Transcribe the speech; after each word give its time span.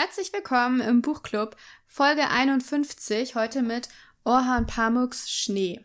Herzlich 0.00 0.32
willkommen 0.32 0.80
im 0.80 1.02
Buchclub, 1.02 1.56
Folge 1.88 2.28
51, 2.28 3.34
heute 3.34 3.62
mit 3.62 3.88
Orhan 4.22 4.64
Pamuks 4.64 5.28
Schnee. 5.28 5.84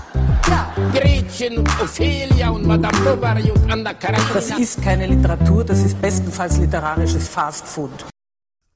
Gretchen 0.55 1.59
und 1.59 1.69
Ophelia 1.81 2.49
und 2.49 2.65
Madame 2.67 2.97
Bovary 3.05 3.51
und 3.51 3.71
Anna 3.71 3.93
Karenina. 3.93 4.33
Das 4.33 4.49
ist 4.59 4.81
keine 4.81 5.07
Literatur, 5.07 5.63
das 5.63 5.79
ist 5.79 6.01
bestenfalls 6.01 6.57
literarisches 6.57 7.29
Fastfood. 7.29 8.05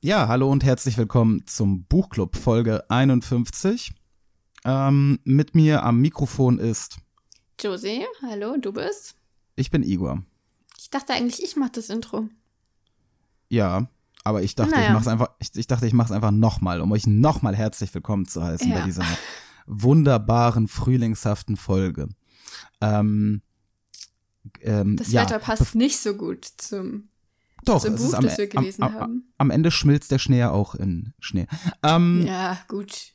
Ja, 0.02 0.30
hallo 0.30 0.50
und 0.50 0.64
herzlich 0.64 0.98
willkommen 0.98 1.46
zum 1.48 1.84
Buchclub 1.84 2.38
Folge 2.38 2.90
51. 2.90 3.94
Ähm, 4.64 5.20
mit 5.26 5.54
mir 5.54 5.84
am 5.84 6.00
Mikrofon 6.00 6.60
ist, 6.60 6.96
Josie, 7.60 8.06
hallo, 8.26 8.56
du 8.58 8.72
bist? 8.72 9.16
ich 9.58 9.70
bin 9.70 9.84
Igor. 9.84 10.24
Ich 10.78 10.90
dachte 10.90 11.12
eigentlich, 11.14 11.44
ich 11.44 11.58
mache 11.58 11.72
das 11.74 11.90
Intro. 11.90 12.30
Ja, 13.50 13.88
aber 14.24 14.44
ich 14.44 14.56
dachte, 14.56 14.72
Naja. 14.72 14.88
ich 14.88 14.94
mach's 14.94 15.08
einfach, 15.10 15.32
ich, 15.40 15.50
ich 15.56 15.68
dachte, 15.68 15.86
ich 15.88 15.94
mach's 15.94 16.12
einfach 16.12 16.32
nochmal, 16.32 16.80
um 16.80 16.94
euch 16.94 17.06
nochmal 17.06 17.54
herzlich 17.54 17.94
willkommen 17.94 18.28
zu 18.28 18.42
heißen 18.42 18.70
Ja. 18.72 18.80
bei 18.80 18.86
dieser 18.86 19.04
wunderbaren, 19.66 20.68
frühlingshaften 20.68 21.58
Folge. 21.58 22.10
Ähm, 22.82 23.42
ähm, 24.62 24.98
Das 24.98 25.12
ja, 25.12 25.24
Wetter 25.24 25.40
passt 25.40 25.76
nicht 25.76 25.98
so 25.98 26.14
gut 26.16 26.46
zum. 26.58 27.10
Doch, 27.64 27.82
zum 27.82 27.96
Buch, 27.96 28.14
am, 28.14 28.26
das 28.26 28.38
wir 28.38 28.48
gelesen 28.48 28.84
am, 28.84 28.94
am, 28.94 29.02
haben. 29.02 29.34
am 29.38 29.50
Ende 29.50 29.72
schmilzt 29.72 30.12
der 30.12 30.20
Schnee 30.20 30.40
ja 30.40 30.52
auch 30.52 30.76
in 30.76 31.14
Schnee. 31.20 31.48
Ähm, 31.82 32.26
Ja, 32.28 32.60
gut. 32.68 33.14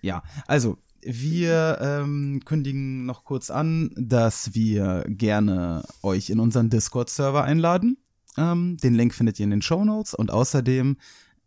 Ja, 0.00 0.22
also 0.46 0.78
wir 1.00 1.78
ähm, 1.80 2.40
kündigen 2.44 3.04
noch 3.04 3.24
kurz 3.24 3.50
an, 3.50 3.90
dass 3.96 4.54
wir 4.54 5.04
gerne 5.08 5.84
euch 6.02 6.30
in 6.30 6.40
unseren 6.40 6.70
Discord-Server 6.70 7.42
einladen. 7.44 7.98
Ähm, 8.36 8.76
den 8.78 8.94
Link 8.94 9.14
findet 9.14 9.38
ihr 9.38 9.44
in 9.44 9.50
den 9.50 9.62
Show 9.62 9.84
Notes 9.84 10.14
und 10.14 10.30
außerdem 10.30 10.96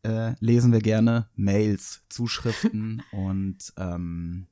äh, 0.07 0.35
lesen 0.39 0.71
wir 0.71 0.79
gerne 0.79 1.29
Mails, 1.35 2.01
Zuschriften 2.09 3.03
und 3.11 3.57
ähm, 3.77 4.47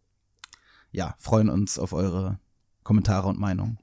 ja, 0.91 1.15
freuen 1.19 1.49
uns 1.49 1.79
auf 1.79 1.93
eure 1.93 2.39
Kommentare 2.83 3.27
und 3.27 3.39
Meinungen. 3.39 3.79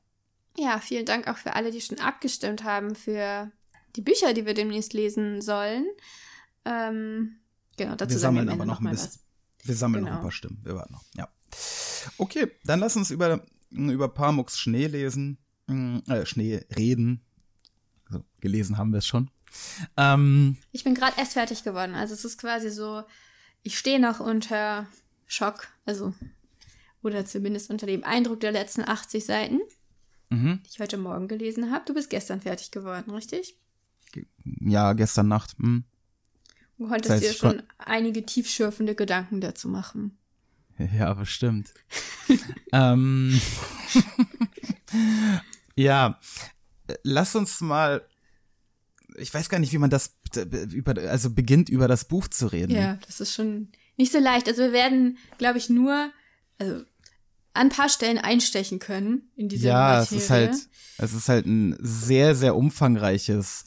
Ja, 0.59 0.79
vielen 0.81 1.07
Dank 1.07 1.29
auch 1.29 1.37
für 1.39 1.55
alle, 1.55 1.71
die 1.71 1.81
schon 1.81 1.99
abgestimmt 1.99 2.65
haben 2.65 2.95
für 2.95 3.51
die 3.97 4.03
Bücher, 4.03 4.35
die 4.35 4.45
wir 4.47 4.55
demnächst 4.55 4.93
lesen 4.93 5.41
sollen. 5.41 5.87
Ähm, 6.65 7.37
genau, 7.77 7.97
dazu 7.97 8.15
wir 8.15 8.19
sammeln 8.19 8.49
am 8.49 8.55
aber 8.55 8.63
Ende 8.63 8.75
noch 8.75 8.81
ein 8.81 8.91
bisschen. 8.91 9.09
was. 9.09 9.21
Wir 9.65 9.75
sammeln 9.77 10.03
noch 10.05 10.09
Genau. 10.11 10.19
ein 10.21 10.23
paar 10.23 10.33
Stimmen. 10.33 10.61
Wir 10.63 10.75
warten 10.75 10.93
noch. 10.93 11.05
Ja. 11.15 11.29
Okay, 12.19 12.51
dann 12.65 12.81
lass 12.81 12.97
uns 12.97 13.11
über, 13.11 13.45
über 13.71 14.09
Pamuks 14.09 14.59
Schnee 14.59 14.87
lesen. 14.89 15.39
Mm, 15.69 15.99
Äh, 16.09 16.27
Schnee 16.27 16.65
reden. 16.77 17.23
So, 18.11 18.25
gelesen 18.41 18.77
haben 18.79 18.91
wir 18.93 18.99
es 18.99 19.07
schon. 19.07 19.31
Ähm, 19.97 20.57
Ich 20.73 20.85
bin 20.85 20.95
gerade 20.95 21.15
erst 21.19 21.35
fertig 21.35 21.65
geworden. 21.65 21.95
Also 21.95 22.15
es 22.15 22.25
ist 22.25 22.39
quasi 22.39 22.71
so, 22.71 23.03
ich 23.63 23.79
stehe 23.79 24.01
noch 24.01 24.21
unter 24.21 24.87
Schock, 25.27 25.69
also 25.87 26.13
oder 27.03 27.25
zumindest 27.27 27.71
unter 27.71 27.87
dem 27.87 28.05
Eindruck 28.05 28.41
der 28.41 28.53
letzten 28.53 28.83
80 28.89 29.25
Seiten, 29.25 29.61
mhm. 30.31 30.61
die 30.65 30.71
ich 30.71 30.79
heute 30.81 30.99
Morgen 30.99 31.27
gelesen 31.29 31.73
habe. 31.73 31.85
Du 31.87 31.95
bist 31.95 32.11
gestern 32.11 32.41
fertig 32.41 32.71
geworden, 32.71 33.11
richtig? 33.11 33.57
Ja, 34.61 34.93
gestern 34.93 35.29
Nacht. 35.29 35.57
Hm. 35.59 35.85
Du 36.79 36.87
konntest 36.89 37.11
Das 37.11 37.21
heißt, 37.23 37.23
dir 37.23 37.35
schon 37.35 37.57
kon- 37.59 37.67
einige 37.79 38.25
tiefschürfende 38.27 38.95
Gedanken 38.95 39.41
dazu 39.41 39.69
machen. 39.69 40.17
Ja, 40.99 41.13
bestimmt. 41.15 41.73
ähm, 42.73 43.39
ja, 45.77 46.19
lass 47.03 47.35
uns 47.37 47.61
mal. 47.61 48.07
Ich 49.17 49.33
weiß 49.33 49.49
gar 49.49 49.59
nicht, 49.59 49.73
wie 49.73 49.79
man 49.79 49.91
das 49.91 50.17
über, 50.73 50.95
also 51.11 51.31
beginnt 51.31 51.69
über 51.69 51.89
das 51.89 52.07
Buch 52.07 52.29
zu 52.29 52.47
reden. 52.47 52.73
Ja, 52.73 52.99
das 53.07 53.21
ist 53.21 53.35
schon 53.35 53.69
nicht 53.97 54.13
so 54.13 54.19
leicht. 54.19 54.49
Also 54.49 54.63
wir 54.63 54.73
werden, 54.73 55.19
glaube 55.39 55.59
ich, 55.59 55.69
nur 55.71 56.11
also 56.59 56.77
an 57.55 57.67
ein 57.67 57.69
paar 57.69 57.89
Stellen 57.89 58.19
einstechen 58.19 58.79
können 58.79 59.31
in 59.37 59.49
diese 59.49 59.67
Ja, 59.69 60.01
es 60.03 60.11
Materie. 60.11 60.23
ist 60.25 60.31
halt, 60.31 60.69
es 60.99 61.13
ist 61.15 61.29
halt 61.29 61.47
ein 61.47 61.77
sehr, 61.81 62.35
sehr 62.35 62.57
umfangreiches 62.57 63.65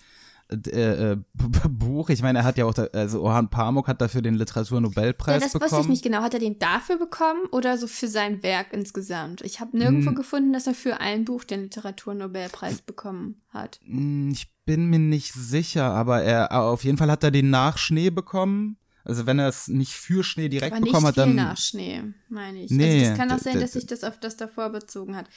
äh, 0.49 1.11
äh, 1.13 1.17
Buch. 1.33 2.09
Ich 2.09 2.21
meine, 2.21 2.39
er 2.39 2.43
hat 2.45 2.57
ja 2.57 2.65
auch, 2.65 2.73
da, 2.73 2.85
also 2.93 3.21
Orhan 3.21 3.49
Pamuk 3.49 3.87
hat 3.87 4.01
dafür 4.01 4.21
den 4.21 4.35
ja, 4.35 4.39
Literaturnobelpreis 4.39 5.41
das 5.43 5.53
wusste 5.53 5.65
ich 5.65 5.71
bekommen. 5.71 5.89
nicht 5.89 6.03
genau. 6.03 6.21
Hat 6.21 6.33
er 6.33 6.39
den 6.39 6.57
dafür 6.59 6.97
bekommen 6.97 7.45
oder 7.51 7.77
so 7.77 7.87
für 7.87 8.07
sein 8.07 8.41
Werk 8.43 8.71
insgesamt? 8.73 9.41
Ich 9.41 9.59
habe 9.59 9.77
nirgendwo 9.77 10.09
Hm. 10.09 10.15
gefunden, 10.15 10.53
dass 10.53 10.67
er 10.67 10.73
für 10.75 10.99
ein 10.99 11.25
Buch 11.25 11.43
den 11.43 11.63
Literaturnobelpreis 11.63 12.81
bekommen 12.81 13.41
hat. 13.49 13.79
Hm, 13.85 14.31
Ich 14.31 14.47
bin 14.65 14.85
mir 14.87 14.99
nicht 14.99 15.33
sicher, 15.33 15.91
aber 15.91 16.23
er 16.23 16.51
auf 16.61 16.83
jeden 16.83 16.97
Fall 16.97 17.11
hat 17.11 17.23
er 17.23 17.31
den 17.31 17.49
nach 17.49 17.77
Schnee 17.77 18.09
bekommen. 18.09 18.77
Also 19.03 19.27
wenn 19.27 19.37
er 19.37 19.47
es 19.47 19.67
nicht 19.67 19.93
für 19.93 20.23
Schnee 20.23 20.49
direkt 20.49 20.75
Aber 20.75 20.83
bekommen 20.85 21.05
hat, 21.05 21.17
dann 21.17 21.35
nach 21.35 21.57
Schnee, 21.57 22.01
meine 22.27 22.63
ich. 22.63 22.71
Nee, 22.71 22.99
also 22.99 23.09
das 23.09 23.17
kann 23.17 23.31
auch 23.31 23.39
sein, 23.39 23.59
dass 23.59 23.73
sich 23.73 23.85
das 23.85 24.03
auf 24.03 24.19
das 24.19 24.35
davor 24.35 24.69
bezogen 24.71 25.15
hat. 25.15 25.29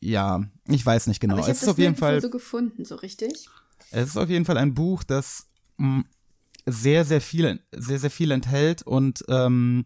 ja, 0.00 0.44
ich 0.66 0.84
weiß 0.84 1.06
nicht 1.06 1.20
genau. 1.20 1.34
Aber 1.34 1.40
ich 1.40 1.44
habe 1.44 1.52
es 1.52 1.58
ist 1.58 1.62
das 1.68 1.74
auf 1.74 1.78
jeden 1.78 1.94
Fall 1.94 2.20
so 2.20 2.30
gefunden, 2.30 2.84
so 2.84 2.96
richtig. 2.96 3.48
Es 3.90 4.08
ist 4.08 4.16
auf 4.16 4.28
jeden 4.28 4.44
Fall 4.44 4.58
ein 4.58 4.74
Buch, 4.74 5.04
das 5.04 5.46
mh, 5.76 6.02
sehr, 6.66 7.04
sehr 7.04 7.20
viel, 7.20 7.60
sehr, 7.72 7.98
sehr 8.00 8.10
viel 8.10 8.32
enthält 8.32 8.82
und 8.82 9.24
ähm, 9.28 9.84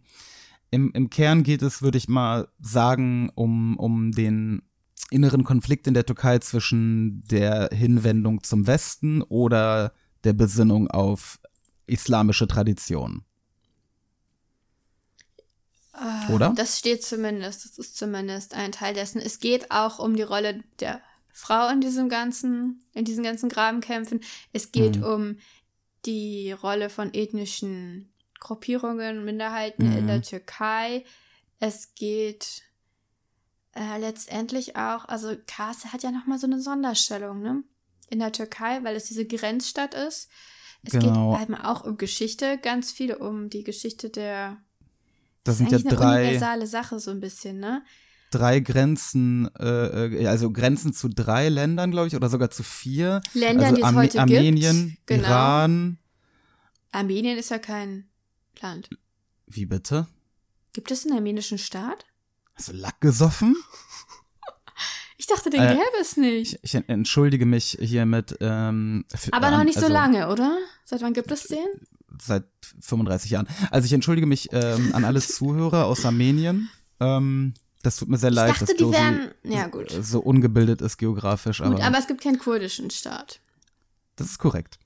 im, 0.71 0.93
im 0.93 1.11
Kern 1.11 1.43
geht 1.43 1.63
es, 1.63 1.83
würde 1.83 1.99
ich 1.99 2.09
mal 2.09 2.49
sagen, 2.61 3.31
um, 3.35 3.77
um 3.77 4.13
den 4.13 4.63
inneren 5.11 5.45
Konflikt 5.45 5.87
in 5.87 5.95
der 5.95 6.05
Türkei 6.07 6.39
zwischen 6.39 7.23
der 7.25 7.71
Hinwendung 7.73 8.43
zum 8.43 8.67
Westen 8.67 9.23
oder 9.23 9.93
der 10.25 10.33
Besinnung 10.33 10.89
auf 10.89 11.39
islamische 11.87 12.47
Traditionen. 12.47 13.25
Ah, 15.93 16.29
Oder? 16.33 16.53
Das 16.55 16.79
steht 16.79 17.03
zumindest, 17.03 17.65
das 17.65 17.79
ist 17.79 17.97
zumindest 17.97 18.55
ein 18.55 18.73
Teil 18.73 18.95
dessen. 18.95 19.21
Es 19.21 19.41
geht 19.41 19.71
auch 19.71 19.99
um 19.99 20.15
die 20.15 20.23
Rolle 20.23 20.63
der 20.79 21.01
Frau 21.33 21.69
in 21.71 21.81
diesem 21.81 22.09
ganzen, 22.09 22.85
in 22.95 23.05
diesen 23.05 23.25
ganzen 23.25 23.49
Grabenkämpfen. 23.49 24.21
Es 24.53 24.71
geht 24.71 24.97
Mhm. 24.99 25.03
um 25.05 25.37
die 26.05 26.53
Rolle 26.53 26.91
von 26.91 27.13
ethnischen 27.15 28.13
Gruppierungen, 28.39 29.25
Minderheiten 29.25 29.91
in 29.91 30.05
Mhm. 30.05 30.07
der 30.07 30.23
Türkei. 30.23 31.05
Es 31.59 31.95
geht 31.97 32.63
äh, 33.75 33.99
letztendlich 33.99 34.77
auch, 34.77 35.05
also 35.07 35.35
Kars 35.47 35.87
hat 35.87 36.03
ja 36.03 36.11
nochmal 36.11 36.39
so 36.39 36.47
eine 36.47 36.61
Sonderstellung, 36.61 37.43
ne? 37.43 37.63
In 38.11 38.19
der 38.21 38.33
Türkei, 38.33 38.83
weil 38.85 38.97
es 38.97 39.05
diese 39.07 39.27
Grenzstadt 39.27 39.95
ist. 39.95 40.31
Es 40.83 40.93
Genau. 40.93 41.37
geht 41.37 41.49
halt 41.49 41.65
auch 41.65 41.85
um 41.85 41.97
Geschichte, 41.99 42.59
ganz 42.59 42.91
viel 42.93 43.13
um 43.15 43.51
die 43.51 43.65
Geschichte 43.65 44.09
der 44.11 44.57
Das 45.45 45.59
sind 45.59 45.71
ja 45.73 45.79
drei, 45.79 46.25
universale 46.25 46.67
Sache 46.67 46.99
so 47.01 47.11
ein 47.11 47.21
bisschen, 47.21 47.59
ne? 47.59 47.83
drei 48.31 48.61
Grenzen, 48.61 49.49
äh, 49.59 50.07
äh, 50.07 50.27
also 50.27 50.51
Grenzen 50.53 50.93
zu 50.93 51.09
drei 51.09 51.49
Ländern, 51.49 51.91
glaube 51.91 52.09
ich, 52.09 52.15
oder 52.17 52.29
sogar 52.29 52.51
zu 52.51 52.63
vier. 52.63 53.21
Ländern, 53.33 53.65
also 53.65 53.75
die 53.77 53.81
es 53.81 53.87
Arme- 53.87 54.01
heute 54.03 54.21
Armenien, 54.21 54.89
gibt. 54.91 55.07
Genau. 55.07 55.29
Iran, 55.29 55.99
Armenien 56.93 57.39
ist 57.39 57.51
ja 57.51 57.59
kein 57.59 58.09
Land. 58.61 58.91
Wie 59.47 59.67
bitte? 59.67 60.07
Gibt 60.75 60.91
es 60.91 61.07
einen 61.07 61.17
armenischen 61.17 61.59
Staat? 61.59 62.05
Hast 62.59 62.69
du 62.69 62.73
Lack 62.73 63.01
gesoffen? 63.01 63.57
Ich 65.17 65.27
dachte, 65.27 65.51
den 65.51 65.61
Äh, 65.61 65.75
gäbe 65.75 65.85
es 66.01 66.17
nicht. 66.17 66.59
Ich, 66.63 66.75
ich 66.75 66.83
entschuldige 66.89 67.45
mich 67.47 67.77
hiermit. 67.81 68.37
Ähm, 68.41 69.05
für, 69.15 69.33
Aber 69.33 69.51
noch 69.51 69.65
nicht 69.65 69.75
so 69.79 69.87
also 69.87 69.93
lange, 69.93 70.29
oder? 70.29 70.59
Seit 70.85 71.03
wann 71.03 71.13
gibt 71.13 71.31
es 71.31 71.45
den? 71.45 71.67
Seit 72.21 72.45
35 72.81 73.31
Jahren. 73.31 73.49
Also 73.71 73.87
ich 73.87 73.93
entschuldige 73.93 74.27
mich 74.27 74.49
ähm, 74.53 74.95
an 74.95 75.05
alle 75.05 75.21
Zuhörer 75.21 75.87
aus 75.87 76.05
Armenien. 76.05 76.71
Ähm, 77.01 77.55
das 77.83 77.97
tut 77.97 78.09
mir 78.09 78.19
sehr 78.19 78.31
leid, 78.31 78.51
dachte, 78.51 78.65
dass 78.67 78.77
die 78.77 78.91
wären- 78.91 79.31
ja, 79.45 79.67
gut. 79.69 79.91
so 80.03 80.21
ungebildet 80.21 80.81
ist 80.83 80.97
geografisch. 80.99 81.59
Gut, 81.59 81.67
aber, 81.67 81.83
aber 81.85 81.99
es 81.99 82.07
gibt 82.07 82.23
keinen 82.23 82.39
kurdischen 82.39 82.91
Staat. 82.91 83.41
das 84.17 84.29
ist 84.29 84.39
korrekt. 84.39 84.79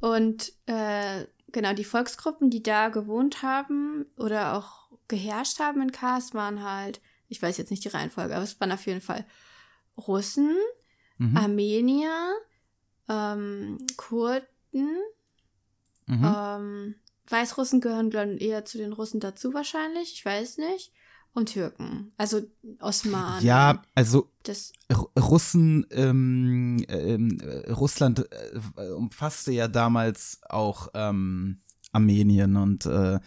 Und 0.00 0.52
äh, 0.66 1.24
genau, 1.50 1.72
die 1.72 1.84
Volksgruppen, 1.84 2.50
die 2.50 2.62
da 2.62 2.88
gewohnt 2.90 3.42
haben 3.42 4.06
oder 4.16 4.54
auch 4.56 4.87
geherrscht 5.08 5.58
haben 5.60 5.80
in 5.82 5.92
Kars, 5.92 6.34
waren 6.34 6.62
halt, 6.62 7.00
ich 7.28 7.40
weiß 7.42 7.56
jetzt 7.58 7.70
nicht 7.70 7.84
die 7.84 7.88
Reihenfolge, 7.88 8.34
aber 8.34 8.44
es 8.44 8.60
waren 8.60 8.72
auf 8.72 8.86
jeden 8.86 9.00
Fall 9.00 9.26
Russen, 9.96 10.54
Mhm. 11.20 11.36
Armenier, 11.36 12.32
ähm, 13.08 13.78
Kurden, 13.96 14.46
Mhm. 16.06 16.24
ähm, 16.24 16.94
Weißrussen 17.28 17.80
gehören 17.80 18.10
glaub 18.10 18.28
ich, 18.28 18.40
eher 18.40 18.64
zu 18.64 18.78
den 18.78 18.92
Russen 18.92 19.20
dazu 19.20 19.52
wahrscheinlich, 19.52 20.12
ich 20.14 20.24
weiß 20.24 20.58
nicht. 20.58 20.92
Und 21.34 21.52
Türken, 21.52 22.12
also 22.16 22.40
Osmanen. 22.80 23.44
Ja, 23.44 23.82
also 23.94 24.30
Das, 24.44 24.72
Russen, 25.16 25.86
ähm, 25.90 26.84
ähm, 26.88 27.38
äh, 27.40 27.70
Russland 27.70 28.26
äh, 28.32 28.88
umfasste 28.90 29.52
ja 29.52 29.68
damals 29.68 30.40
auch 30.48 30.88
ähm, 30.94 31.58
Armenien 31.92 32.56
und 32.56 32.86
äh, 32.86 33.20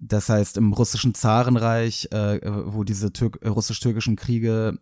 das 0.00 0.28
heißt 0.28 0.56
im 0.56 0.72
russischen 0.72 1.14
Zarenreich, 1.14 2.08
äh, 2.12 2.40
wo 2.66 2.84
diese 2.84 3.12
Türk 3.12 3.38
russisch-türkischen 3.44 4.16
Kriege 4.16 4.78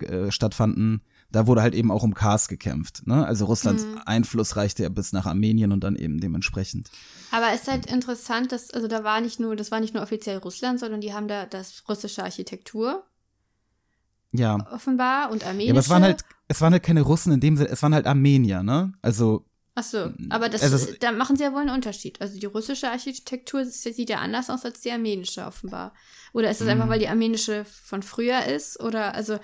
äh, 0.00 0.30
stattfanden, 0.30 1.02
da 1.30 1.46
wurde 1.46 1.62
halt 1.62 1.74
eben 1.74 1.90
auch 1.90 2.02
um 2.02 2.14
Kars 2.14 2.48
gekämpft. 2.48 3.06
Ne? 3.06 3.24
Also 3.26 3.46
Russlands 3.46 3.86
Mhm. 3.86 3.98
Einfluss 4.06 4.56
reichte 4.56 4.82
ja 4.82 4.88
bis 4.88 5.12
nach 5.12 5.26
Armenien 5.26 5.72
und 5.72 5.82
dann 5.84 5.96
eben 5.96 6.20
dementsprechend. 6.20 6.88
aber 7.30 7.46
es 7.54 7.62
ist 7.62 7.68
halt 7.68 7.86
interessant, 7.86 8.52
dass, 8.52 8.70
also 8.72 8.86
da 8.88 9.02
war 9.04 9.20
nicht 9.20 9.38
nur, 9.40 9.56
das 9.56 9.70
war 9.70 9.80
nicht 9.80 9.94
nur 9.94 10.02
offiziell 10.02 10.38
Russland, 10.38 10.78
sondern 10.80 11.00
die 11.00 11.12
haben 11.14 11.28
da 11.28 11.46
das 11.46 11.82
russische 11.88 12.22
Architektur 12.24 13.04
Ja. 14.32 14.58
offenbar 14.72 15.30
und 15.30 15.44
armenische. 15.44 15.66
ja, 15.68 15.72
aber 15.72 15.80
es 15.80 15.88
waren 15.90 16.02
halt, 16.02 16.24
es 16.48 16.60
waren 16.60 16.72
halt 16.72 16.82
keine 16.82 17.02
Russen 17.02 17.32
in 17.32 17.40
dem 17.40 17.56
Sinne, 17.56 17.68
es 17.70 17.82
waren 17.82 17.94
halt 17.94 18.06
Armenier, 18.06 18.62
ne? 18.62 18.92
Also 19.02 19.44
Ach 19.78 19.84
so, 19.84 20.10
aber 20.30 20.48
das, 20.48 20.62
Also 20.62 20.94
da 21.00 21.12
machen 21.12 21.36
sie 21.36 21.42
ja 21.44 21.52
wohl 21.52 21.60
einen 21.60 21.68
Unterschied. 21.70 22.18
Also 22.22 22.40
die 22.40 22.46
russische 22.46 22.90
Architektur 22.90 23.62
das 23.62 23.82
sieht 23.82 24.08
ja 24.08 24.20
anders 24.20 24.48
aus 24.48 24.64
als 24.64 24.80
die 24.80 24.90
armenische 24.90 25.44
offenbar. 25.44 25.92
Oder 26.32 26.50
ist 26.50 26.62
Mhm. 26.62 26.68
einfach, 26.68 26.88
weil 26.88 26.98
die 26.98 27.08
armenische 27.08 27.66
von 27.66 28.02
früher 28.02 28.46
ist? 28.46 28.80
Oder 28.80 29.14
also, 29.14 29.38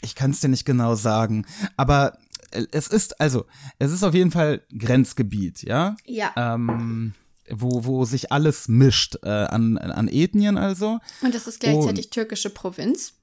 Ich 0.00 0.14
kann 0.14 0.30
es 0.30 0.38
dir 0.40 0.48
nicht 0.48 0.64
genau 0.64 0.94
sagen. 0.94 1.44
Aber 1.76 2.18
äh, 2.52 2.66
es 2.70 2.86
ist, 2.86 3.20
also, 3.20 3.44
es 3.80 3.90
ist 3.90 4.04
auf 4.04 4.14
jeden 4.14 4.30
Fall 4.30 4.62
Grenzgebiet, 4.78 5.62
ja? 5.64 5.96
ja. 6.06 6.32
Ähm, 6.36 7.14
wo, 7.50 7.84
wo 7.84 8.04
sich 8.04 8.30
alles 8.30 8.68
mischt 8.68 9.16
äh, 9.24 9.28
an, 9.28 9.76
an 9.76 10.06
Ethnien 10.06 10.56
also. 10.56 11.00
Und 11.20 11.34
das 11.34 11.48
ist 11.48 11.58
gleichzeitig 11.58 12.10
türkische 12.10 12.50
Provinz 12.50 13.14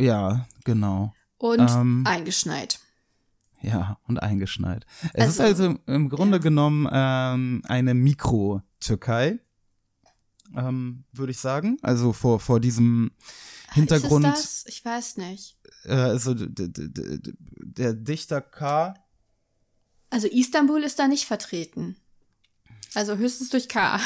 Ja, 0.00 0.46
genau. 0.64 1.12
und 1.38 1.58
Ähm, 1.60 2.04
eingeschneit. 2.06 2.78
Ja, 3.72 3.98
und 4.06 4.22
eingeschneit. 4.22 4.86
Es 5.12 5.28
ist 5.28 5.40
Also, 5.40 5.64
also 5.64 5.78
im 5.86 6.08
Grunde 6.08 6.36
ja. 6.36 6.42
genommen 6.42 6.88
ähm, 6.92 7.62
eine 7.66 7.94
Mikro-Türkei, 7.94 9.38
ähm, 10.56 11.04
würde 11.12 11.32
ich 11.32 11.38
sagen. 11.38 11.78
Also 11.82 12.12
vor, 12.12 12.40
vor 12.40 12.60
diesem 12.60 13.12
Hintergrund. 13.72 14.26
Ist 14.26 14.38
es 14.38 14.64
das? 14.64 14.66
Ich 14.66 14.84
weiß 14.84 15.16
nicht. 15.16 15.56
Äh, 15.84 15.94
also 15.94 16.34
der 16.34 17.94
Dichter 17.94 18.40
K. 18.40 18.94
Also 20.10 20.28
Istanbul 20.28 20.82
ist 20.82 20.98
da 20.98 21.08
nicht 21.08 21.24
vertreten. 21.24 21.96
Also 22.94 23.16
höchstens 23.16 23.50
durch 23.50 23.68
K. 23.68 23.98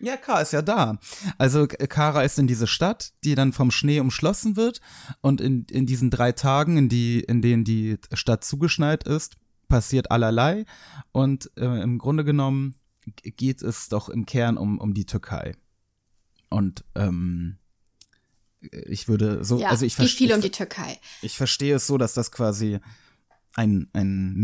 Ja, 0.00 0.16
K 0.16 0.40
ist 0.40 0.52
ja 0.52 0.62
da. 0.62 0.98
Also 1.38 1.66
Kara 1.66 2.22
ist 2.22 2.38
in 2.38 2.46
diese 2.46 2.66
Stadt, 2.66 3.12
die 3.22 3.34
dann 3.34 3.52
vom 3.52 3.70
Schnee 3.70 4.00
umschlossen 4.00 4.56
wird 4.56 4.80
und 5.20 5.40
in, 5.40 5.66
in 5.70 5.86
diesen 5.86 6.10
drei 6.10 6.32
Tagen, 6.32 6.76
in, 6.76 6.88
die, 6.88 7.20
in 7.20 7.42
denen 7.42 7.64
die 7.64 7.98
Stadt 8.12 8.42
zugeschneit 8.44 9.04
ist, 9.04 9.36
passiert 9.68 10.10
allerlei 10.10 10.64
und 11.12 11.50
äh, 11.56 11.82
im 11.82 11.98
Grunde 11.98 12.24
genommen 12.24 12.74
geht 13.22 13.62
es 13.62 13.88
doch 13.88 14.08
im 14.08 14.26
Kern 14.26 14.56
um, 14.56 14.78
um 14.78 14.94
die 14.94 15.06
Türkei. 15.06 15.54
Und 16.48 16.84
ähm, 16.94 17.58
ich 18.60 19.08
würde 19.08 19.44
so, 19.44 19.60
Ja, 19.60 19.68
also 19.68 19.86
ich 19.86 19.94
verstehe 19.94 20.28
viel 20.28 20.34
um 20.34 20.40
die 20.40 20.50
Türkei. 20.50 20.98
ich 21.22 21.36
verstehe 21.36 21.76
es 21.76 21.86
so, 21.86 21.98
dass 21.98 22.14
das 22.14 22.32
quasi 22.32 22.80
ein, 23.54 23.88
ein 23.92 24.34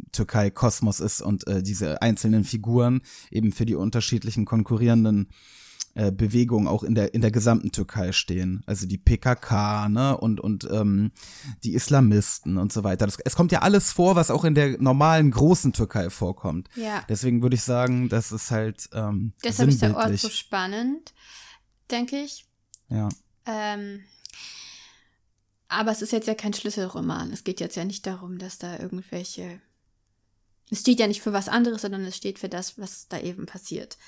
Mini-Türkei-Kosmos 0.00 1.00
ist 1.00 1.20
und 1.20 1.46
äh, 1.46 1.62
diese 1.62 2.02
einzelnen 2.02 2.44
Figuren 2.44 3.02
eben 3.30 3.52
für 3.52 3.66
die 3.66 3.74
unterschiedlichen 3.74 4.44
konkurrierenden 4.44 5.28
äh, 5.94 6.12
Bewegungen 6.12 6.68
auch 6.68 6.84
in 6.84 6.94
der, 6.94 7.14
in 7.14 7.20
der 7.20 7.30
gesamten 7.30 7.72
Türkei 7.72 8.12
stehen. 8.12 8.62
Also 8.66 8.86
die 8.86 8.98
PKK, 8.98 9.88
ne, 9.88 10.16
und, 10.16 10.40
und 10.40 10.68
ähm, 10.70 11.10
die 11.64 11.74
Islamisten 11.74 12.58
und 12.58 12.72
so 12.72 12.84
weiter. 12.84 13.06
Das, 13.06 13.18
es 13.24 13.34
kommt 13.34 13.52
ja 13.52 13.62
alles 13.62 13.92
vor, 13.92 14.14
was 14.16 14.30
auch 14.30 14.44
in 14.44 14.54
der 14.54 14.80
normalen 14.80 15.30
großen 15.30 15.72
Türkei 15.72 16.10
vorkommt. 16.10 16.68
Ja. 16.76 17.04
Deswegen 17.08 17.42
würde 17.42 17.56
ich 17.56 17.62
sagen, 17.62 18.08
das 18.08 18.30
ist 18.30 18.50
halt 18.50 18.88
ähm, 18.92 19.32
Deshalb 19.44 19.68
ist 19.68 19.82
der 19.82 19.96
Ort 19.96 20.16
so 20.18 20.28
spannend, 20.28 21.12
denke 21.90 22.16
ich. 22.16 22.46
ja. 22.88 23.08
Ähm, 23.46 24.00
aber 25.70 25.92
es 25.92 26.02
ist 26.02 26.12
jetzt 26.12 26.26
ja 26.26 26.34
kein 26.34 26.52
Schlüsselroman. 26.52 27.32
Es 27.32 27.44
geht 27.44 27.60
jetzt 27.60 27.76
ja 27.76 27.84
nicht 27.84 28.04
darum, 28.06 28.38
dass 28.38 28.58
da 28.58 28.78
irgendwelche. 28.78 29.60
Es 30.70 30.80
steht 30.80 31.00
ja 31.00 31.06
nicht 31.06 31.22
für 31.22 31.32
was 31.32 31.48
anderes, 31.48 31.82
sondern 31.82 32.04
es 32.04 32.16
steht 32.16 32.38
für 32.38 32.48
das, 32.48 32.78
was 32.78 33.08
da 33.08 33.18
eben 33.18 33.46
passiert. 33.46 33.98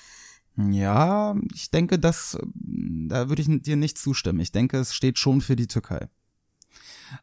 Ja, 0.55 1.35
ich 1.53 1.71
denke, 1.71 1.97
das, 1.97 2.37
da 2.53 3.29
würde 3.29 3.41
ich 3.41 3.47
dir 3.63 3.75
nicht 3.75 3.97
zustimmen. 3.97 4.39
Ich 4.39 4.51
denke, 4.51 4.77
es 4.77 4.93
steht 4.93 5.17
schon 5.17 5.41
für 5.41 5.55
die 5.55 5.67
Türkei. 5.67 6.09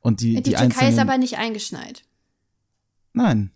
Und 0.00 0.20
die, 0.20 0.36
Die, 0.36 0.42
die, 0.42 0.54
Türkei 0.54 0.88
ist 0.88 0.98
aber 0.98 1.16
nicht 1.16 1.38
eingeschneit. 1.38 2.04
Nein. 3.12 3.52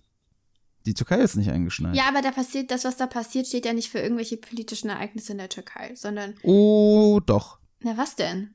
Die 0.87 0.95
Türkei 0.95 1.21
ist 1.21 1.37
nicht 1.37 1.51
eingeschneit. 1.51 1.97
Ja, 1.97 2.09
aber 2.09 2.21
da 2.21 2.31
passiert, 2.31 2.71
das, 2.71 2.85
was 2.85 2.97
da 2.97 3.07
passiert, 3.07 3.47
steht 3.47 3.65
ja 3.65 3.73
nicht 3.73 3.91
für 3.91 4.01
irgendwelche 4.01 4.37
politischen 4.37 4.91
Ereignisse 4.91 5.33
in 5.33 5.39
der 5.39 5.49
Türkei, 5.49 5.95
sondern. 5.95 6.35
Oh, 6.43 7.21
doch. 7.25 7.59
Na, 7.81 7.97
was 7.97 8.17
denn? 8.17 8.55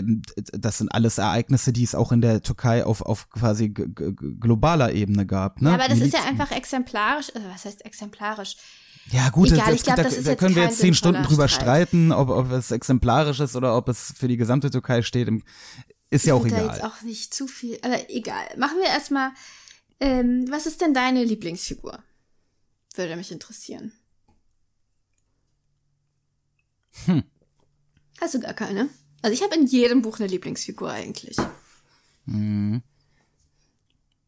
Ähm, 0.00 0.22
Das 0.52 0.78
sind 0.78 0.88
alles 0.88 1.18
Ereignisse, 1.18 1.72
die 1.72 1.84
es 1.84 1.94
auch 1.94 2.12
in 2.12 2.20
der 2.20 2.42
Türkei 2.42 2.84
auf, 2.84 3.02
auf 3.02 3.28
quasi 3.30 3.68
globaler 3.70 4.92
Ebene 4.92 5.26
gab. 5.26 5.60
Ne? 5.62 5.70
Ja, 5.70 5.74
aber 5.76 5.88
das 5.88 6.00
ist 6.00 6.12
ja 6.12 6.20
Miliz- 6.20 6.28
einfach 6.28 6.50
exemplarisch. 6.52 7.34
Also, 7.34 7.48
was 7.48 7.64
heißt 7.64 7.84
exemplarisch? 7.84 8.56
Ja, 9.12 9.28
gut, 9.30 9.50
Egal, 9.50 9.66
das, 9.66 9.74
ich 9.76 9.82
glaub, 9.82 9.96
da, 9.96 10.02
das 10.04 10.16
ist 10.16 10.26
da 10.28 10.34
können 10.36 10.54
wir 10.54 10.64
jetzt 10.64 10.78
zehn 10.78 10.94
Stunden 10.94 11.22
drüber 11.24 11.48
Streit. 11.48 11.88
streiten, 11.88 12.12
ob, 12.12 12.28
ob 12.28 12.52
es 12.52 12.70
exemplarisch 12.70 13.40
ist 13.40 13.56
oder 13.56 13.76
ob 13.76 13.88
es 13.88 14.12
für 14.16 14.28
die 14.28 14.36
gesamte 14.36 14.70
Türkei 14.70 15.02
steht. 15.02 15.28
Ist 16.10 16.26
ja 16.26 16.34
auch 16.34 16.44
Ich 16.44 16.52
will 16.52 16.58
egal. 16.58 16.68
Da 16.68 16.74
jetzt 16.74 16.84
auch 16.84 17.02
nicht 17.02 17.34
zu 17.34 17.46
viel. 17.46 17.78
Aber 17.82 17.98
egal. 18.10 18.44
Machen 18.56 18.78
wir 18.78 18.88
erstmal. 18.88 19.30
Ähm, 20.00 20.46
was 20.50 20.66
ist 20.66 20.80
denn 20.80 20.94
deine 20.94 21.24
Lieblingsfigur? 21.24 21.98
Würde 22.94 23.16
mich 23.16 23.32
interessieren. 23.32 23.92
Hm. 27.06 27.24
Hast 28.20 28.34
du 28.34 28.40
gar 28.40 28.54
keine? 28.54 28.88
Also 29.22 29.34
ich 29.34 29.42
habe 29.42 29.54
in 29.54 29.66
jedem 29.66 30.02
Buch 30.02 30.18
eine 30.18 30.28
Lieblingsfigur 30.28 30.90
eigentlich. 30.90 31.36
Hm. 32.26 32.82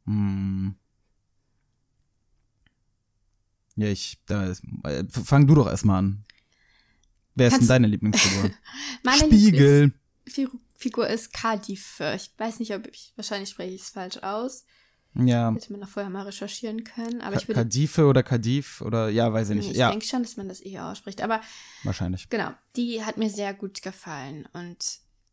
Hm. 0.06 0.74
Ja, 3.76 3.86
ich, 3.88 4.18
da, 4.26 4.52
fang 5.08 5.46
du 5.46 5.54
doch 5.54 5.66
erstmal 5.66 5.98
an. 6.00 6.24
Wer 7.34 7.46
ist 7.46 7.52
denn 7.52 7.58
Kannst- 7.60 7.70
deine 7.70 7.86
Lieblingsfigur? 7.86 8.50
Meine 9.02 9.24
Spiegel. 9.24 9.92
Lieblingsfigur 10.26 11.08
ist 11.08 11.32
Kadife. 11.32 12.12
Ich 12.14 12.30
weiß 12.36 12.58
nicht, 12.58 12.74
ob 12.74 12.86
ich, 12.86 13.12
wahrscheinlich 13.16 13.48
spreche 13.48 13.74
ich 13.74 13.82
es 13.82 13.88
falsch 13.88 14.18
aus. 14.18 14.64
Ja. 15.14 15.52
Hätte 15.52 15.72
man 15.72 15.80
noch 15.80 15.88
vorher 15.88 16.10
mal 16.10 16.22
recherchieren 16.24 16.84
können. 16.84 17.20
Aber 17.20 17.32
Ka- 17.34 17.40
ich 17.42 17.48
würde. 17.48 17.60
Kadife 17.60 18.06
oder 18.06 18.22
Kadif 18.22 18.80
oder 18.80 19.08
ja, 19.10 19.32
weiß 19.32 19.50
ich 19.50 19.56
nicht. 19.56 19.70
ich 19.72 19.76
ja, 19.76 19.90
denke 19.90 20.06
schon, 20.06 20.22
dass 20.22 20.36
man 20.36 20.48
das 20.48 20.60
eher 20.60 20.86
ausspricht. 20.86 21.20
Aber 21.22 21.40
wahrscheinlich. 21.84 22.28
genau, 22.30 22.50
die 22.76 23.04
hat 23.04 23.18
mir 23.18 23.28
sehr 23.30 23.52
gut 23.52 23.82
gefallen 23.82 24.48
und 24.54 24.78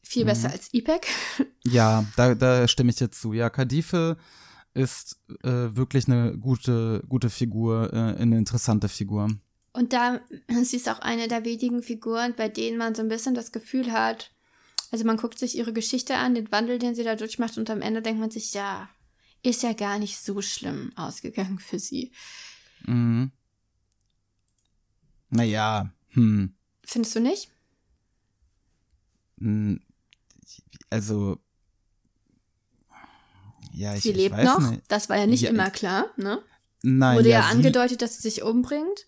viel 0.04 0.24
Mhm. 0.24 0.28
besser 0.28 0.52
als 0.52 0.74
Ipek. 0.74 1.08
Ja, 1.66 2.06
da, 2.16 2.36
da 2.36 2.68
stimme 2.68 2.90
ich 2.90 2.96
dir 2.96 3.12
zu. 3.12 3.34
Ja, 3.34 3.50
Kadife 3.50 4.18
ist 4.74 5.18
äh, 5.44 5.50
wirklich 5.76 6.08
eine 6.08 6.38
gute, 6.38 7.04
gute 7.08 7.30
Figur, 7.30 7.92
äh, 7.94 8.22
eine 8.22 8.38
interessante 8.38 8.88
Figur. 8.90 9.28
Und 9.74 9.94
da, 9.94 10.20
sie 10.64 10.78
ist 10.78 10.90
auch 10.90 11.00
eine 11.00 11.28
der 11.28 11.46
wenigen 11.46 11.84
Figuren, 11.84 12.34
bei 12.36 12.50
denen 12.50 12.78
man 12.78 12.96
so 12.96 13.02
ein 13.02 13.08
bisschen 13.10 13.36
das 13.36 13.52
Gefühl 13.52 13.92
hat, 13.92 14.32
also 14.92 15.06
man 15.06 15.18
guckt 15.18 15.38
sich 15.38 15.58
ihre 15.58 15.74
Geschichte 15.74 16.16
an, 16.16 16.34
den 16.34 16.52
Wandel, 16.52 16.80
den 16.80 16.96
sie 16.96 17.04
da 17.04 17.16
durchmacht 17.16 17.58
und 17.58 17.70
am 17.70 17.82
Ende 17.82 18.02
denkt 18.02 18.20
man 18.20 18.32
sich, 18.32 18.54
ja, 18.54 18.90
ist 19.44 19.64
ja 19.64 19.74
gar 19.74 20.00
nicht 20.00 20.18
so 20.20 20.42
schlimm 20.42 20.92
ausgegangen 20.96 21.60
für 21.60 21.80
sie. 21.80 22.12
Mhm. 22.86 23.32
Naja, 25.30 25.92
hm. 26.10 26.56
Findest 26.86 27.16
du 27.16 27.20
nicht? 27.20 27.52
hm, 29.40 29.80
Also, 30.90 31.40
ja, 33.72 33.94
ich, 33.96 34.04
sie 34.04 34.10
ich 34.12 34.16
lebt 34.18 34.36
weiß 34.36 34.46
noch, 34.46 34.72
nicht. 34.72 34.84
das 34.88 35.10
war 35.10 35.18
ja 35.18 35.28
nicht 35.28 35.42
Ja, 35.44 35.50
immer 35.52 35.68
ich- 35.68 35.74
klar, 35.74 36.08
ne? 36.18 36.42
Nein, 36.82 37.18
Wurde 37.18 37.30
ja, 37.30 37.40
ja, 37.40 37.44
sie, 37.46 37.52
angedeutet, 37.58 38.02
dass 38.02 38.16
sie 38.16 38.22
sich 38.30 38.42
umbringt, 38.42 39.06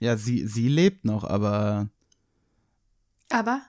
ja 0.00 0.16
sie, 0.16 0.46
sie 0.46 0.68
lebt 0.68 1.04
noch, 1.04 1.24
aber, 1.24 1.88
aber 3.30 3.62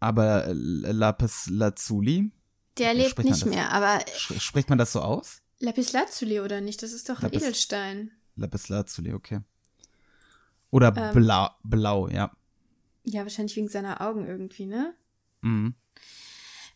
aber 0.00 0.46
Lapis 0.52 1.48
Lazuli, 1.50 2.30
der 2.78 2.94
lebt 2.94 3.18
nicht 3.18 3.30
das? 3.42 3.44
mehr. 3.44 3.72
Aber 3.72 4.00
spricht 4.38 4.68
man 4.68 4.78
das 4.78 4.92
so 4.92 5.00
aus? 5.00 5.42
Lapislazuli 5.60 6.40
oder 6.40 6.60
nicht? 6.60 6.82
Das 6.82 6.92
ist 6.92 7.08
doch 7.08 7.18
ein 7.18 7.22
Lapis- 7.30 7.42
Edelstein. 7.42 8.10
Lapis 8.36 8.68
Lazuli, 8.68 9.12
okay. 9.12 9.40
Oder 10.70 10.94
Ähm. 10.96 11.14
blau, 11.14 11.50
blau, 11.62 12.08
ja. 12.08 12.32
Ja, 13.04 13.22
wahrscheinlich 13.22 13.56
wegen 13.56 13.68
seiner 13.68 14.00
Augen 14.00 14.26
irgendwie, 14.26 14.66
ne? 14.66 14.94
Mhm. 15.42 15.74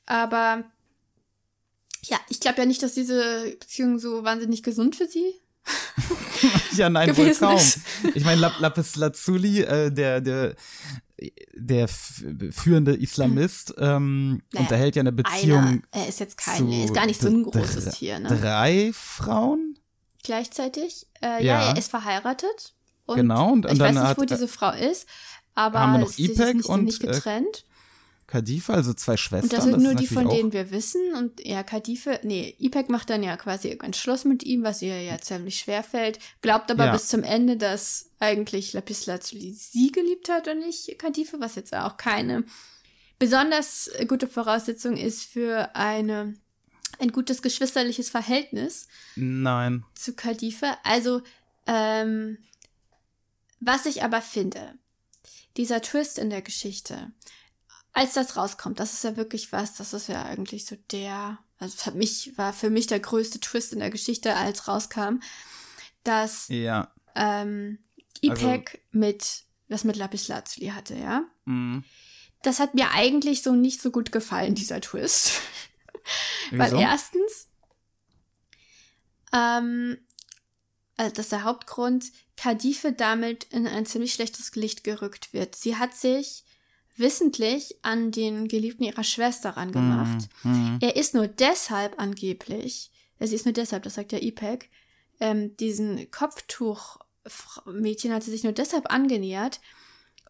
Aber 0.05 0.65
ja, 2.05 2.19
ich 2.29 2.41
glaube 2.41 2.59
ja 2.59 2.67
nicht, 2.67 2.83
dass 2.83 2.95
diese 2.95 3.57
Beziehung 3.59 3.99
so 3.99 4.23
wahnsinnig 4.25 4.63
gesund 4.63 4.97
für 4.97 5.07
sie 5.09 5.35
ja, 6.77 6.89
nein, 6.89 7.17
wohl 7.17 7.35
kaum. 7.35 7.57
ist. 7.57 7.81
Ich 8.15 8.25
meine, 8.25 8.41
Lap 8.41 8.53
Lapis 8.61 8.95
Lazuli, 8.95 9.63
äh, 9.63 9.91
der, 9.91 10.21
der, 10.21 10.55
der 11.55 11.89
führende 11.89 12.95
Islamist, 12.95 13.75
ähm, 13.79 14.43
Naja, 14.53 14.65
unterhält 14.65 14.97
ja 14.97 15.01
eine 15.01 15.13
Beziehung 15.13 15.59
Einer, 15.65 15.81
er 15.93 16.09
ist 16.09 16.21
jetzt 16.21 16.37
kein, 16.37 16.59
zu 16.59 16.69
er 16.71 16.85
ist 16.85 16.95
gar 16.95 17.07
nicht 17.07 17.21
so 17.21 17.29
ein 17.29 17.43
großes 17.45 17.95
Tier, 17.97 18.19
ne? 18.19 18.29
drei 18.29 18.91
Frauen. 18.95 19.79
Gleichzeitig, 20.25 21.07
äh, 21.23 21.45
ja. 21.45 21.61
Ja. 21.61 21.69
er 21.71 21.77
ist 21.79 21.91
verheiratet. 21.91 22.75
Und 23.07 23.17
Genau, 23.17 23.53
und- 23.53 23.67
und 23.67 23.73
ich 23.73 23.79
dann 23.79 23.89
weiß 23.95 23.95
nicht, 23.95 24.05
hat- 24.11 24.19
wo 24.19 24.25
diese 24.25 24.49
Frau 24.49 24.73
ist, 24.73 25.07
aber 25.55 25.79
haben 25.81 25.93
wir 25.93 25.99
noch 26.01 26.09
sie 26.09 26.25
ist 26.27 26.39
Ipek 26.41 26.57
nicht, 26.57 26.69
und, 26.69 26.85
nicht 26.85 27.01
getrennt. 27.01 27.65
Kadifa, 28.27 28.75
also 28.75 28.93
zwei 28.93 29.17
Schwestern. 29.17 29.45
Und 29.45 29.53
das 29.53 29.65
sind 29.65 29.77
ist 29.77 29.83
nur 29.83 29.95
die, 29.95 30.07
von 30.09 30.29
denen 30.29 30.53
wir 30.53 30.71
wissen. 30.73 31.15
Und 31.15 31.45
ja, 31.47 31.63
Kadife, 31.63 32.19
nee, 32.25 32.57
Ipek 32.59 32.89
macht 32.89 33.09
dann 33.11 33.23
ja 33.23 33.37
quasi 33.37 33.69
irgendwann 33.69 33.95
Schluss 33.95 34.25
mit 34.25 34.43
ihm, 34.43 34.65
was 34.65 34.83
ihr 34.83 35.01
ja 35.01 35.19
ziemlich 35.21 35.59
schwer 35.59 35.85
fällt. 35.85 36.19
Glaubt 36.43 36.71
aber 36.71 36.87
Ja. 36.87 36.93
bis 36.93 37.07
zum 37.09 37.23
Ende, 37.23 37.57
dass 37.57 38.11
eigentlich 38.19 38.73
Lapis 38.73 39.07
Lazuli 39.07 39.53
sie 39.53 39.93
geliebt 39.93 40.29
hat 40.29 40.49
und 40.49 40.59
nicht 40.59 40.99
Kadife, 40.99 41.39
was 41.39 41.55
jetzt 41.55 41.73
auch 41.75 41.97
keine 41.97 42.45
besonders 43.19 43.91
gute 44.09 44.27
Voraussetzung 44.27 44.97
ist 44.97 45.23
für 45.25 45.75
eine, 45.77 46.35
ein 46.99 47.13
gutes 47.13 47.43
geschwisterliches 47.43 48.11
Verhältnis 48.11 48.89
Nein. 49.15 49.85
zu 49.95 50.15
Kadife. 50.15 50.77
Also, 50.83 51.23
ähm, 51.67 52.39
was 53.61 53.87
ich 53.87 54.03
aber 54.03 54.21
finde, 54.21 54.75
dieser 55.57 55.81
Twist 55.81 56.19
in 56.19 56.29
der 56.29 56.43
Geschichte, 56.43 57.13
als 57.97 58.13
das 58.13 58.37
rauskommt, 58.37 58.79
das 58.79 58.93
ist 58.93 59.05
ja 59.05 59.17
wirklich 59.17 59.53
was, 59.53 59.75
das 59.75 59.95
ist 59.95 60.09
ja 60.09 60.23
eigentlich 60.25 60.67
so 60.67 60.77
der, 60.93 61.39
also 61.59 61.87
hat 61.87 61.95
mich, 61.95 62.37
war 62.37 62.53
für 62.53 62.69
mich 62.69 62.87
der 62.87 63.01
größte 63.01 63.41
Twist 63.41 63.73
in 63.73 63.79
der 63.79 63.89
Geschichte, 63.91 64.37
als 64.37 64.69
rauskam, 64.69 65.21
dass 66.05 66.47
Ja. 66.49 66.93
ähm, 67.15 67.79
Also- 68.23 68.47
Ipek 68.47 68.83
mit, 68.91 69.45
was 69.69 69.85
mit 69.85 69.97
Lapis 69.97 70.29
Lazuli 70.29 70.69
hatte, 70.69 70.95
ja. 70.95 71.25
Mhm. 71.47 71.85
Das 72.43 72.61
hat 72.61 72.75
mir 72.75 72.91
eigentlich 72.93 73.43
so 73.43 73.53
nicht 73.55 73.81
so 73.81 73.91
gut 73.91 74.13
gefallen, 74.13 74.55
dieser 74.55 74.81
Twist. 74.83 75.33
Weil 76.53 76.79
erstens, 76.79 77.49
ähm, 79.33 79.97
also 80.99 81.15
das 81.15 81.27
ist 81.27 81.33
der 81.33 81.45
Hauptgrund, 81.45 82.05
Kadife 82.37 82.93
damit 82.93 83.45
in 83.45 83.67
ein 83.67 83.87
ziemlich 83.87 84.13
schlechtes 84.13 84.55
Licht 84.55 84.85
gerückt 84.85 85.33
wird. 85.33 85.57
Sie 85.57 85.77
hat 85.77 85.95
sich 85.95 86.45
wissentlich 86.99 87.77
an 87.83 88.11
den 88.11 88.49
Geliebten 88.49 88.85
ihrer 88.85 89.05
Schwester 89.05 89.51
rangemacht. 89.51 90.29
Mhm. 90.43 90.79
Er 90.81 90.97
ist 90.97 91.15
nur 91.15 91.29
deshalb 91.29 92.01
angeblich, 92.01 92.91
sie 93.21 93.35
ist 93.35 93.45
nur 93.45 93.55
deshalb, 93.55 93.83
das 93.83 93.95
sagt 93.95 94.13
ja 94.13 94.19
Ipek, 94.21 94.71
ähm, 95.21 95.57
diesen 95.57 96.11
Kopftuch-Mädchen 96.11 98.13
hat 98.13 98.23
sie 98.23 98.31
sich 98.31 98.45
nur 98.45 98.53
deshalb 98.53 98.93
angenähert, 98.93 99.61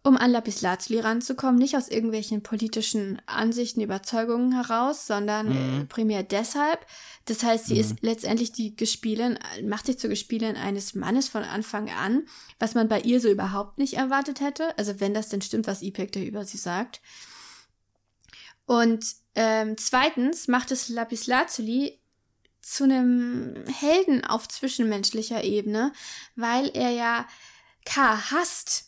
um 0.06 0.16
an 0.16 0.30
Lapislazuli 0.30 1.00
ranzukommen, 1.00 1.56
nicht 1.56 1.76
aus 1.76 1.88
irgendwelchen 1.88 2.42
politischen 2.42 3.20
Ansichten, 3.26 3.80
Überzeugungen 3.80 4.52
heraus, 4.52 5.06
sondern 5.06 5.48
äh, 5.48 5.54
Mhm. 5.54 5.88
primär 5.88 6.22
deshalb. 6.22 6.86
Das 7.24 7.42
heißt, 7.42 7.66
sie 7.66 7.74
Mhm. 7.74 7.80
ist 7.80 7.94
letztendlich 8.02 8.52
die 8.52 8.76
Gespielin, 8.76 9.38
macht 9.64 9.86
sich 9.86 9.98
zur 9.98 10.10
Gespielin 10.10 10.56
eines 10.56 10.94
Mannes 10.94 11.28
von 11.28 11.42
Anfang 11.42 11.90
an, 11.90 12.26
was 12.58 12.74
man 12.74 12.88
bei 12.88 13.00
ihr 13.00 13.20
so 13.20 13.28
überhaupt 13.28 13.78
nicht 13.78 13.94
erwartet 13.94 14.40
hätte. 14.40 14.76
Also 14.78 15.00
wenn 15.00 15.12
das 15.12 15.28
denn 15.28 15.42
stimmt, 15.42 15.66
was 15.66 15.82
Ipek 15.82 16.12
da 16.12 16.20
über 16.20 16.44
sie 16.44 16.58
sagt. 16.58 17.00
Und 18.66 19.04
ähm, 19.34 19.76
zweitens 19.76 20.48
macht 20.48 20.70
es 20.70 20.88
Lapislazuli 20.88 21.98
zu 22.62 22.84
einem 22.84 23.64
Helden 23.66 24.24
auf 24.24 24.48
zwischenmenschlicher 24.48 25.44
Ebene, 25.44 25.92
weil 26.34 26.68
er 26.74 26.90
ja 26.90 27.26
K 27.84 28.30
hasst. 28.30 28.85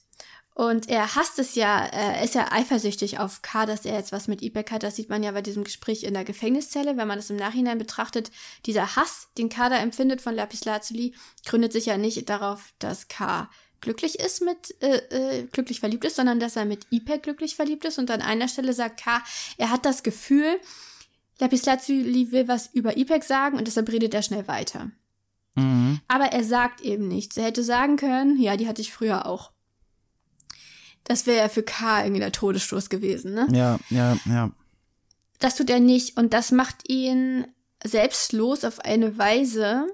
Und 0.59 0.89
er 0.89 1.15
hasst 1.15 1.39
es 1.39 1.55
ja, 1.55 1.85
äh, 1.85 2.17
er 2.17 2.25
ist 2.25 2.35
ja 2.35 2.51
eifersüchtig 2.51 3.21
auf 3.21 3.43
K, 3.43 3.65
dass 3.65 3.85
er 3.85 3.95
jetzt 3.95 4.11
was 4.11 4.27
mit 4.27 4.43
Ipek 4.43 4.73
hat. 4.73 4.83
Das 4.83 4.97
sieht 4.97 5.09
man 5.09 5.23
ja 5.23 5.31
bei 5.31 5.41
diesem 5.41 5.63
Gespräch 5.63 6.03
in 6.03 6.15
der 6.15 6.25
Gefängniszelle. 6.25 6.97
Wenn 6.97 7.07
man 7.07 7.17
das 7.17 7.31
im 7.31 7.37
Nachhinein 7.37 7.79
betrachtet, 7.79 8.33
dieser 8.67 8.97
Hass, 8.97 9.29
den 9.39 9.51
K 9.51 9.69
da 9.69 9.77
empfindet 9.77 10.21
von 10.21 10.35
Lapislazuli, 10.35 11.15
gründet 11.47 11.73
sich 11.73 11.87
ja 11.87 11.97
nicht 11.97 12.29
darauf, 12.29 12.75
dass 12.81 13.07
K 13.07 13.49
glücklich 13.81 14.19
ist 14.19 14.43
mit, 14.43 14.75
äh, 14.83 14.97
äh, 14.97 15.45
glücklich 15.45 15.79
verliebt 15.79 16.05
ist, 16.05 16.17
sondern 16.17 16.41
dass 16.41 16.57
er 16.57 16.65
mit 16.65 16.89
Ipek 16.91 17.23
glücklich 17.23 17.55
verliebt 17.55 17.85
ist. 17.85 18.01
Und 18.01 18.11
an 18.11 18.21
einer 18.21 18.49
Stelle 18.49 18.73
sagt 18.73 19.01
K, 19.01 19.23
er 19.59 19.71
hat 19.71 19.87
das 19.87 20.03
Gefühl, 20.03 20.59
Lapislazuli 21.39 22.33
will 22.33 22.49
was 22.49 22.67
über 22.73 22.97
Ipek 22.97 23.23
sagen 23.23 23.59
und 23.59 23.69
deshalb 23.69 23.89
redet 23.93 24.13
er 24.13 24.23
schnell 24.23 24.49
weiter. 24.49 24.91
Mhm. 25.55 26.01
Aber 26.09 26.33
er 26.33 26.43
sagt 26.43 26.81
eben 26.81 27.07
nichts. 27.07 27.37
Er 27.37 27.45
hätte 27.45 27.63
sagen 27.63 27.97
können, 27.97 28.41
ja, 28.41 28.57
die 28.57 28.67
hatte 28.67 28.83
ich 28.83 28.93
früher 28.93 29.25
auch. 29.25 29.53
Das 31.09 31.27
wäre 31.27 31.39
ja 31.39 31.49
für 31.49 31.63
K 31.63 32.03
irgendwie 32.03 32.21
der 32.21 32.33
Todesstoß 32.33 32.91
gewesen, 32.91 33.35
ne? 33.35 33.49
Ja, 33.51 33.79
ja, 33.91 34.19
ja. 34.27 34.53
Das 35.39 35.57
tut 35.57 35.71
er 35.71 35.81
nicht 35.81 36.17
und 36.17 36.35
das 36.35 36.53
macht 36.53 36.89
ihn 36.89 37.47
selbstlos 37.83 38.65
auf 38.65 38.81
eine 38.81 39.17
Weise, 39.19 39.87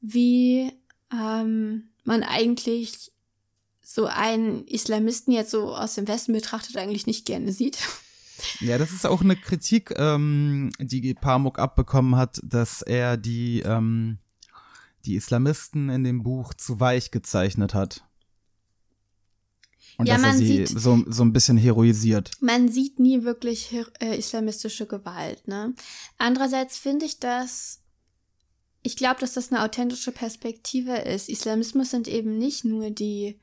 wie 0.00 0.72
ähm, 1.12 1.90
man 2.04 2.22
eigentlich 2.22 3.12
so 3.82 4.06
einen 4.06 4.66
Islamisten 4.66 5.32
jetzt 5.32 5.50
so 5.50 5.76
aus 5.76 5.94
dem 5.96 6.08
Westen 6.08 6.32
betrachtet 6.32 6.76
eigentlich 6.76 7.06
nicht 7.06 7.26
gerne 7.26 7.52
sieht. 7.52 7.78
Ja, 8.60 8.78
das 8.78 8.92
ist 8.92 9.06
auch 9.06 9.20
eine 9.20 9.36
Kritik, 9.36 9.92
ähm, 9.96 10.70
die 10.78 11.14
Pamuk 11.14 11.58
abbekommen 11.58 12.16
hat, 12.16 12.40
dass 12.42 12.82
er 12.82 13.16
die, 13.16 13.60
ähm, 13.60 14.18
die 15.04 15.16
Islamisten 15.16 15.90
in 15.90 16.02
dem 16.04 16.22
Buch 16.22 16.54
zu 16.54 16.80
weich 16.80 17.10
gezeichnet 17.10 17.74
hat. 17.74 18.04
Und 19.98 20.06
Ja, 20.06 20.14
dass 20.14 20.22
er 20.22 20.28
man 20.28 20.38
sie 20.38 20.46
sieht- 20.66 20.68
so, 20.80 21.04
so 21.06 21.22
ein 21.24 21.32
bisschen 21.32 21.56
heroisiert. 21.58 22.30
Man 22.40 22.68
sieht 22.68 22.98
nie 22.98 23.22
wirklich 23.24 23.72
äh, 24.00 24.16
islamistische 24.18 24.86
Gewalt, 24.86 25.46
ne? 25.48 25.74
Andererseits 26.18 26.78
finde 26.78 27.04
ich 27.06 27.18
das, 27.20 27.80
ich 28.82 28.96
glaube, 28.96 29.20
dass 29.20 29.34
das 29.34 29.52
eine 29.52 29.62
authentische 29.62 30.10
Perspektive 30.12 30.96
ist. 30.96 31.28
Islamismus 31.28 31.90
sind 31.90 32.08
eben 32.08 32.38
nicht 32.38 32.64
nur 32.64 32.90
die, 32.90 33.38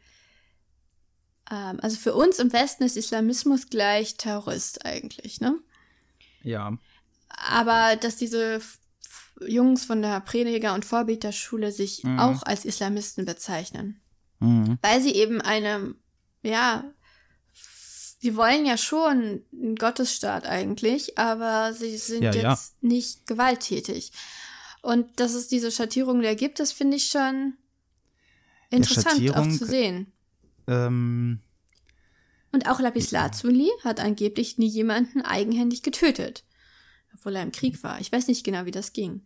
ähm, 1.52 1.80
also 1.82 1.98
für 1.98 2.14
uns 2.14 2.40
im 2.40 2.52
Westen 2.52 2.84
ist 2.84 2.98
Islamismus 2.98 3.68
gleich 3.70 4.18
Terrorist 4.18 4.86
eigentlich, 4.86 5.40
ne? 5.42 5.58
Ja. 6.44 6.78
Aber 7.30 7.96
dass 7.96 8.18
diese 8.18 8.60
Jungs 9.48 9.86
von 9.86 10.02
der 10.02 10.20
Prediger- 10.20 10.74
und 10.74 10.84
Vorbeterschule 10.84 11.72
sich 11.72 12.04
Mhm. 12.04 12.20
auch 12.20 12.44
als 12.44 12.66
Islamisten 12.66 13.24
bezeichnen 13.26 14.02
Mhm. 14.40 14.78
weil 14.82 15.02
sie 15.02 15.14
eben 15.14 15.42
eine, 15.42 15.96
ja, 16.44 16.84
sie 18.22 18.36
wollen 18.36 18.66
ja 18.66 18.78
schon 18.78 19.44
einen 19.54 19.76
Gottesstaat 19.76 20.46
eigentlich, 20.46 21.18
aber 21.18 21.74
sie 21.74 21.98
sind 21.98 22.24
Ja, 22.24 22.32
jetzt 22.34 22.44
ja. 22.82 22.88
nicht 22.88 23.28
gewalttätig. 23.28 24.12
Und 24.82 25.20
dass 25.20 25.34
es 25.34 25.48
diese 25.48 25.72
Schattierung 25.72 26.22
da 26.22 26.34
gibt, 26.36 26.60
das 26.60 26.72
finde 26.72 26.98
ich 26.98 27.08
schon 27.08 27.54
interessant 28.70 29.08
auch 29.08 29.12
Schattierung- 29.14 29.52
zu 29.58 29.66
sehen. 29.66 30.12
Ähm, 30.68 31.40
Und 32.52 32.68
auch 32.68 32.80
Lapis 32.80 33.12
Lazuli 33.12 33.70
hat 33.84 34.00
angeblich 34.00 34.58
nie 34.58 34.68
jemanden 34.70 35.22
eigenhändig 35.22 35.84
getötet, 35.84 36.46
obwohl 37.14 37.36
er 37.36 37.44
im 37.44 37.52
Krieg 37.52 37.84
war. 37.84 38.00
Ich 38.00 38.12
weiß 38.12 38.28
nicht 38.28 38.44
genau, 38.46 38.66
wie 38.66 38.72
das 38.72 38.94
ging. 38.94 39.26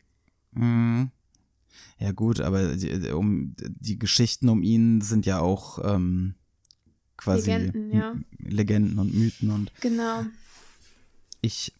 mhm. 0.51 1.11
Ja 1.99 2.11
gut, 2.11 2.39
aber 2.41 2.75
die, 2.75 3.11
um, 3.11 3.55
die 3.57 3.97
Geschichten 3.97 4.49
um 4.49 4.61
ihn 4.61 5.01
sind 5.01 5.25
ja 5.25 5.39
auch 5.39 5.79
ähm, 5.83 6.35
quasi 7.23 7.51
Legenden, 7.51 7.91
ja. 7.91 8.15
Legenden 8.39 8.99
und 8.99 9.13
Mythen 9.13 9.49
und 9.51 9.71
Genau. 9.81 10.25
ich, 11.41 11.73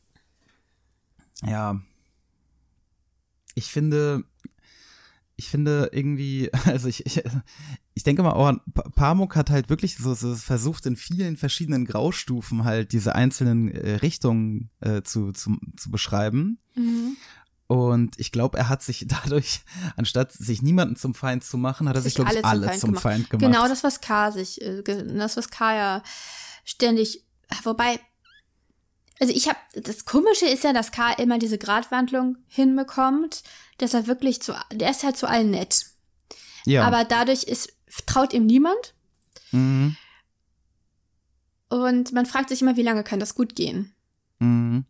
ja, 1.46 1.82
ich 3.56 3.66
finde, 3.66 4.24
ich 5.36 5.50
finde 5.50 5.90
irgendwie, 5.92 6.50
also 6.66 6.88
ich, 6.88 7.06
ich, 7.06 7.22
ich 7.94 8.04
denke 8.04 8.24
mal, 8.24 8.32
auch 8.32 8.48
an- 8.48 8.62
Pa- 8.74 8.90
Pamuk 8.90 9.36
hat 9.36 9.50
halt 9.50 9.70
wirklich 9.70 9.98
so, 9.98 10.14
so 10.14 10.36
versucht, 10.36 10.86
in 10.86 10.96
vielen 10.96 11.38
verschiedenen 11.38 11.86
Graustufen 11.86 12.64
halt 12.64 12.92
diese 12.94 13.16
einzelnen 13.16 13.70
äh, 13.70 13.96
Richtungen 13.96 14.70
äh, 14.80 15.02
zu, 15.04 15.32
zu, 15.32 15.58
zu 15.78 15.92
beschreiben. 15.92 16.58
Mhm. 16.76 17.18
Und 17.68 18.20
ich 18.20 18.32
glaube, 18.32 18.58
er 18.58 18.70
hat 18.70 18.84
sich 18.84 19.06
dadurch, 19.24 19.62
anstatt 19.96 20.32
sich 20.32 20.62
niemanden 20.62 20.96
zum 20.96 21.14
Feind 21.14 21.44
zu 21.44 21.58
machen, 21.58 21.88
hat 21.88 21.96
er 21.96 22.02
sich, 22.02 22.16
glaube 22.16 22.34
ich, 22.34 22.46
alle 22.46 22.72
zum 22.78 22.96
Feind 22.96 23.30
gemacht. 23.30 23.46
Genau 23.46 23.68
das, 23.68 23.84
was 23.84 24.02
K 24.02 24.32
sich, 24.32 24.62
äh, 24.62 24.84
das, 24.84 25.38
was 25.38 25.50
K 25.50 25.76
ja 25.76 26.04
ständig, 26.66 27.26
wobei, 27.64 28.00
also 29.20 29.34
ich 29.34 29.48
habe, 29.48 29.60
das 29.76 30.06
Komische 30.06 30.46
ist 30.46 30.64
ja, 30.64 30.74
dass 30.74 30.92
K 30.92 31.14
immer 31.14 31.40
diese 31.40 31.58
Gratwandlung 31.58 32.38
hinbekommt, 32.48 33.44
dass 33.78 33.94
er 33.94 34.08
wirklich 34.08 34.42
zu, 34.42 34.54
der 34.72 34.92
ist 34.92 35.04
halt 35.04 35.18
zu 35.18 35.28
allen 35.28 35.52
nett. 35.52 35.86
ja. 36.66 36.86
Aber 36.86 37.06
dadurch 37.06 37.44
ist, 37.44 37.74
traut 38.06 38.34
ihm 38.34 38.46
niemand 38.46 38.96
mhm. 39.52 39.96
und 41.70 42.12
man 42.12 42.26
fragt 42.26 42.50
sich 42.50 42.62
immer, 42.62 42.76
wie 42.76 42.84
lange 42.84 43.04
kann 43.04 43.20
das 43.20 43.36
gut 43.36 43.56
gehen? 43.56 43.94
Mhm. 44.40 44.86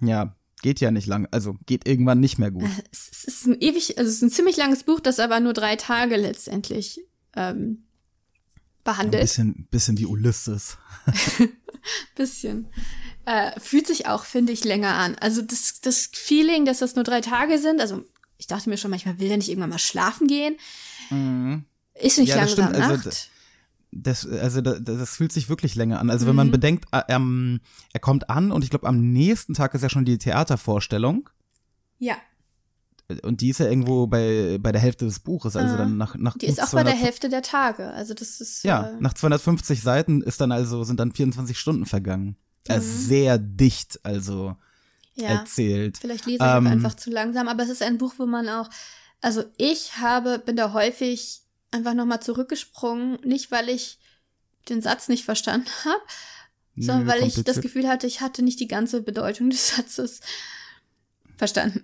Ja, 0.00 0.34
geht 0.62 0.80
ja 0.80 0.90
nicht 0.90 1.06
lang, 1.06 1.26
also 1.30 1.56
geht 1.66 1.86
irgendwann 1.88 2.20
nicht 2.20 2.38
mehr 2.38 2.50
gut. 2.50 2.68
Es 2.92 3.24
ist 3.24 3.46
ein 3.46 3.60
ewig, 3.60 3.98
also 3.98 4.08
es 4.08 4.16
ist 4.16 4.22
ein 4.22 4.30
ziemlich 4.30 4.56
langes 4.56 4.84
Buch, 4.84 5.00
das 5.00 5.18
aber 5.20 5.40
nur 5.40 5.52
drei 5.52 5.76
Tage 5.76 6.16
letztendlich 6.16 7.00
ähm, 7.36 7.56
Ein 7.56 7.84
behandelt. 8.84 9.22
bisschen, 9.22 9.66
bisschen 9.70 9.98
wie 9.98 10.06
Ulysses. 10.06 10.78
Bisschen. 12.14 12.68
Äh, 13.24 13.58
fühlt 13.58 13.86
sich 13.86 14.06
auch, 14.06 14.24
finde 14.24 14.52
ich, 14.52 14.64
länger 14.64 14.94
an. 14.94 15.14
Also 15.16 15.40
das, 15.40 15.80
das 15.80 16.10
Feeling, 16.12 16.66
dass 16.66 16.78
das 16.78 16.94
nur 16.94 17.04
drei 17.04 17.20
Tage 17.22 17.58
sind, 17.58 17.80
also 17.80 18.04
ich 18.36 18.46
dachte 18.46 18.68
mir 18.68 18.76
schon 18.76 18.90
manchmal, 18.90 19.18
will 19.18 19.28
der 19.28 19.36
nicht 19.38 19.48
irgendwann 19.48 19.70
mal 19.70 19.78
schlafen 19.78 20.26
gehen? 20.26 20.56
Ist 21.94 22.18
nicht 22.18 22.28
Ja, 22.28 22.36
langsam 22.36 22.74
also 22.74 22.78
Nacht. 22.96 23.30
Das, 23.92 24.26
also 24.26 24.60
das, 24.60 24.80
das 24.84 25.16
fühlt 25.16 25.32
sich 25.32 25.48
wirklich 25.48 25.74
länger 25.74 25.98
an. 25.98 26.10
Also 26.10 26.26
wenn 26.26 26.36
man 26.36 26.50
bedenkt, 26.52 26.86
äh, 26.92 27.02
ähm, 27.08 27.60
er 27.92 28.00
kommt 28.00 28.30
an 28.30 28.52
und 28.52 28.62
ich 28.62 28.70
glaube 28.70 28.86
am 28.86 29.12
nächsten 29.12 29.54
Tag 29.54 29.74
ist 29.74 29.82
ja 29.82 29.88
schon 29.88 30.04
die 30.04 30.18
Theatervorstellung 30.18 31.28
ja, 31.98 32.16
und 33.22 33.40
die 33.40 33.50
ist 33.50 33.58
ja 33.58 33.66
irgendwo 33.66 34.06
bei, 34.06 34.58
bei 34.60 34.72
der 34.72 34.80
Hälfte 34.80 35.04
des 35.04 35.18
Buches, 35.18 35.56
also 35.56 35.76
dann 35.76 35.96
nach, 35.96 36.14
nach 36.16 36.38
die 36.38 36.46
ist 36.46 36.62
auch 36.62 36.70
bei 36.72 36.84
der 36.84 36.92
200 36.92 37.04
Hälfte 37.04 37.28
der 37.28 37.42
Tage. 37.42 37.90
Also 37.90 38.14
das 38.14 38.40
ist 38.40 38.62
Ja, 38.62 38.90
äh, 38.90 39.00
nach 39.00 39.14
250 39.14 39.82
Seiten 39.82 40.22
ist 40.22 40.40
dann 40.40 40.52
also, 40.52 40.84
sind 40.84 41.00
dann 41.00 41.12
24 41.12 41.58
Stunden 41.58 41.86
vergangen. 41.86 42.36
Er 42.66 42.76
Mhm. 42.76 42.82
ist 42.82 43.08
sehr 43.08 43.38
dicht, 43.38 43.98
also 44.04 44.56
ja. 45.14 45.28
erzählt. 45.28 45.98
Vielleicht 45.98 46.26
lese 46.26 46.44
ich 46.44 46.50
Ähm, 46.50 46.66
einfach 46.66 46.94
zu 46.94 47.10
langsam, 47.10 47.48
aber 47.48 47.62
es 47.64 47.70
ist 47.70 47.82
ein 47.82 47.98
Buch, 47.98 48.14
wo 48.18 48.26
man 48.26 48.48
auch, 48.48 48.68
also 49.20 49.44
ich 49.56 49.96
habe, 49.96 50.38
bin 50.38 50.56
da 50.56 50.72
häufig 50.72 51.42
einfach 51.70 51.94
nochmal 51.94 52.20
zurückgesprungen, 52.20 53.18
nicht 53.24 53.50
weil 53.50 53.68
ich 53.68 53.98
den 54.68 54.82
Satz 54.82 55.08
nicht 55.08 55.24
verstanden 55.24 55.70
habe, 55.84 56.02
sondern 56.76 57.06
Nö, 57.06 57.12
weil 57.12 57.26
ich 57.26 57.42
das. 57.44 57.60
Gefühl 57.60 57.88
hatte, 57.88 58.06
ich 58.06 58.20
hatte 58.20 58.42
nicht 58.42 58.60
die 58.60 58.68
ganze 58.68 59.02
Bedeutung 59.02 59.50
des 59.50 59.68
Satzes 59.76 60.20
verstanden. 61.36 61.82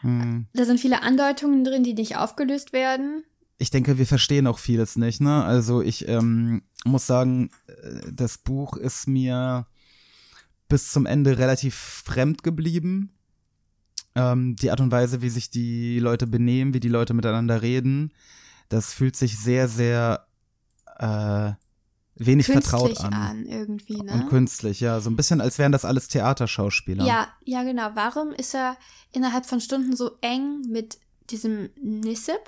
Hm. 0.00 0.46
Da 0.52 0.64
sind 0.64 0.80
viele 0.80 1.02
Andeutungen 1.02 1.64
drin, 1.64 1.82
die 1.82 1.94
nicht 1.94 2.16
aufgelöst 2.16 2.72
werden. 2.72 3.24
Ich 3.58 3.70
denke, 3.70 3.98
wir 3.98 4.06
verstehen 4.06 4.46
auch 4.46 4.58
vieles 4.58 4.96
nicht, 4.96 5.20
ne? 5.20 5.44
Also 5.44 5.80
ich 5.80 6.08
ähm, 6.08 6.62
muss 6.84 7.06
sagen, 7.06 7.50
äh, 7.66 8.12
das 8.12 8.38
Buch 8.38 8.76
ist 8.76 9.06
mir 9.06 9.66
bis 10.68 10.90
zum 10.92 11.06
Ende 11.06 11.38
relativ 11.38 11.74
fremd 11.74 12.42
geblieben. 12.42 13.12
Ähm, 14.14 14.56
die 14.56 14.70
Art 14.70 14.80
und 14.80 14.92
Weise, 14.92 15.22
wie 15.22 15.28
sich 15.28 15.50
die 15.50 15.98
Leute 15.98 16.26
benehmen, 16.26 16.74
wie 16.74 16.80
die 16.80 16.88
Leute 16.88 17.14
miteinander 17.14 17.62
reden, 17.62 18.12
das 18.74 18.92
fühlt 18.92 19.16
sich 19.16 19.38
sehr, 19.38 19.68
sehr 19.68 20.26
äh, 20.98 21.52
wenig 22.16 22.46
vertraut 22.46 22.86
Künstlich 22.88 23.06
an. 23.06 23.14
an. 23.14 23.46
irgendwie, 23.46 23.96
ne? 24.02 24.12
Und 24.12 24.28
künstlich, 24.28 24.80
ja. 24.80 25.00
So 25.00 25.10
ein 25.10 25.16
bisschen, 25.16 25.40
als 25.40 25.58
wären 25.58 25.72
das 25.72 25.84
alles 25.84 26.08
Theaterschauspieler. 26.08 27.04
Ja, 27.04 27.28
ja, 27.44 27.62
genau. 27.64 27.90
Warum 27.94 28.32
ist 28.32 28.54
er 28.54 28.76
innerhalb 29.12 29.46
von 29.46 29.60
Stunden 29.60 29.96
so 29.96 30.12
eng 30.20 30.62
mit 30.68 30.98
diesem 31.30 31.70
Nisip? 31.82 32.38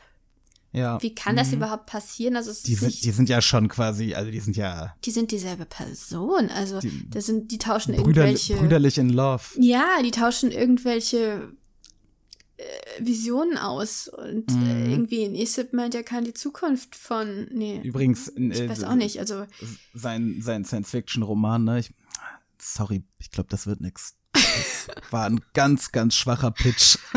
ja. 0.73 1.01
Wie 1.03 1.15
kann 1.15 1.37
das 1.37 1.49
Mhm. 1.49 1.55
überhaupt 1.55 1.87
passieren? 1.87 2.37
Also 2.37 2.53
Die 2.67 2.77
nicht, 2.85 3.03
die 3.05 3.11
sind 3.11 3.31
ja 3.31 3.41
schon 3.41 3.69
quasi, 3.69 4.15
also 4.15 4.31
die 4.31 4.41
sind 4.41 4.57
ja 4.59 4.95
die 5.07 5.11
sind 5.11 5.31
dieselbe 5.31 5.65
Person. 5.65 6.51
Also 6.51 6.81
Die- 6.81 7.09
das 7.09 7.25
sind, 7.27 7.51
die 7.51 7.57
tauschen 7.59 7.95
brüder, 7.97 8.27
irgendwelche. 8.27 8.57
brüderlich 8.57 8.99
in 8.99 9.09
Love. 9.09 9.43
Ja, 9.59 10.03
die 10.05 10.11
tauschen 10.11 10.51
irgendwelche 10.51 11.51
Visionen 12.99 13.59
aus. 13.59 14.09
Und 14.09 14.51
Mhm. 14.51 14.67
äh, 14.67 14.91
irgendwie 14.91 15.23
in 15.25 15.35
Isip 15.35 15.73
meint, 15.73 15.95
er 15.95 16.03
kann 16.03 16.25
die 16.25 16.35
Zukunft 16.35 16.97
von. 16.97 17.49
Nee. 17.53 17.81
Übrigens, 17.83 18.29
ich 18.29 18.61
äh, 18.61 18.69
weiß 18.69 18.85
auch 18.85 18.95
nicht. 18.95 19.19
Also, 19.21 19.47
sein, 19.95 20.41
sein 20.43 20.65
Science-Fiction-Roman, 20.65 21.65
ne? 21.65 21.79
Ich, 21.81 21.93
sorry, 22.61 23.03
ich 23.19 23.31
glaube, 23.31 23.49
das 23.51 23.67
wird 23.67 23.81
nix. 23.81 24.17
Das 24.33 24.89
war 25.11 25.27
ein 25.27 25.41
ganz, 25.55 25.93
ganz 25.93 26.15
schwacher 26.15 26.51
Pitch. 26.51 26.99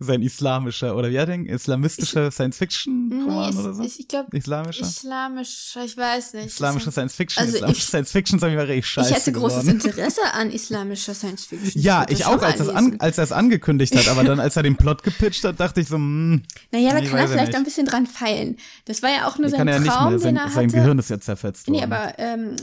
sein 0.00 0.22
islamischer, 0.22 0.96
oder 0.96 1.10
wie 1.10 1.18
hat 1.18 1.28
er 1.28 1.36
den? 1.36 1.46
Islamistischer 1.46 2.30
Science-Fiction-Roman 2.30 3.54
nee, 3.54 3.60
oder 3.60 3.74
so? 3.74 3.82
ich, 3.82 4.00
ich 4.00 4.08
glaube, 4.08 4.36
Islamischer? 4.36 4.82
islamisch, 4.82 5.76
ich 5.84 5.96
weiß 5.96 6.34
nicht. 6.34 6.46
Islamische 6.46 6.88
Es- 6.88 6.94
Science-Fiction? 6.94 7.42
Also 7.44 7.56
Islamische 7.56 7.78
ich- 7.80 7.84
Science-Fiction 7.86 8.38
ist 8.38 8.42
jeden 8.44 8.56
Fall 8.56 8.66
richtig 8.66 8.86
scheiße 8.86 9.10
Ich 9.10 9.16
hätte 9.16 9.32
großes 9.32 9.60
geworden. 9.62 9.80
Interesse 9.80 10.20
an 10.32 10.50
islamischer 10.50 11.14
Science 11.14 11.44
Fiction. 11.46 11.80
Ja, 11.82 12.06
ich 12.08 12.24
schon 12.24 12.38
auch, 12.38 12.42
als, 12.42 12.58
das 12.58 12.68
an, 12.68 12.96
als 13.00 13.18
er 13.18 13.24
es 13.24 13.32
angekündigt 13.32 13.96
hat, 13.96 14.08
aber 14.08 14.24
dann, 14.24 14.40
als 14.40 14.56
er 14.56 14.62
den 14.62 14.76
Plot 14.76 15.02
gepitcht 15.02 15.44
hat, 15.44 15.58
dachte 15.60 15.80
ich 15.80 15.88
so, 15.88 15.96
hm, 15.96 16.42
Naja, 16.70 16.90
da 16.90 17.00
kann 17.00 17.18
er 17.18 17.28
vielleicht 17.28 17.46
nicht. 17.48 17.56
ein 17.56 17.64
bisschen 17.64 17.86
dran 17.86 18.06
feilen. 18.06 18.56
Das 18.84 19.02
war 19.02 19.10
ja 19.10 19.26
auch 19.28 19.38
nur 19.38 19.50
nee, 19.50 19.56
sein 19.56 19.66
ja 19.68 19.78
Traum, 19.80 20.18
sein, 20.18 20.34
den 20.34 20.42
er 20.44 20.50
sein 20.50 20.66
hatte. 20.68 20.76
Gehirn 20.76 20.98
ist 20.98 21.10
ja 21.10 21.20
zerfetzt 21.20 21.68
worden. 21.68 21.76
Nee, 21.78 21.84
aber 21.84 22.18
ähm, 22.18 22.56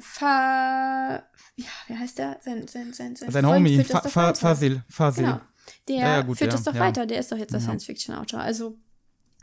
Fa, 0.00 1.22
ja, 1.56 1.66
wie 1.88 1.94
heißt 1.96 2.18
der? 2.18 2.38
Sein, 2.44 2.66
sein, 2.68 2.92
sein, 2.92 3.16
sein, 3.16 3.30
sein 3.30 3.44
Freund 3.44 3.46
Homie, 3.56 3.84
Fa 3.84 4.00
Fa. 4.02 4.34
Fasil, 4.34 4.82
Fasil. 4.88 5.24
Genau. 5.24 5.40
Der 5.88 5.96
Ja, 5.96 6.02
ja, 6.16 6.20
gut, 6.22 6.38
führt 6.38 6.52
das 6.52 6.62
doch 6.64 6.74
weiter. 6.74 7.06
Der 7.06 7.18
ist 7.20 7.30
doch 7.32 7.36
jetzt 7.38 7.52
der. 7.52 7.60
Science-Fiction-Autor. 7.60 8.40
Also 8.40 8.78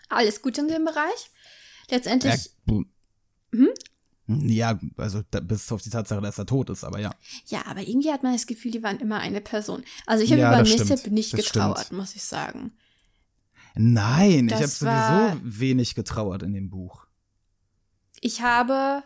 alles 0.10 0.42
gut 0.42 0.58
in 0.58 0.68
dem 0.68 0.86
Bereich. 0.86 1.32
Letztendlich, 1.90 2.50
Ja, 2.66 2.82
Hm? 3.52 3.70
ja 4.28 4.80
also 4.98 5.22
da, 5.32 5.40
bis 5.42 5.72
auf 5.72 5.82
die 5.82 5.90
Tatsache, 5.90 6.22
dass 6.22 6.38
er 6.38 6.46
tot 6.46 6.70
ist, 6.70 6.84
aber 6.84 7.00
ja. 7.00 7.12
ja, 7.48 7.66
aber 7.66 7.82
irgendwie 7.82 8.12
hat 8.12 8.24
man 8.24 8.34
das 8.34 8.48
Gefühl, 8.48 8.72
die 8.72 8.82
waren 8.84 9.00
immer 9.00 9.20
eine 9.20 9.42
Person. 9.42 9.84
Also 10.06 10.24
ich 10.24 10.32
habe 10.32 10.42
Ja, 10.42 10.54
über 10.60 10.66
stimmt. 10.66 11.12
nicht 11.12 11.34
Das 11.34 11.40
getrauert, 11.46 11.86
stimmt. 11.86 12.00
muss 12.00 12.16
ich 12.16 12.24
sagen. 12.24 12.72
Nein, 13.76 14.48
ich 14.48 14.54
Das 14.60 14.82
habe 14.82 14.86
war- 14.92 15.30
sowieso 15.34 15.60
wenig 15.60 15.96
getrauert 15.96 16.44
in 16.44 16.54
dem 16.54 16.70
Buch. 16.70 17.06
Ich 18.22 18.42
habe, 18.42 19.04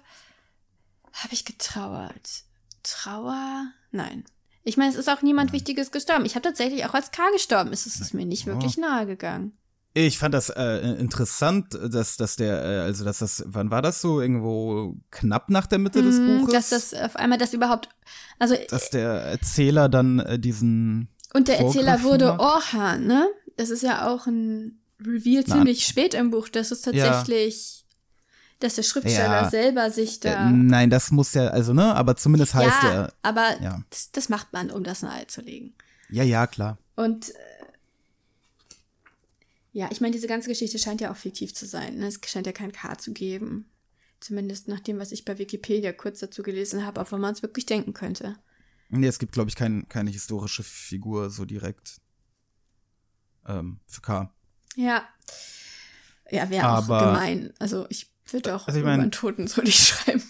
habe 1.13 1.33
ich 1.33 1.45
getrauert? 1.45 2.43
Trauer? 2.83 3.71
Nein. 3.91 4.23
Ich 4.67 4.75
meine, 4.75 4.91
es 4.91 4.97
ist 4.97 5.09
auch 5.09 5.21
niemand 5.21 5.53
Wichtiges 5.53 5.91
gestorben. 5.91 6.25
Ich 6.25 6.35
habe 6.35 6.43
tatsächlich 6.43 6.85
auch 6.85 6.93
als 6.93 7.11
K 7.11 7.23
gestorben. 7.31 7.71
ist 7.71 7.87
Es 7.87 8.01
ist 8.01 8.13
mir 8.13 8.25
nicht 8.25 8.45
wirklich 8.45 8.77
nahe 8.77 9.05
gegangen. 9.05 9.53
Ich 9.93 10.19
fand 10.19 10.33
das 10.33 10.49
äh, 10.49 10.79
interessant, 10.99 11.73
dass, 11.73 12.17
dass 12.17 12.35
der, 12.35 12.63
äh, 12.63 12.79
also 12.81 13.05
dass 13.05 13.19
das, 13.19 13.43
wann 13.47 13.71
war 13.71 13.81
das 13.81 14.01
so? 14.01 14.19
Irgendwo 14.19 14.97
knapp 15.09 15.49
nach 15.49 15.67
der 15.67 15.79
Mitte 15.79 16.03
des 16.03 16.19
Mm, 16.19 16.25
Buches? 16.25 16.53
Dass 16.53 16.69
das 16.69 16.93
auf 16.93 17.15
einmal 17.15 17.39
das 17.39 17.53
überhaupt, 17.53 17.87
also 18.39 18.55
dass 18.69 18.89
der 18.89 19.09
Erzähler 19.09 19.87
dann 19.87 20.19
äh, 20.19 20.37
diesen 20.37 21.07
und 21.33 21.47
der 21.47 21.59
Erzähler 21.59 21.97
vorgriffen 21.97 22.11
wurde 22.11 22.33
hat? 22.33 22.39
Orhan, 22.39 23.07
ne? 23.07 23.27
Das 23.55 23.69
ist 23.69 23.83
ja 23.83 24.07
auch 24.07 24.27
ein 24.27 24.81
Reveal 24.99 25.45
Na, 25.47 25.55
ziemlich 25.55 25.87
spät 25.87 26.13
im 26.13 26.29
Buch. 26.29 26.49
Das 26.49 26.71
ist 26.71 26.81
tatsächlich, 26.81 27.85
dass 28.59 28.75
der 28.75 28.83
Schriftsteller 28.83 29.43
Ja. 29.43 29.49
selber 29.49 29.91
sich 29.91 30.17
äh, 30.25 30.29
da. 30.31 30.49
nein, 30.49 30.89
das 30.89 31.11
muss 31.11 31.33
ja, 31.33 31.47
also 31.47 31.73
ne, 31.73 31.93
aber 31.95 32.15
zumindest 32.15 32.53
heißt 32.53 32.83
ja, 32.83 32.93
er. 32.93 33.13
aber 33.21 33.61
ja. 33.61 33.83
Das, 33.89 34.11
das 34.11 34.29
macht 34.29 34.53
man, 34.53 34.71
um 34.71 34.83
das 34.83 35.01
nahezulegen. 35.01 35.73
Ja, 36.09 36.23
ja, 36.23 36.47
klar. 36.47 36.77
Und 36.95 37.29
äh, 37.29 37.33
ja, 39.73 39.89
ich 39.91 40.01
meine, 40.01 40.13
diese 40.13 40.27
ganze 40.27 40.49
Geschichte 40.49 40.79
scheint 40.79 41.01
ja 41.01 41.11
auch 41.11 41.17
fiktiv 41.17 41.53
zu 41.53 41.65
sein. 41.67 41.97
Ne? 41.97 42.07
Es 42.07 42.19
scheint 42.25 42.47
ja 42.47 42.53
kein 42.53 42.71
K 42.71 42.97
zu 42.97 43.13
geben. 43.13 43.69
Zumindest 44.19 44.67
nach 44.67 44.79
dem, 44.79 44.97
was 44.97 45.11
ich 45.11 45.25
bei 45.25 45.37
Wikipedia 45.37 45.93
kurz 45.93 46.19
dazu 46.19 46.41
gelesen 46.41 46.83
habe, 46.83 46.99
obwohl 46.99 47.19
man 47.19 47.33
es 47.33 47.43
wirklich 47.43 47.67
denken 47.67 47.93
könnte. 47.93 48.35
Nee, 48.89 49.05
es 49.05 49.19
gibt, 49.19 49.33
glaube 49.33 49.49
ich, 49.49 49.55
kein, 49.55 49.87
keine 49.89 50.09
historische 50.09 50.63
Figur 50.63 51.29
so 51.29 51.45
direkt 51.45 52.01
ähm, 53.45 53.79
für 53.85 54.01
K. 54.01 54.33
Ja. 54.75 55.07
Ja, 56.31 56.49
wäre 56.49 56.77
auch 56.77 56.87
gemein. 56.87 57.53
Also 57.59 57.85
ich 57.89 58.09
würde 58.33 58.55
auch 58.55 58.67
Also 58.67 58.79
ich 58.79 58.81
über 58.83 58.91
mein- 58.91 59.01
einen 59.01 59.11
Toten 59.11 59.47
so 59.47 59.61
nicht 59.61 59.87
schreiben. 59.87 60.23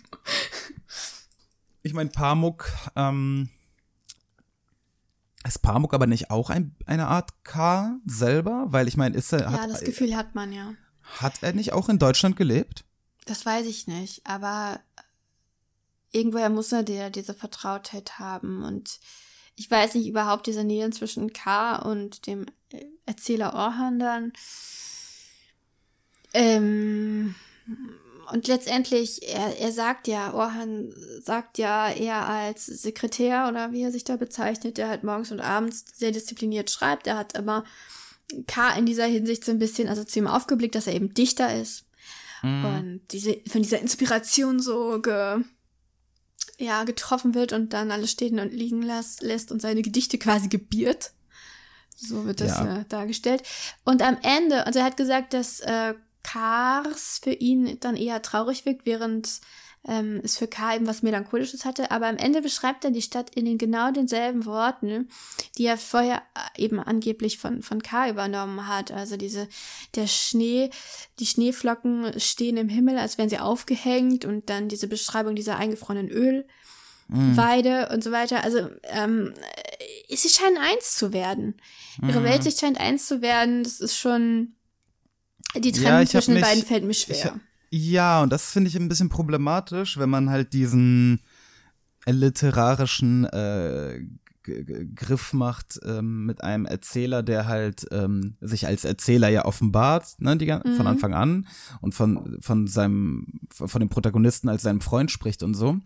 Ich 1.83 1.93
meine, 1.93 2.09
Pamuk, 2.09 2.69
ähm, 2.95 3.49
ist 5.45 5.61
Pamuk 5.61 5.93
aber 5.93 6.07
nicht 6.07 6.29
auch 6.31 6.49
ein, 6.49 6.75
eine 6.85 7.07
Art 7.07 7.43
K 7.45 7.97
selber? 8.05 8.65
Weil 8.67 8.87
ich 8.87 8.97
meine, 8.97 9.15
ist 9.15 9.31
er, 9.31 9.41
ja, 9.41 9.51
hat, 9.51 9.69
das 9.69 9.81
Gefühl 9.81 10.15
hat 10.17 10.35
man 10.35 10.51
ja. 10.51 10.73
hat 11.19 11.41
er 11.41 11.53
nicht 11.53 11.71
auch 11.73 11.87
in 11.87 11.99
Deutschland 11.99 12.35
gelebt? 12.35 12.83
Das 13.25 13.45
weiß 13.45 13.65
ich 13.67 13.87
nicht, 13.87 14.25
aber 14.25 14.81
irgendwoher 16.11 16.49
muss 16.49 16.71
er 16.71 16.83
der 16.83 17.09
diese 17.09 17.33
Vertrautheit 17.33 18.19
haben 18.19 18.63
und 18.63 18.99
ich 19.55 19.71
weiß 19.71 19.95
nicht 19.95 20.07
überhaupt 20.07 20.47
diese 20.47 20.63
Nähe 20.63 20.89
zwischen 20.91 21.31
K 21.33 21.77
und 21.77 22.27
dem 22.27 22.45
äh, 22.71 22.85
Erzähler 23.05 23.53
Orhan 23.53 23.99
dann. 23.99 24.33
Ähm, 26.33 27.35
und 28.31 28.47
letztendlich, 28.47 29.27
er, 29.27 29.57
er 29.59 29.71
sagt 29.71 30.07
ja, 30.07 30.33
Orhan 30.33 30.93
sagt 31.23 31.57
ja, 31.57 31.89
er 31.89 32.27
als 32.27 32.65
Sekretär 32.65 33.47
oder 33.47 33.71
wie 33.71 33.83
er 33.83 33.91
sich 33.91 34.03
da 34.03 34.17
bezeichnet, 34.17 34.77
der 34.77 34.89
halt 34.89 35.03
morgens 35.03 35.31
und 35.31 35.39
abends 35.39 35.85
sehr 35.95 36.11
diszipliniert 36.11 36.69
schreibt. 36.69 37.07
Er 37.07 37.17
hat 37.17 37.37
immer 37.37 37.63
K 38.47 38.73
in 38.77 38.85
dieser 38.85 39.05
Hinsicht 39.05 39.45
so 39.45 39.51
ein 39.51 39.59
bisschen, 39.59 39.87
also 39.87 40.03
zu 40.03 40.19
ihm 40.19 40.27
aufgeblickt, 40.27 40.75
dass 40.75 40.87
er 40.87 40.95
eben 40.95 41.13
Dichter 41.13 41.55
ist. 41.59 41.85
Und 42.43 43.01
diese, 43.11 43.39
von 43.49 43.61
dieser 43.63 43.79
Inspiration 43.79 44.59
so 44.59 45.01
ge, 45.01 45.41
ja, 46.59 46.83
getroffen 46.83 47.33
wird 47.33 47.53
und 47.53 47.73
dann 47.73 47.91
alles 47.91 48.11
stehen 48.11 48.39
und 48.39 48.53
liegen 48.53 48.81
las, 48.81 49.21
lässt 49.21 49.51
und 49.51 49.61
seine 49.61 49.81
Gedichte 49.81 50.17
quasi 50.17 50.47
gebiert. 50.47 51.11
So 51.95 52.25
wird 52.25 52.41
das 52.41 52.57
Ja. 52.57 52.81
äh, 52.81 52.85
dargestellt. 52.89 53.43
Und 53.85 54.01
am 54.03 54.17
Ende, 54.21 54.67
also 54.67 54.79
er 54.79 54.85
hat 54.85 54.97
gesagt, 54.97 55.33
dass 55.33 55.61
äh, 55.61 55.95
Kars 56.27 57.21
für 57.23 57.31
ihn 57.31 57.79
dann 57.79 57.95
eher 57.95 58.21
traurig 58.21 58.65
wirkt, 58.65 58.85
während 58.85 59.39
ähm, 59.87 60.19
es 60.23 60.37
für 60.37 60.47
K 60.47 60.75
eben 60.75 60.85
was 60.85 61.01
Melancholisches 61.01 61.63
hatte, 61.63 61.89
aber 61.91 62.07
am 62.07 62.17
Ende 62.17 62.41
beschreibt 62.41 62.83
er 62.83 62.91
die 62.91 63.01
Stadt 63.01 63.33
in 63.35 63.45
den 63.45 63.57
genau 63.57 63.91
denselben 63.91 64.45
Worten, 64.45 65.07
die 65.57 65.65
er 65.65 65.77
vorher 65.77 66.21
äh, 66.35 66.61
eben 66.61 66.81
angeblich 66.81 67.37
von, 67.37 67.61
von 67.61 67.81
K 67.81 68.09
übernommen 68.09 68.67
hat. 68.67 68.91
Also 68.91 69.15
diese, 69.15 69.47
der 69.95 70.07
Schnee, 70.07 70.69
die 71.19 71.25
Schneeflocken 71.25 72.19
stehen 72.19 72.57
im 72.57 72.67
Himmel, 72.67 72.97
als 72.97 73.17
wären 73.17 73.29
sie 73.29 73.39
aufgehängt 73.39 74.25
und 74.25 74.49
dann 74.49 74.67
diese 74.67 74.89
Beschreibung 74.89 75.33
dieser 75.33 75.55
eingefrorenen 75.55 76.09
Ölweide 76.09 77.87
und 77.93 78.03
so 78.03 78.11
weiter. 78.11 78.43
Also 78.43 78.67
ähm, 78.83 79.33
sie 80.09 80.29
scheinen 80.29 80.57
eins 80.57 80.97
zu 80.97 81.13
werden. 81.13 81.55
Ihre 82.05 82.23
Weltsicht 82.23 82.59
scheint 82.59 82.81
eins 82.81 83.07
zu 83.07 83.21
werden. 83.21 83.63
Das 83.63 83.79
ist 83.79 83.95
schon 83.95 84.56
die 85.55 85.71
Trennung 85.71 85.87
Ja, 85.91 86.01
ich 86.01 86.09
zwischen 86.09 86.33
den 86.35 86.41
beiden 86.41 86.63
fällt 86.63 86.83
mir 86.83 86.91
Ich, 86.91 87.01
schwer. 87.01 87.39
ja, 87.71 88.21
und 88.21 88.31
das 88.31 88.51
finde 88.51 88.69
ich 88.69 88.75
ein 88.75 88.87
bisschen 88.89 89.09
problematisch, 89.09 89.97
wenn 89.97 90.09
man 90.09 90.29
halt 90.29 90.53
diesen 90.53 91.21
literarischen 92.05 93.25
äh, 93.25 93.99
G- 94.43 94.63
G- 94.63 94.87
Griff 94.95 95.33
macht 95.33 95.77
ähm, 95.85 96.25
mit 96.25 96.41
einem 96.41 96.65
Erzähler, 96.65 97.21
der 97.21 97.47
halt 97.47 97.85
ähm, 97.91 98.37
sich 98.39 98.65
als 98.65 98.85
Erzähler 98.85 99.27
ja 99.27 99.43
offenbart, 99.43 100.15
ne, 100.19 100.37
die, 100.37 100.45
gan- 100.45 100.61
von 100.63 100.85
Mhm. 100.85 100.87
Anfang 100.87 101.13
an 101.13 101.47
und 101.81 101.93
von, 101.93 102.37
von 102.41 102.65
seinem, 102.67 103.27
von 103.51 103.79
dem 103.81 103.89
Protagonisten 103.89 104.47
als 104.47 104.61
seinem 104.61 104.79
Freund 104.79 105.11
spricht 105.11 105.43
und 105.43 105.53
so. 105.53 105.77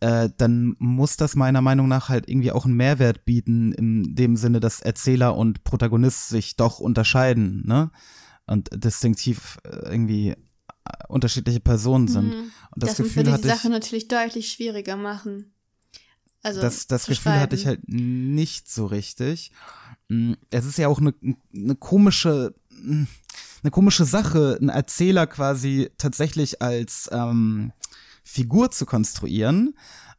Äh, 0.00 0.30
dann 0.36 0.74
muss 0.80 1.16
das 1.16 1.36
meiner 1.36 1.60
Meinung 1.60 1.86
nach 1.86 2.08
halt 2.08 2.28
irgendwie 2.28 2.50
auch 2.50 2.64
einen 2.64 2.74
Mehrwert 2.76 3.24
bieten, 3.24 3.72
in 3.72 4.14
dem 4.16 4.36
Sinne, 4.36 4.58
dass 4.58 4.80
Erzähler 4.80 5.36
und 5.36 5.62
Protagonist 5.62 6.28
sich 6.30 6.56
doch 6.56 6.80
unterscheiden, 6.80 7.62
ne? 7.66 7.90
Und 8.46 8.68
distinktiv 8.72 9.58
äh, 9.64 9.90
irgendwie 9.90 10.30
äh, 10.30 10.36
unterschiedliche 11.08 11.60
Personen 11.60 12.08
sind. 12.08 12.28
Mhm. 12.28 12.50
Und 12.70 12.82
das, 12.82 12.90
Das, 12.90 12.98
Gefühl 12.98 13.16
würde 13.16 13.30
die 13.30 13.34
hatte 13.34 13.48
ich, 13.48 13.54
Sache 13.54 13.70
natürlich 13.70 14.08
deutlich 14.08 14.52
schwieriger 14.52 14.96
machen. 14.96 15.52
Also 16.42 16.60
das, 16.60 16.86
das 16.86 17.06
Gefühl 17.06 17.32
hatte 17.32 17.56
ich 17.56 17.62
schreiben. 17.62 17.82
halt 17.82 17.88
nicht 17.88 18.70
so 18.70 18.86
richtig. 18.86 19.50
Mm, 20.08 20.34
Es 20.50 20.64
ist 20.64 20.78
ja 20.78 20.86
auch 20.86 21.00
eine, 21.00 21.12
eine 21.52 21.74
komische, 21.74 22.54
mm, 22.70 23.04
eine 23.62 23.70
komische 23.72 24.04
Sache, 24.04 24.56
einen 24.60 24.68
Erzähler 24.68 25.26
quasi 25.26 25.90
tatsächlich 25.98 26.62
als 26.62 27.08
ähm, 27.10 27.72
Figur 28.22 28.70
zu 28.70 28.86
konstruieren, 28.86 29.74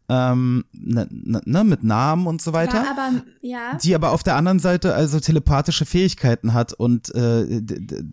ähm, 0.10 0.64
ne, 0.72 1.08
ne, 1.10 1.42
ne, 1.44 1.64
mit 1.64 1.84
Namen 1.84 2.28
und 2.28 2.42
so 2.42 2.54
weiter. 2.54 2.84
Ja, 2.84 2.92
aber 2.92 3.24
ja. 3.42 3.76
die 3.76 3.94
aber 3.94 4.12
auf 4.12 4.24
der 4.24 4.36
anderen 4.36 4.60
Seite 4.60 4.94
also 4.94 5.20
telepathische 5.20 5.86
Fähigkeiten 5.86 6.54
hat 6.54 6.74
und 6.74 7.14
äh, 7.14 7.62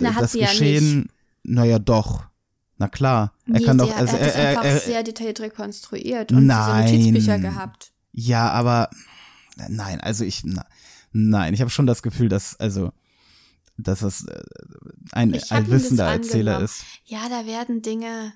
Na, 0.00 0.12
das 0.18 0.32
sie 0.32 0.40
ja 0.40 0.48
Geschehen, 0.48 1.08
naja 1.44 1.78
doch, 1.78 2.24
na 2.78 2.88
klar, 2.88 3.32
er 3.46 3.60
Nee, 3.60 3.64
kann 3.64 3.78
sie 3.78 3.86
doch, 3.86 3.96
also 3.96 4.16
er 4.16 4.26
hat 4.26 4.26
er, 4.26 4.26
das 4.26 4.36
er, 4.36 4.48
einfach 4.48 4.64
er, 4.64 4.78
sehr 4.80 5.02
detailliert 5.04 5.40
rekonstruiert 5.40 6.32
und 6.32 6.46
Nein. 6.46 6.86
diese 6.86 6.96
Notizbücher 6.98 7.38
gehabt. 7.38 7.92
ja, 8.12 8.50
aber 8.50 8.90
nein, 9.68 10.00
also 10.00 10.24
ich, 10.24 10.42
na, 10.44 10.64
nein, 11.12 11.54
ich 11.54 11.60
habe 11.60 11.70
schon 11.70 11.86
das 11.86 12.02
Gefühl, 12.02 12.28
dass 12.28 12.58
also 12.58 12.92
dass 13.76 14.02
es 14.02 14.26
äh, 14.26 14.42
ein, 15.12 15.32
hab 15.32 15.50
ein 15.52 15.64
ihm 15.64 15.70
das 15.70 15.82
wissender 15.82 16.06
Erzähler 16.06 16.60
ist. 16.60 16.84
Ja, 17.04 17.28
da 17.28 17.46
werden 17.46 17.82
Dinge. 17.82 18.32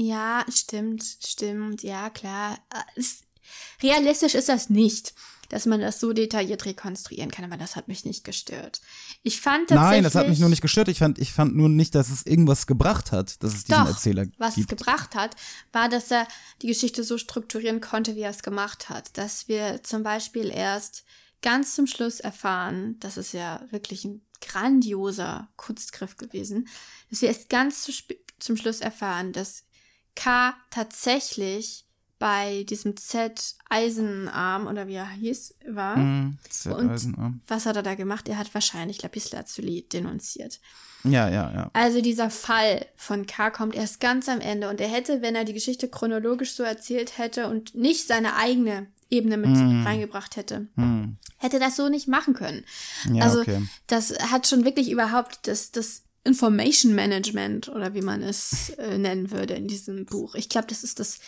Ja, 0.00 0.44
stimmt, 0.48 1.02
stimmt, 1.26 1.82
ja, 1.82 2.08
klar. 2.08 2.56
Es, 2.94 3.22
realistisch 3.82 4.36
ist 4.36 4.48
das 4.48 4.70
nicht, 4.70 5.12
dass 5.48 5.66
man 5.66 5.80
das 5.80 5.98
so 5.98 6.12
detailliert 6.12 6.66
rekonstruieren 6.66 7.32
kann, 7.32 7.44
aber 7.44 7.56
das 7.56 7.74
hat 7.74 7.88
mich 7.88 8.04
nicht 8.04 8.22
gestört. 8.22 8.80
Ich 9.24 9.40
fand 9.40 9.70
tatsächlich. 9.70 9.90
Nein, 9.90 10.04
das 10.04 10.14
hat 10.14 10.28
mich 10.28 10.38
nur 10.38 10.50
nicht 10.50 10.62
gestört. 10.62 10.86
Ich 10.86 10.98
fand, 10.98 11.18
ich 11.18 11.32
fand 11.32 11.56
nur 11.56 11.68
nicht, 11.68 11.96
dass 11.96 12.10
es 12.10 12.24
irgendwas 12.26 12.68
gebracht 12.68 13.10
hat, 13.10 13.42
dass 13.42 13.54
es 13.54 13.64
diesen 13.64 13.82
Doch, 13.82 13.88
Erzähler 13.88 14.26
was 14.38 14.50
es 14.50 14.66
gibt. 14.66 14.68
gebracht 14.68 15.16
hat, 15.16 15.34
war, 15.72 15.88
dass 15.88 16.12
er 16.12 16.28
die 16.62 16.68
Geschichte 16.68 17.02
so 17.02 17.18
strukturieren 17.18 17.80
konnte, 17.80 18.14
wie 18.14 18.20
er 18.20 18.30
es 18.30 18.44
gemacht 18.44 18.88
hat. 18.88 19.18
Dass 19.18 19.48
wir 19.48 19.82
zum 19.82 20.04
Beispiel 20.04 20.48
erst 20.48 21.04
ganz 21.42 21.74
zum 21.74 21.88
Schluss 21.88 22.20
erfahren, 22.20 22.96
das 23.00 23.16
ist 23.16 23.32
ja 23.32 23.66
wirklich 23.70 24.04
ein 24.04 24.20
grandioser 24.40 25.48
Kunstgriff 25.56 26.16
gewesen, 26.16 26.68
dass 27.10 27.22
wir 27.22 27.28
erst 27.28 27.48
ganz 27.48 27.82
zu 27.82 27.92
zum 28.38 28.56
Schluss 28.56 28.80
erfahren, 28.80 29.32
dass 29.32 29.64
K 30.14 30.54
tatsächlich 30.70 31.84
bei 32.18 32.64
diesem 32.64 32.96
Z 32.96 33.54
Eisenarm 33.68 34.66
oder 34.66 34.88
wie 34.88 34.94
er 34.94 35.08
hieß, 35.08 35.54
war. 35.68 35.96
Mhm, 35.96 36.38
Z- 36.48 36.72
Und 36.74 36.90
Eisenarm. 36.90 37.40
was 37.46 37.64
hat 37.66 37.76
er 37.76 37.82
da 37.84 37.94
gemacht? 37.94 38.28
Er 38.28 38.38
hat 38.38 38.52
wahrscheinlich 38.54 39.00
Lapislazuli 39.02 39.86
denunziert. 39.92 40.58
ja, 41.04 41.28
ja, 41.28 41.52
ja. 41.54 41.70
Also 41.74 42.00
dieser 42.00 42.28
Fall 42.30 42.86
von 42.96 43.26
K 43.26 43.50
kommt 43.50 43.76
erst 43.76 44.00
ganz 44.00 44.28
am 44.28 44.40
Ende 44.40 44.68
und 44.68 44.80
er 44.80 44.88
hätte, 44.88 45.22
wenn 45.22 45.36
er 45.36 45.44
die 45.44 45.52
Geschichte 45.54 45.88
chronologisch 45.88 46.54
so 46.54 46.64
erzählt 46.64 47.18
hätte 47.18 47.46
und 47.48 47.76
nicht 47.76 48.08
seine 48.08 48.34
eigene 48.34 48.88
Ebene 49.10 49.36
mit 49.36 49.56
Hm. 49.56 49.84
reingebracht 49.86 50.34
hätte, 50.36 50.66
Hm. 50.74 51.16
hätte 51.38 51.60
das 51.60 51.76
so 51.76 51.88
nicht 51.88 52.08
machen 52.08 52.34
können. 52.34 52.64
Ja, 53.12 53.22
also 53.24 53.40
okay. 53.42 53.62
das 53.86 54.12
hat 54.32 54.48
schon 54.48 54.64
wirklich 54.64 54.90
überhaupt 54.90 55.46
das, 55.46 55.70
das 55.70 56.02
Information 56.28 56.94
Management 56.94 57.68
oder 57.68 57.94
wie 57.94 58.02
man 58.02 58.22
es 58.22 58.70
äh, 58.78 58.98
nennen 58.98 59.30
würde 59.30 59.54
in 59.54 59.66
diesem 59.66 60.06
Buch. 60.06 60.34
Ich 60.34 60.48
glaube, 60.48 60.68
das 60.68 60.84
ist 60.84 61.00
das, 61.00 61.18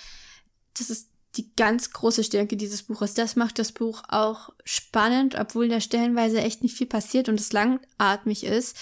das 0.78 0.90
ist 0.90 1.08
die 1.36 1.50
ganz 1.56 1.90
große 1.92 2.24
Stärke 2.24 2.56
dieses 2.56 2.82
Buches. 2.82 3.14
Das 3.14 3.36
macht 3.36 3.58
das 3.58 3.72
Buch 3.72 4.02
auch 4.08 4.50
spannend, 4.64 5.36
obwohl 5.38 5.68
da 5.68 5.80
stellenweise 5.80 6.40
echt 6.40 6.62
nicht 6.62 6.76
viel 6.76 6.86
passiert 6.86 7.28
und 7.28 7.40
es 7.40 7.52
langatmig 7.52 8.44
ist. 8.44 8.76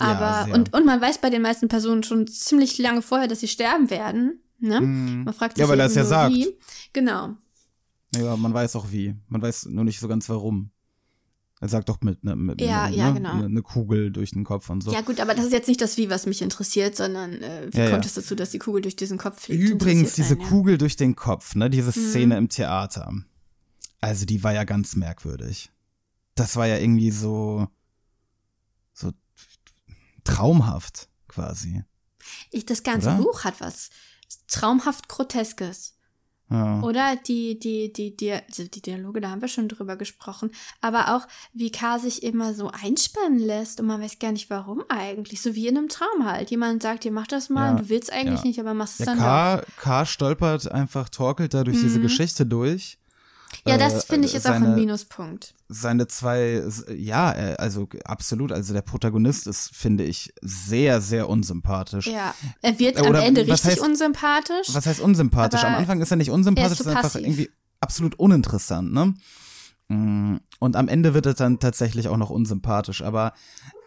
Ja, 0.00 0.06
Aber, 0.06 0.44
sehr. 0.46 0.54
und, 0.54 0.72
und 0.72 0.86
man 0.86 1.00
weiß 1.00 1.18
bei 1.18 1.30
den 1.30 1.42
meisten 1.42 1.68
Personen 1.68 2.02
schon 2.02 2.26
ziemlich 2.26 2.78
lange 2.78 3.02
vorher, 3.02 3.28
dass 3.28 3.40
sie 3.40 3.48
sterben 3.48 3.90
werden. 3.90 4.40
Ne? 4.58 4.80
Mhm. 4.80 5.24
Man 5.24 5.34
fragt 5.34 5.56
sich 5.56 5.62
Ja, 5.62 5.68
weil 5.68 5.80
er 5.80 5.86
es 5.86 5.94
ja 5.94 6.04
sagt. 6.04 6.34
wie. 6.34 6.56
Genau. 6.92 7.36
Ja, 8.16 8.36
man 8.36 8.54
weiß 8.54 8.76
auch 8.76 8.90
wie. 8.90 9.14
Man 9.28 9.42
weiß 9.42 9.66
nur 9.66 9.84
nicht 9.84 10.00
so 10.00 10.08
ganz 10.08 10.28
warum. 10.28 10.70
Er 11.62 11.68
sagt 11.68 11.90
doch 11.90 12.00
mit, 12.00 12.24
ne, 12.24 12.34
mit 12.36 12.58
Ja, 12.60 12.88
ne, 12.88 12.96
ja, 12.96 13.08
ne, 13.08 13.14
genau. 13.14 13.34
ne, 13.36 13.50
ne 13.50 13.62
Kugel 13.62 14.10
durch 14.10 14.30
den 14.30 14.44
Kopf 14.44 14.70
und 14.70 14.82
so. 14.82 14.92
Ja 14.92 15.02
gut, 15.02 15.20
aber 15.20 15.34
das 15.34 15.44
ist 15.44 15.52
jetzt 15.52 15.68
nicht 15.68 15.80
das 15.82 15.98
Wie, 15.98 16.08
was 16.08 16.24
mich 16.24 16.40
interessiert, 16.40 16.96
sondern 16.96 17.34
äh, 17.42 17.68
wie 17.70 17.78
Ja, 17.78 17.90
kommt 17.90 18.06
es 18.06 18.14
dazu, 18.14 18.34
dass 18.34 18.48
die 18.50 18.58
Kugel 18.58 18.80
durch 18.80 18.96
diesen 18.96 19.18
Kopf 19.18 19.42
fliegt? 19.42 19.62
Übrigens, 19.62 20.14
diese 20.14 20.34
einen. 20.38 20.48
Kugel 20.48 20.78
durch 20.78 20.96
den 20.96 21.16
Kopf, 21.16 21.54
ne, 21.54 21.68
diese 21.68 21.88
Mhm. 21.98 22.08
Szene 22.08 22.38
im 22.38 22.48
Theater. 22.48 23.12
Also, 24.00 24.24
die 24.24 24.42
war 24.42 24.54
ja 24.54 24.64
ganz 24.64 24.96
merkwürdig. 24.96 25.70
Das 26.34 26.56
war 26.56 26.66
ja 26.66 26.78
irgendwie 26.78 27.10
so, 27.10 27.68
so 28.94 29.12
traumhaft, 30.24 31.08
quasi. 31.28 31.84
Ich, 32.50 32.64
das 32.64 32.82
ganze 32.82 33.08
Oder? 33.08 33.18
Buch 33.18 33.44
hat 33.44 33.60
was 33.60 33.90
traumhaft 34.48 35.08
Groteskes. 35.08 35.94
Ja. 36.50 36.80
Oder 36.82 37.16
die, 37.16 37.58
die, 37.58 37.92
die, 37.92 38.16
die, 38.16 38.32
also 38.32 38.64
die 38.64 38.82
Dialoge, 38.82 39.20
da 39.20 39.30
haben 39.30 39.40
wir 39.40 39.48
schon 39.48 39.68
drüber 39.68 39.96
gesprochen. 39.96 40.50
Aber 40.80 41.16
auch, 41.16 41.28
wie 41.52 41.70
K 41.70 41.98
sich 41.98 42.22
immer 42.24 42.54
so 42.54 42.68
einspannen 42.70 43.38
lässt 43.38 43.80
und 43.80 43.86
man 43.86 44.00
weiß 44.02 44.18
gar 44.18 44.32
nicht 44.32 44.50
warum 44.50 44.82
eigentlich. 44.88 45.40
So 45.42 45.54
wie 45.54 45.68
in 45.68 45.78
einem 45.78 45.88
Traum 45.88 46.24
halt. 46.24 46.50
Jemand 46.50 46.82
sagt 46.82 47.04
dir, 47.04 47.12
mach 47.12 47.26
das 47.28 47.50
mal, 47.50 47.72
Ja, 47.72 47.76
du 47.76 47.88
willst 47.88 48.12
eigentlich 48.12 48.40
ja. 48.40 48.46
nicht, 48.46 48.58
aber 48.60 48.74
machst 48.74 49.00
es 49.00 49.06
Ja, 49.06 49.14
dann 49.14 49.18
doch. 49.18 49.66
K, 49.76 49.80
K 49.80 50.06
stolpert 50.06 50.70
einfach, 50.70 51.08
torkelt 51.08 51.54
da 51.54 51.62
durch 51.64 51.80
diese 51.80 51.98
Mhm. 51.98 52.02
Geschichte 52.02 52.44
durch. 52.46 52.98
Ja, 53.66 53.74
Äh, 53.74 53.78
das 53.78 54.04
finde 54.04 54.26
ich 54.26 54.34
ist 54.34 54.46
auch 54.46 54.52
ein 54.52 54.62
seine- 54.62 54.74
Minuspunkt. 54.74 55.54
seine 55.68 56.06
zwei, 56.08 56.62
ja, 56.96 57.32
äh, 57.32 57.56
also 57.58 57.88
absolut, 58.04 58.52
also 58.52 58.72
der 58.72 58.82
Protagonist 58.82 59.46
ist, 59.46 59.74
finde 59.74 60.04
ich, 60.04 60.32
sehr, 60.40 61.00
sehr 61.00 61.28
unsympathisch. 61.28 62.06
Ja. 62.06 62.34
Er 62.62 62.78
wird 62.78 62.96
Äh, 62.96 63.00
am 63.00 63.06
oder 63.08 63.22
Ende 63.24 63.42
richtig 63.46 63.72
heißt- 63.72 63.80
unsympathisch. 63.80 64.68
Was 64.72 64.86
heißt 64.86 65.00
unsympathisch? 65.00 65.62
Am 65.64 65.74
Anfang 65.74 66.00
ist 66.00 66.10
er 66.10 66.16
nicht 66.16 66.30
unsympathisch, 66.30 66.68
er 66.68 66.72
ist 66.72 66.84
so 66.84 66.90
ist 66.90 66.96
einfach 66.96 67.14
irgendwie 67.16 67.50
absolut 67.80 68.14
uninteressant, 68.18 68.92
ne? 68.92 69.14
Mm, 69.88 70.36
Und 70.60 70.76
am 70.76 70.88
Ende 70.88 71.14
wird 71.14 71.26
er 71.26 71.34
dann 71.34 71.58
tatsächlich 71.58 72.08
auch 72.08 72.16
noch 72.16 72.30
unsympathisch, 72.30 73.02
aber 73.02 73.32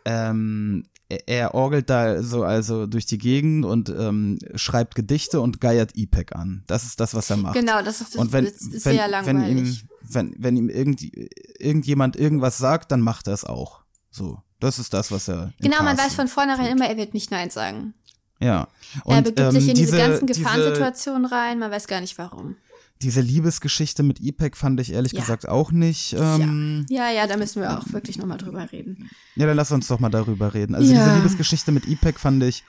ähm, 0.05 0.85
er, 1.09 1.27
er 1.27 1.53
orgelt 1.53 1.89
da 1.89 2.23
so 2.23 2.43
also 2.43 2.87
durch 2.87 3.05
die 3.05 3.17
Gegend 3.17 3.65
und 3.65 3.89
ähm, 3.89 4.39
schreibt 4.55 4.95
Gedichte 4.95 5.41
und 5.41 5.61
geiert 5.61 5.95
IPEC 5.95 6.35
an. 6.35 6.63
Das 6.67 6.83
ist 6.83 6.99
das, 6.99 7.13
was 7.13 7.29
er 7.29 7.37
macht. 7.37 7.55
Genau, 7.55 7.81
das 7.81 8.01
ist, 8.01 8.15
Und 8.15 8.31
wenn, 8.31 8.45
ist 8.45 8.71
wenn, 8.71 8.79
sehr 8.79 8.93
wenn 8.93 9.03
ihm, 9.03 9.11
langweilig. 9.11 9.85
wenn, 10.01 10.35
wenn 10.37 10.57
ihm 10.57 10.69
irgendwie, 10.69 11.29
irgendjemand 11.59 12.15
irgendwas 12.15 12.57
sagt, 12.57 12.91
dann 12.91 13.01
macht 13.01 13.27
er 13.27 13.33
es 13.33 13.43
auch. 13.43 13.81
So. 14.09 14.39
Das 14.59 14.79
ist 14.79 14.93
das, 14.93 15.11
was 15.11 15.27
er. 15.27 15.51
Genau, 15.59 15.83
man 15.83 15.97
weiß 15.97 16.15
von 16.15 16.29
vornherein 16.29 16.67
tut. 16.67 16.75
immer, 16.75 16.89
er 16.89 16.95
wird 16.95 17.13
nicht 17.13 17.31
Nein 17.31 17.49
sagen. 17.49 17.93
Ja. 18.39 18.69
er 19.05 19.17
Und, 19.17 19.23
begibt 19.23 19.39
ähm, 19.39 19.51
sich 19.51 19.67
in 19.67 19.75
diese, 19.75 19.97
ganzen 19.97 20.25
diese, 20.25 20.39
Gefahrensituationen 20.39 21.25
rein, 21.25 21.59
man 21.59 21.69
weiß 21.69 21.85
gar 21.87 21.99
nicht 21.99 22.17
warum. 22.17 22.55
Diese 23.03 23.21
Liebesgeschichte 23.21 24.01
mit 24.03 24.19
IPEC 24.19 24.57
fand 24.57 24.79
ich 24.79 24.91
ehrlich 24.91 25.11
Ja. 25.13 25.19
gesagt 25.21 25.47
auch 25.47 25.71
nicht. 25.71 26.13
Ähm, 26.17 26.85
Ja, 26.89 27.11
ja, 27.11 27.27
da 27.27 27.37
müssen 27.37 27.61
wir 27.61 27.77
auch 27.77 27.91
wirklich 27.93 28.17
nochmal 28.17 28.37
drüber 28.37 28.71
reden. 28.71 29.09
ja. 29.35 29.45
dann 29.45 29.55
lass 29.57 29.71
uns 29.71 29.87
doch 29.87 29.99
mal 29.99 30.09
darüber 30.09 30.53
reden. 30.53 30.73
Also 30.75 30.91
Ja. 30.93 31.03
diese 31.05 31.15
Liebesgeschichte 31.17 31.71
mit 31.71 31.87
IPEC 31.87 32.19
fand 32.19 32.41
ich 32.43 32.63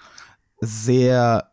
sehr 0.60 1.50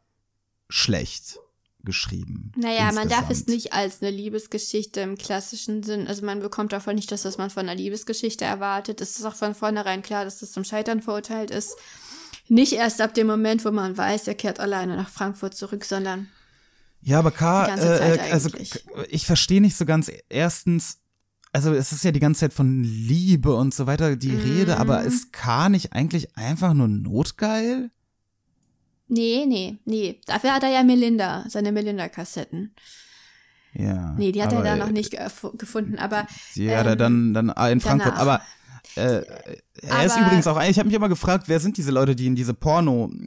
schlecht 0.70 1.38
geschrieben. 1.84 2.52
Naja, 2.56 2.92
man 2.92 3.10
darf 3.10 3.30
es 3.30 3.40
insgesamt. 3.40 3.50
nicht 3.50 3.74
als 3.74 4.02
eine 4.02 4.12
Liebesgeschichte 4.12 5.00
im 5.02 5.18
klassischen 5.18 5.82
Sinn, 5.82 6.08
also 6.08 6.24
man 6.26 6.40
bekommt 6.40 6.74
davon 6.74 6.94
nicht 6.96 7.12
das, 7.12 7.26
was 7.26 7.38
man 7.40 7.50
von 7.50 7.62
einer 7.68 7.76
Liebesgeschichte 7.76 8.46
erwartet. 8.46 9.02
Es 9.02 9.18
ist 9.18 9.26
auch 9.26 9.34
von 9.36 9.56
vornherein 9.56 10.04
klar, 10.04 10.24
dass 10.24 10.40
das 10.40 10.52
zum 10.52 10.64
Scheitern 10.64 11.02
verurteilt 11.02 11.50
ist. 11.50 11.76
Nicht 12.48 12.74
erst 12.74 13.02
ab 13.02 13.14
dem 13.16 13.28
Moment, 13.28 13.66
wo 13.66 13.72
man 13.72 13.98
weiß, 13.98 14.28
er 14.28 14.36
kehrt 14.36 14.60
alleine 14.60 14.96
nach 14.96 15.10
Frankfurt 15.10 15.56
zurück, 15.56 15.84
sondern 15.86 16.28
Ja, 17.02 17.20
aber 17.20 17.32
K, 17.32 17.66
Zeit 17.78 18.20
äh, 18.20 18.32
also 18.32 18.50
ich 19.10 19.26
verstehe 19.26 19.62
nicht 19.62 19.76
so 19.76 19.86
ganz. 19.86 20.12
Erstens, 20.30 21.00
also 21.52 21.74
es 21.74 21.92
ist 21.92 22.04
ja 22.04 22.12
die 22.12 22.20
ganze 22.20 22.42
Zeit 22.42 22.54
von 22.54 22.84
Liebe 22.84 23.56
und 23.56 23.74
so 23.74 23.88
weiter 23.88 24.16
die 24.16 24.36
Rede, 24.36 24.74
Mhm. 24.76 24.82
aber 24.82 25.02
ist 25.04 25.34
K 25.34 25.70
nicht 25.70 25.94
eigentlich 25.94 26.38
einfach 26.38 26.74
nur 26.74 26.88
notgeil? 26.88 27.90
Nee, 29.08 29.46
nee, 29.48 29.78
nee. 29.86 30.22
Dafür 30.26 30.54
hat 30.54 30.64
er 30.64 30.70
ja 30.70 30.84
Melinda, 30.84 31.44
seine 31.50 31.72
Melinda-Kassetten. 31.72 32.74
Ja. 33.74 34.14
Nee, 34.18 34.32
die 34.32 34.42
hat 34.44 34.54
er 34.54 34.64
da 34.64 34.76
noch 34.76 34.90
äh, 34.90 34.94
nicht 34.94 35.14
gef- 35.14 35.58
gefunden, 35.58 35.98
aber 35.98 36.28
Die 36.56 36.74
hat 36.76 36.86
er 36.86 36.96
dann, 36.96 37.34
dann 37.34 37.50
in 37.50 37.80
Frankfurt. 37.82 38.14
danach. 38.14 38.20
Aber 38.22 38.42
äh, 38.96 39.22
er 39.82 40.06
ist 40.06 40.14
Aber- 40.18 40.26
übrigens 40.26 40.48
auch, 40.48 40.62
ich 40.64 40.78
habe 40.78 40.88
mich 40.88 40.96
immer 40.96 41.10
gefragt, 41.10 41.48
wer 41.48 41.60
sind 41.60 41.78
diese 41.78 41.92
Leute, 41.92 42.16
die 42.16 42.28
in 42.28 42.36
diese 42.36 42.54
Porno-Stuben 42.54 43.20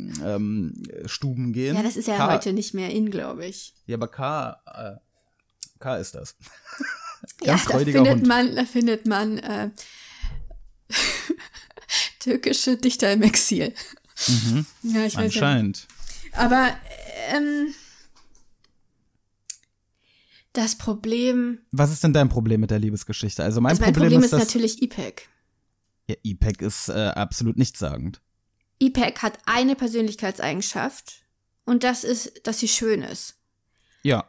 gehen? 1.52 1.76
ja, 1.76 1.82
das 1.82 1.96
ist 1.96 2.06
ja 2.08 2.16
K, 2.16 2.32
heute 2.34 2.52
nicht 2.52 2.74
mehr 2.74 2.90
in, 2.90 3.10
glaube 3.10 3.46
ich. 3.46 3.74
Ja, 3.86 3.96
aber 3.96 4.08
K, 4.08 4.60
äh, 4.66 4.96
K 5.78 5.96
ist 5.96 6.14
das. 6.14 6.36
Ja, 7.42 7.54
da 7.56 7.78
findet 7.78 7.96
Hund. 8.06 8.26
man, 8.26 8.54
da 8.54 8.64
findet 8.66 9.06
man 9.06 9.38
äh, 9.38 9.70
türkische 12.20 12.76
Dichter 12.76 13.10
im 13.12 13.22
Exil. 13.22 13.72
Mhm, 14.28 14.66
Ja, 14.82 15.06
ich 15.06 15.16
weiß 15.16 15.34
ja. 15.34 15.40
anscheinend. 15.42 15.86
Aber 16.32 16.68
ähm, 17.34 17.68
das 20.52 20.76
Problem, 20.76 21.58
Was 21.72 21.90
ist 21.92 22.04
denn 22.04 22.12
dein 22.12 22.28
Problem 22.28 22.60
mit 22.60 22.70
der 22.70 22.78
Liebesgeschichte? 22.78 23.42
Also 23.42 23.60
mein, 23.60 23.70
also 23.70 23.82
mein 23.82 23.92
Problem, 23.92 24.12
Problem 24.20 24.24
ist, 24.24 24.32
ist 24.32 24.38
natürlich 24.38 24.82
IPEC. 24.82 25.28
Ja, 26.08 26.16
IPEC 26.22 26.62
ist 26.62 26.88
äh, 26.88 26.92
absolut 27.14 27.56
nichtssagend. 27.56 28.20
IPEC 28.80 29.22
hat 29.22 29.38
eine 29.46 29.74
Persönlichkeitseigenschaft 29.76 31.22
und 31.64 31.84
das 31.84 32.04
ist, 32.04 32.46
dass 32.46 32.58
sie 32.58 32.68
schön 32.68 33.02
ist. 33.02 33.36
Ja, 34.02 34.24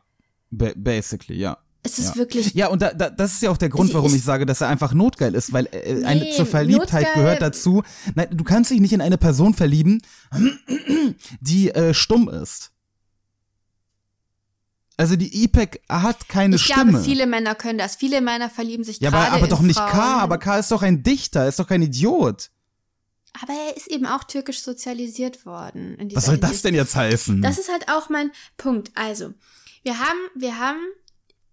ba 0.52 0.72
basically, 0.76 1.38
ja. 1.40 1.58
Es 1.84 2.00
ist 2.00 2.10
Ja. 2.12 2.16
wirklich 2.16 2.54
Ja, 2.56 2.68
und 2.70 2.82
da, 2.82 2.94
da, 2.94 3.10
das 3.12 3.34
ist 3.34 3.42
ja 3.44 3.52
auch 3.52 3.58
der 3.58 3.70
Grund, 3.70 3.94
warum 3.94 4.16
ich 4.16 4.24
sage, 4.24 4.46
dass 4.48 4.62
er 4.62 4.70
einfach 4.70 4.94
notgeil 4.94 5.36
ist, 5.36 5.54
weil 5.54 5.68
äh, 5.72 6.04
eine, 6.04 6.22
Nee, 6.22 6.32
zur 6.36 6.46
Verliebtheit 6.48 7.06
notgeil- 7.08 7.14
gehört 7.16 7.42
dazu. 7.44 7.84
Nein, 8.16 8.30
du 8.32 8.44
kannst 8.44 8.72
dich 8.72 8.80
nicht 8.80 8.94
in 8.94 9.02
eine 9.02 9.18
Person 9.20 9.54
verlieben, 9.54 10.02
die 11.42 11.70
äh, 11.72 11.94
stumm 11.94 12.30
ist. 12.30 12.72
Also 14.98 15.16
die 15.16 15.44
IPEC 15.44 15.82
hat 15.90 16.30
keine 16.30 16.56
ich 16.56 16.64
Stimme. 16.64 16.92
glaube, 16.92 17.04
viele 17.04 17.26
Männer 17.28 17.56
können 17.56 17.78
das. 17.78 17.96
Viele 17.96 18.22
Männer 18.22 18.50
verlieben 18.50 18.84
sich 18.84 19.00
ja, 19.00 19.10
aber, 19.10 19.20
gerade 19.20 19.32
aber 19.34 19.44
in 19.44 19.50
doch 19.50 19.62
nicht 19.62 19.78
Frauen. 19.78 19.92
K, 19.92 20.20
aber 20.20 20.38
K 20.38 20.60
ist 20.60 20.72
doch 20.72 20.82
ein 20.82 21.04
Dichter, 21.04 21.42
er 21.42 21.50
ist 21.50 21.60
doch 21.60 21.68
kein 21.68 21.82
Idiot. 21.82 22.50
Aber 23.42 23.54
er 23.54 23.76
ist 23.76 23.88
eben 23.88 24.06
auch 24.06 24.24
türkisch 24.24 24.62
sozialisiert 24.62 25.46
worden. 25.46 25.98
Was 26.14 26.26
soll 26.26 26.38
das 26.38 26.62
denn 26.62 26.74
jetzt 26.74 26.96
heißen? 26.96 27.42
Das 27.42 27.58
ist 27.58 27.70
halt 27.70 27.90
auch 27.90 28.08
mein 28.10 28.32
Punkt. 28.56 28.92
Also, 28.96 29.34
wir 29.84 30.00
haben, 30.00 30.20
wir 30.36 30.58
haben 30.58 30.80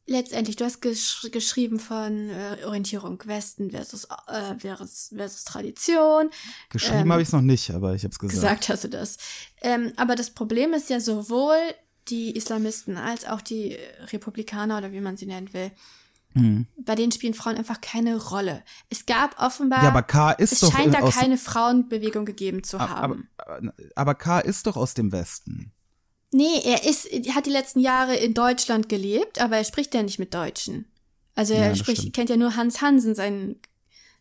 letztendlich, 0.07 0.57
du 0.57 0.65
hast 0.65 0.81
gesch 0.81 1.29
geschrieben 1.33 1.81
von 1.81 2.31
äh, 2.31 2.65
Orientierung 2.65 3.21
Westen 3.25 3.71
versus, 3.71 4.07
äh, 4.29 4.55
versus, 4.59 5.13
versus 5.15 5.45
Tradition. 5.45 6.31
Geschrieben 6.71 7.01
ähm, 7.01 7.13
habe 7.13 7.23
ich 7.23 7.29
es 7.29 7.33
noch 7.33 7.41
nicht, 7.41 7.71
aber 7.73 7.95
ich 7.95 8.05
habe 8.05 8.13
es 8.13 8.19
gesagt. 8.19 8.41
Gesagt 8.41 8.69
hast 8.69 8.85
du 8.85 8.89
das. 8.89 9.17
Ähm, 9.63 9.93
aber 9.97 10.15
das 10.15 10.31
Problem 10.31 10.73
ist 10.73 10.89
ja 10.89 11.01
sowohl 11.01 11.57
die 12.09 12.35
Islamisten 12.37 12.97
als 12.97 13.25
auch 13.27 13.41
die 13.41 13.77
Republikaner 14.13 14.79
oder 14.79 14.93
wie 14.93 15.01
man 15.01 15.17
sie 15.17 15.27
nennen 15.27 15.53
will. 15.53 15.71
Hm. 16.35 16.67
Bei 16.79 16.95
denen 16.95 17.13
spielen 17.13 17.35
Frauen 17.35 17.57
einfach 17.57 17.81
keine 17.81 18.17
Rolle. 18.17 18.63
Es 18.89 19.05
gab 19.07 19.39
offenbar, 19.41 19.83
Ja, 19.83 19.91
aber 19.91 20.03
K 20.03 20.33
ist 20.33 20.53
es 20.53 20.61
doch 20.61 20.73
scheint 20.73 20.95
da 20.95 21.09
keine 21.11 21.37
Frauenbewegung 21.37 22.25
gegeben 22.25 22.65
zu 22.65 22.79
aber, 22.79 22.89
haben. 22.91 23.29
aber, 23.37 23.75
aber 23.95 24.15
K 24.15 24.41
ist 24.41 24.67
doch 24.67 24.77
aus 24.77 24.95
dem 24.95 25.13
Westen. 25.13 25.73
Nee, 26.33 26.61
er 26.65 26.85
ist, 26.85 27.05
er 27.05 27.35
hat 27.35 27.45
die 27.45 27.51
letzten 27.51 27.81
Jahre 27.81 28.17
in 28.17 28.33
Deutschland 28.33 28.89
gelebt, 28.89 29.41
aber 29.43 29.59
er 29.59 29.65
spricht 29.65 29.93
ja 29.95 30.03
nicht 30.03 30.19
mit 30.19 30.33
Deutschen. 30.33 30.87
Also 31.35 31.53
Ja, 31.53 31.61
er 31.65 31.69
das 31.71 31.79
spricht, 31.81 31.99
stimmt. 32.01 32.15
kennt 32.17 32.31
ja 32.31 32.37
nur 32.39 32.57
Hans 32.57 32.81
Hansen, 32.81 33.15
seinen, 33.15 33.61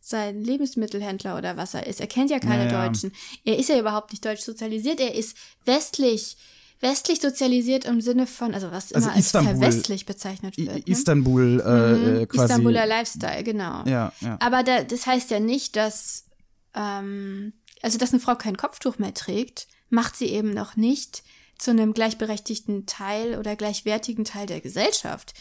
seinen 0.01 0.43
Lebensmittelhändler 0.43 1.37
oder 1.37 1.55
was 1.55 1.73
er 1.73 1.87
ist. 1.87 2.01
Er 2.01 2.07
kennt 2.07 2.29
ja 2.29 2.39
keine 2.39 2.65
Ja, 2.65 2.71
ja. 2.73 2.87
Deutschen. 2.87 3.13
Er 3.45 3.57
ist 3.57 3.69
ja 3.69 3.79
überhaupt 3.79 4.11
nicht 4.11 4.25
deutsch 4.25 4.41
sozialisiert. 4.41 4.99
Er 4.99 5.15
ist 5.15 5.37
westlich, 5.63 6.35
westlich 6.81 7.21
sozialisiert 7.21 7.85
im 7.85 8.01
Sinne 8.01 8.27
von, 8.27 8.53
also 8.53 8.71
was 8.71 8.91
Also 8.91 9.07
immer 9.07 9.15
als 9.15 9.25
Istanbul- 9.27 9.59
verwestlich 9.59 10.05
bezeichnet 10.05 10.57
wird. 10.57 10.75
Ne? 10.75 10.81
Istanbul 10.85 11.61
äh, 11.61 11.93
Mhm. 11.93 12.15
äh, 12.21 12.25
quasi. 12.25 12.43
Istanbuler 12.45 12.85
Lifestyle, 12.85 13.43
genau. 13.43 13.83
Ja, 13.85 14.11
ja. 14.19 14.37
Aber 14.39 14.63
da, 14.63 14.83
das 14.83 15.05
heißt 15.05 15.29
ja 15.31 15.39
nicht, 15.39 15.75
dass, 15.75 16.25
ähm, 16.73 17.53
also 17.81 17.97
dass 17.97 18.11
eine 18.11 18.19
Frau 18.19 18.35
kein 18.35 18.57
Kopftuch 18.57 18.97
mehr 18.97 19.13
trägt, 19.13 19.67
macht 19.89 20.15
sie 20.15 20.25
eben 20.27 20.53
noch 20.53 20.75
nicht 20.75 21.23
zu 21.57 21.69
einem 21.71 21.93
gleichberechtigten 21.93 22.87
Teil 22.87 23.37
oder 23.37 23.55
gleichwertigen 23.55 24.25
Teil 24.25 24.47
der 24.47 24.61
Gesellschaft. 24.61 25.33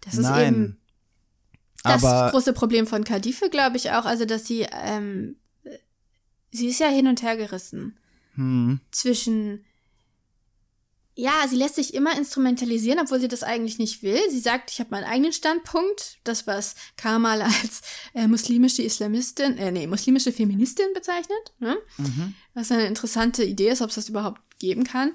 Das 0.00 0.14
ist 0.14 0.26
eben 0.26 0.30
Nein. 0.32 0.76
das 1.84 2.02
aber 2.04 2.30
große 2.32 2.52
Problem 2.52 2.86
von 2.88 3.04
Kadife, 3.04 3.48
glaube 3.50 3.76
ich 3.76 3.92
auch, 3.92 4.04
also 4.06 4.24
dass 4.24 4.46
sie, 4.46 4.66
ähm, 4.84 5.36
sie 6.50 6.66
ist 6.68 6.80
ja 6.80 6.88
hin 6.88 7.06
und 7.06 7.22
her 7.22 7.36
gerissen 7.36 7.96
hm, 8.34 8.80
zwischen 8.90 9.64
ja, 11.16 11.46
sie 11.48 11.56
lässt 11.56 11.76
sich 11.76 11.94
immer 11.94 12.16
instrumentalisieren, 12.16 12.98
obwohl 12.98 13.20
sie 13.20 13.28
das 13.28 13.44
eigentlich 13.44 13.78
nicht 13.78 14.02
will. 14.02 14.18
Sie 14.30 14.40
sagt, 14.40 14.70
ich 14.70 14.80
habe 14.80 14.90
meinen 14.90 15.04
eigenen 15.04 15.32
Standpunkt, 15.32 16.18
das 16.24 16.46
was 16.46 16.74
Kamal 16.96 17.42
als 17.42 17.82
äh, 18.14 18.26
muslimische 18.26 18.82
Islamistin, 18.82 19.56
äh, 19.58 19.70
nee, 19.70 19.86
muslimische 19.86 20.32
Feministin 20.32 20.86
bezeichnet, 20.92 21.54
ne? 21.60 21.76
mhm. 21.98 22.34
was 22.54 22.72
eine 22.72 22.86
interessante 22.86 23.44
Idee 23.44 23.70
ist, 23.70 23.80
ob 23.80 23.90
es 23.90 23.94
das 23.94 24.08
überhaupt 24.08 24.40
geben 24.58 24.84
kann. 24.84 25.12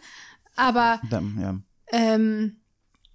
Aber 0.56 1.02
dann, 1.10 1.38
ja, 1.40 1.60
ähm, 1.92 2.58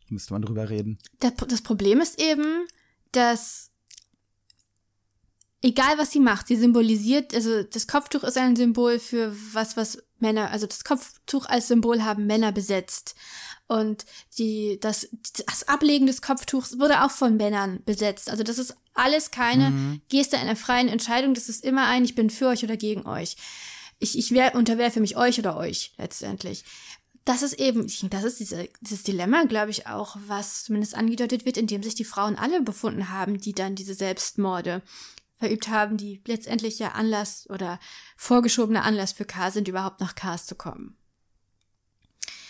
müsste 0.09 0.35
man 0.35 0.43
drüber 0.43 0.69
reden. 0.69 0.99
das, 1.21 1.33
das 1.49 1.63
Problem 1.63 2.01
ist 2.01 2.21
eben, 2.21 2.67
dass 3.13 3.71
egal 5.63 5.97
was 5.97 6.11
sie 6.11 6.21
macht, 6.21 6.49
sie 6.49 6.57
symbolisiert, 6.57 7.35
also 7.35 7.63
das 7.63 7.87
Kopftuch 7.87 8.23
ist 8.25 8.37
ein 8.37 8.57
Symbol 8.57 8.99
für 8.99 9.35
was, 9.53 9.77
was 9.77 10.03
Männer, 10.25 10.51
also 10.51 10.67
das 10.67 10.85
Kopftuch 10.85 11.47
als 11.47 11.69
Symbol 11.69 12.03
haben 12.03 12.27
Männer 12.27 12.51
besetzt. 12.51 13.15
Und 13.67 14.05
die, 14.39 14.79
das, 14.81 15.09
das 15.47 15.69
Ablegen 15.69 16.07
des 16.07 16.23
Kopftuchs 16.23 16.79
wurde 16.79 17.03
auch 17.05 17.11
von 17.11 17.37
Männern 17.37 17.81
besetzt. 17.85 18.31
Also 18.31 18.43
das 18.43 18.59
ist 18.59 18.77
alles 18.95 19.31
keine 19.31 19.71
Mhm. 19.71 20.01
Geste 20.09 20.39
einer 20.39 20.57
freien 20.57 20.89
Entscheidung. 20.89 21.35
Das 21.35 21.49
ist 21.49 21.65
immer 21.65 21.87
ein, 21.87 22.05
ich 22.05 22.15
bin 22.15 22.31
für 22.31 22.49
euch 22.49 22.65
oder 22.65 22.77
gegen 22.77 23.07
euch. 23.07 23.37
Ich, 23.99 24.19
ich 24.19 24.33
wer, 24.33 24.55
unterwerfe 24.55 25.01
mich 25.01 25.17
euch 25.17 25.39
oder 25.39 25.57
euch 25.57 25.93
letztendlich. 25.99 26.65
Das 27.25 27.43
ist 27.43 27.55
eben, 27.55 27.87
das 28.11 28.25
ist 28.25 28.41
diese, 28.41 28.69
dieses 28.83 29.03
Dilemma, 29.03 29.45
glaube 29.45 29.71
ich, 29.71 29.87
auch, 29.87 30.17
was 30.27 30.65
zumindest 30.65 30.95
angedeutet 30.95 31.47
wird, 31.47 31.57
indem 31.57 31.83
sich 31.83 31.95
die 31.95 32.05
Frauen 32.05 32.37
alle 32.37 32.61
befunden 32.61 33.09
haben, 33.09 33.41
die 33.41 33.55
dann 33.55 33.75
diese 33.75 33.95
Selbstmorde 33.95 34.83
verübt 35.37 35.69
haben, 35.69 35.97
die 35.97 36.23
letztendlich 36.27 36.79
ja 36.79 36.93
Anlass 36.93 37.49
oder 37.51 37.79
vorgeschobener 38.17 38.85
Anlass 38.85 39.13
für 39.13 39.25
K 39.25 39.51
sind, 39.51 39.69
überhaupt 39.69 40.01
nach 40.01 40.15
Ks 40.15 40.47
zu 40.47 40.55
kommen. 40.55 40.97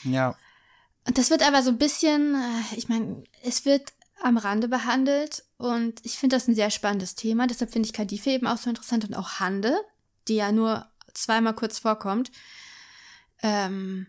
Ja. 0.05 0.37
Und 1.07 1.18
das 1.18 1.31
wird 1.31 1.47
aber 1.47 1.62
so 1.62 1.70
ein 1.70 1.79
bisschen, 1.79 2.35
äh, 2.35 2.77
ich 2.77 2.88
meine, 2.88 3.25
es 3.42 3.64
wird 3.64 3.92
am 4.23 4.37
Rande 4.37 4.68
behandelt 4.68 5.44
und 5.59 6.05
ich 6.05 6.18
finde 6.18 6.37
das 6.37 6.49
ein 6.49 6.55
sehr 6.55 6.70
spannendes 6.70 7.14
Thema. 7.14 7.47
Deshalb 7.47 7.70
finde 7.70 7.87
ich 7.87 7.92
Kadife 7.92 8.31
eben 8.31 8.47
auch 8.47 8.57
so 8.57 8.70
interessant 8.70 9.05
und 9.05 9.14
auch 9.14 9.40
Hande, 9.40 9.77
die 10.29 10.37
ja 10.37 10.53
nur 10.53 10.87
zweimal 11.12 11.55
kurz 11.55 11.79
vorkommt. 11.79 12.31
Ähm 13.42 14.07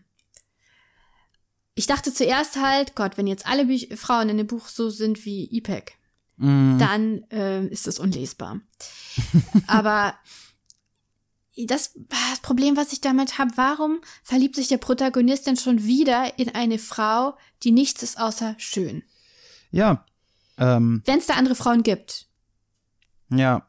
ich 1.74 1.86
dachte 1.86 2.12
zuerst 2.12 2.56
halt, 2.56 2.94
Gott, 2.94 3.18
wenn 3.18 3.26
jetzt 3.26 3.46
alle 3.46 3.66
Büch 3.66 3.88
Frauen 3.96 4.30
in 4.30 4.38
dem 4.38 4.46
Buch 4.46 4.68
so 4.68 4.88
sind 4.88 5.26
wie 5.26 5.54
IPEC, 5.54 5.95
Mhm. 6.36 6.78
dann 6.78 7.24
ähm, 7.30 7.68
ist 7.70 7.86
es 7.86 7.98
unlesbar. 7.98 8.60
Aber 9.66 10.14
das, 11.56 11.92
das 11.94 12.40
Problem, 12.42 12.76
was 12.76 12.92
ich 12.92 13.00
damit 13.00 13.38
habe, 13.38 13.52
warum 13.56 14.00
verliebt 14.22 14.56
sich 14.56 14.68
der 14.68 14.76
Protagonist 14.76 15.46
denn 15.46 15.56
schon 15.56 15.84
wieder 15.84 16.38
in 16.38 16.54
eine 16.54 16.78
Frau, 16.78 17.36
die 17.62 17.72
nichts 17.72 18.02
ist 18.02 18.20
außer 18.20 18.54
schön? 18.58 19.02
Ja. 19.70 20.04
Ähm, 20.58 21.02
Wenn 21.06 21.18
es 21.18 21.26
da 21.26 21.34
andere 21.34 21.54
Frauen 21.54 21.82
gibt. 21.82 22.26
ja. 23.30 23.66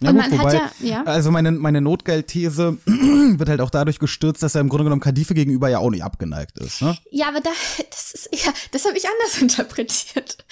Ja, 0.00 0.10
Und 0.10 0.16
gut, 0.16 0.30
man 0.30 0.40
wobei, 0.40 0.58
hat 0.60 0.74
ja, 0.80 0.86
ja. 0.86 1.02
Also 1.04 1.30
meine, 1.32 1.50
meine 1.50 1.80
Notgeldthese 1.80 2.78
wird 2.84 3.48
halt 3.48 3.60
auch 3.60 3.70
dadurch 3.70 3.98
gestürzt, 3.98 4.42
dass 4.42 4.54
er 4.54 4.60
im 4.60 4.68
Grunde 4.68 4.84
genommen 4.84 5.00
Kadife 5.00 5.34
gegenüber 5.34 5.68
ja 5.68 5.78
auch 5.78 5.90
nicht 5.90 6.04
abgeneigt 6.04 6.58
ist. 6.58 6.82
Ne? 6.82 6.96
Ja, 7.10 7.28
aber 7.28 7.40
da, 7.40 7.50
das 7.90 8.12
ist, 8.12 8.28
ja, 8.44 8.52
das 8.70 8.84
habe 8.84 8.96
ich 8.96 9.04
anders 9.08 9.38
interpretiert. 9.40 10.44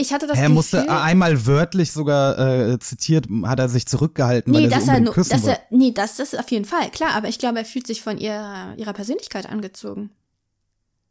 Ich 0.00 0.12
hatte 0.12 0.28
das 0.28 0.36
er 0.36 0.42
Gefühl, 0.44 0.54
musste 0.54 0.88
einmal 1.02 1.44
wörtlich 1.46 1.90
sogar 1.90 2.38
äh, 2.38 2.78
zitiert, 2.78 3.26
hat 3.44 3.58
er 3.58 3.68
sich 3.68 3.84
zurückgehalten, 3.86 4.52
nee, 4.52 4.58
weil 4.64 4.72
er 4.72 4.80
sie 4.80 4.88
er, 4.88 4.94
unbedingt 4.94 5.14
küssen 5.14 5.30
dass 5.32 5.44
er, 5.44 5.58
nee, 5.70 5.90
das, 5.92 6.16
das 6.16 6.32
ist 6.34 6.38
auf 6.38 6.48
jeden 6.52 6.64
Fall, 6.64 6.88
klar, 6.90 7.14
aber 7.14 7.26
ich 7.28 7.40
glaube, 7.40 7.58
er 7.58 7.64
fühlt 7.64 7.86
sich 7.86 8.00
von 8.00 8.16
ihrer, 8.16 8.74
ihrer 8.76 8.92
Persönlichkeit 8.92 9.46
angezogen. 9.48 10.10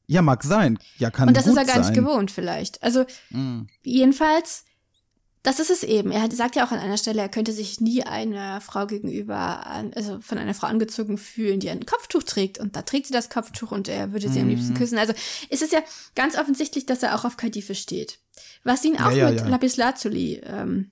Ja, 0.07 0.21
mag 0.21 0.41
sein. 0.41 0.79
Ja, 0.99 1.11
kann 1.11 1.27
Und 1.27 1.35
das 1.35 1.47
ist 1.47 1.57
er 1.57 1.65
gar 1.65 1.83
sein. 1.83 1.93
nicht 1.93 1.93
gewohnt, 2.01 2.31
vielleicht. 2.31 2.81
Also, 2.81 3.03
Mhm. 3.29 3.67
jedenfalls, 3.83 4.63
Das 5.47 5.61
ist 5.61 5.69
es 5.69 5.83
eben. 5.83 6.11
Er 6.11 6.21
hat, 6.23 6.33
sagt 6.33 6.57
ja 6.57 6.67
auch 6.67 6.71
an 6.71 6.79
einer 6.79 6.97
Stelle, 6.97 7.21
er 7.21 7.29
könnte 7.29 7.53
sich 7.53 7.79
nie 7.79 8.03
einer 8.03 8.59
Frau 8.59 8.85
gegenüber, 8.85 9.65
an, 9.65 9.93
also 9.93 10.19
von 10.19 10.37
einer 10.37 10.53
Frau 10.53 10.67
angezogen 10.67 11.17
fühlen, 11.17 11.61
die 11.61 11.69
ein 11.69 11.85
Kopftuch 11.85 12.23
trägt. 12.23 12.57
Und 12.57 12.75
da 12.75 12.81
trägt 12.81 13.05
sie 13.07 13.13
das 13.13 13.29
Kopftuch 13.29 13.71
und 13.71 13.87
er 13.87 14.11
würde 14.11 14.27
sie 14.27 14.41
am 14.41 14.49
liebsten 14.49 14.73
Mhm. 14.73 14.77
küssen. 14.77 14.97
Also 14.97 15.13
ist 15.49 15.61
es 15.61 15.71
ja 15.71 15.79
ganz 16.15 16.37
offensichtlich, 16.37 16.85
dass 16.85 17.01
er 17.01 17.15
auch 17.15 17.23
auf 17.23 17.37
Kadife 17.37 17.75
steht. 17.75 18.19
Was 18.65 18.83
ihn 18.83 18.97
auch 18.97 19.11
Ja, 19.11 19.29
ja, 19.29 19.29
mit 19.29 19.39
ja. 19.39 19.47
Lapis 19.47 19.77
Lazuli, 19.77 20.41
ähm, 20.43 20.91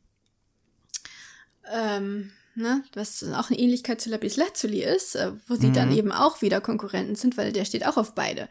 ähm, 1.69 2.31
ne, 2.55 2.81
was 2.93 3.23
auch 3.33 3.49
eine 3.49 3.59
Ähnlichkeit 3.59 3.99
zu 3.99 4.09
Lapis 4.09 4.37
Lazuli 4.37 4.83
ist, 4.83 5.15
äh, 5.15 5.33
wo 5.47 5.55
sie 5.55 5.67
Mhm. 5.67 5.73
dann 5.73 5.91
eben 5.91 6.11
auch 6.13 6.41
wieder 6.41 6.61
Konkurrenten 6.61 7.15
sind, 7.15 7.35
weil 7.35 7.51
der 7.51 7.65
steht 7.65 7.85
auch 7.85 7.97
auf 7.97 8.15
beide. 8.15 8.47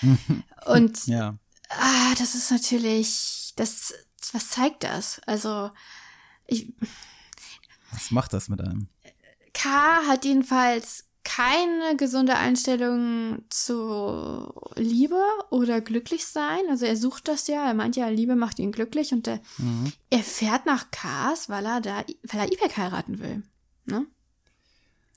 Und 0.66 1.06
Ja. 1.06 1.36
Ah, 1.68 2.14
das 2.18 2.34
ist 2.34 2.50
natürlich, 2.50 3.52
das, 3.56 3.92
was 4.32 4.48
zeigt 4.50 4.84
das? 4.84 5.20
Also, 5.26 5.70
ich, 6.46 6.72
Was 7.90 8.10
macht 8.10 8.32
das 8.32 8.48
mit 8.48 8.60
einem? 8.60 8.88
K 9.52 9.68
hat 10.06 10.24
jedenfalls 10.24 11.04
keine 11.22 11.96
gesunde 11.96 12.36
Einstellung 12.36 13.44
zu 13.48 14.52
Liebe 14.76 15.20
oder 15.50 15.80
glücklich 15.80 16.26
sein. 16.26 16.60
Also 16.68 16.84
er 16.84 16.96
sucht 16.96 17.28
das 17.28 17.46
ja, 17.46 17.66
er 17.66 17.74
meint 17.74 17.96
ja, 17.96 18.08
Liebe 18.08 18.36
macht 18.36 18.58
ihn 18.58 18.72
glücklich 18.72 19.12
und 19.12 19.26
er, 19.26 19.40
Mhm. 19.58 19.92
er 20.10 20.22
fährt 20.22 20.66
nach 20.66 20.90
Kars, 20.90 21.48
weil 21.48 21.64
er 21.64 21.80
da, 21.80 22.04
weil 22.24 22.40
er 22.40 22.52
Ipek 22.52 22.76
heiraten 22.76 23.18
will. 23.20 23.42
Ne? 23.86 24.06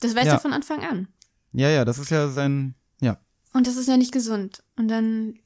Das 0.00 0.14
weiß 0.14 0.26
Ja. 0.26 0.32
er 0.34 0.40
von 0.40 0.52
Anfang 0.54 0.82
an. 0.84 1.08
Ja, 1.52 1.68
ja, 1.68 1.84
das 1.84 1.98
ist 1.98 2.10
ja 2.10 2.28
sein, 2.28 2.74
ja. 3.00 3.18
Und 3.52 3.66
das 3.66 3.76
ist 3.76 3.88
ja 3.88 3.96
nicht 3.96 4.12
gesund. 4.12 4.62
Und 4.76 4.88
dann, 4.88 5.38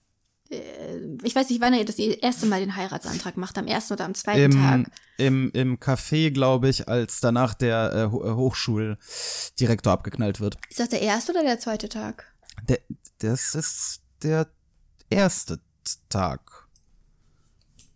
ich 1.23 1.35
weiß 1.35 1.49
nicht, 1.51 1.61
wann 1.61 1.75
er 1.75 1.85
das 1.85 1.99
erste 1.99 2.47
Mal 2.47 2.61
den 2.61 2.77
Heiratsantrag 2.77 3.37
macht, 3.37 3.57
am 3.59 3.67
ersten 3.67 3.95
oder 3.95 4.05
am 4.05 4.15
zweiten 4.15 4.53
Im, 4.53 4.53
Tag. 4.53 4.87
im, 5.17 5.51
im 5.53 5.79
Café, 5.79 6.31
glaube 6.31 6.69
ich, 6.69 6.89
als 6.89 7.21
danach 7.21 7.55
der 7.55 7.93
äh, 7.93 8.03
äh, 8.05 8.35
Hochschuldirektor 8.35 9.93
abgeknallt 9.93 10.41
wird. 10.41 10.57
Ist 10.69 10.81
das 10.81 10.91
der 10.91 11.03
erste 11.03 11.33
oder 11.33 11.43
der 11.43 11.59
zweite 11.59 11.89
Tag? 11.89 12.33
Der, 12.69 12.79
das 13.19 13.55
ist 13.55 14.03
der 14.23 14.49
erste 15.11 15.61
Tag. 16.09 16.62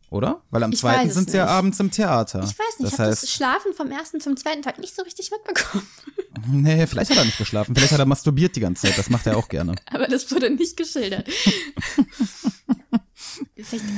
Oder? 0.08 0.40
Weil 0.50 0.62
am 0.62 0.72
Ich 0.72 0.78
zweiten 0.78 1.10
sind 1.10 1.30
sie 1.30 1.36
ja 1.36 1.46
abends 1.46 1.80
im 1.80 1.90
Theater. 1.90 2.38
Ich 2.44 2.56
weiß 2.58 2.78
nicht, 2.78 2.80
ich 2.80 2.90
Das 2.90 2.98
habe 3.00 3.10
heißt, 3.10 3.22
das 3.24 3.30
Schlafen 3.32 3.74
vom 3.74 3.90
ersten 3.90 4.20
zum 4.20 4.36
zweiten 4.36 4.62
Tag 4.62 4.78
nicht 4.78 4.94
so 4.94 5.02
richtig 5.02 5.30
mitbekommen. 5.32 5.86
nee, 6.46 6.86
vielleicht 6.86 7.10
hat 7.10 7.18
er 7.18 7.24
nicht 7.24 7.38
geschlafen. 7.38 7.74
Vielleicht 7.74 7.92
hat 7.92 7.98
er 7.98 8.06
masturbiert 8.06 8.54
die 8.54 8.60
ganze 8.60 8.86
Zeit. 8.86 8.96
Das 8.98 9.10
macht 9.10 9.26
er 9.26 9.36
auch 9.36 9.48
gerne. 9.48 9.74
Aber 9.92 10.06
das 10.06 10.30
wurde 10.30 10.48
nicht 10.50 10.76
geschildert. 10.76 11.28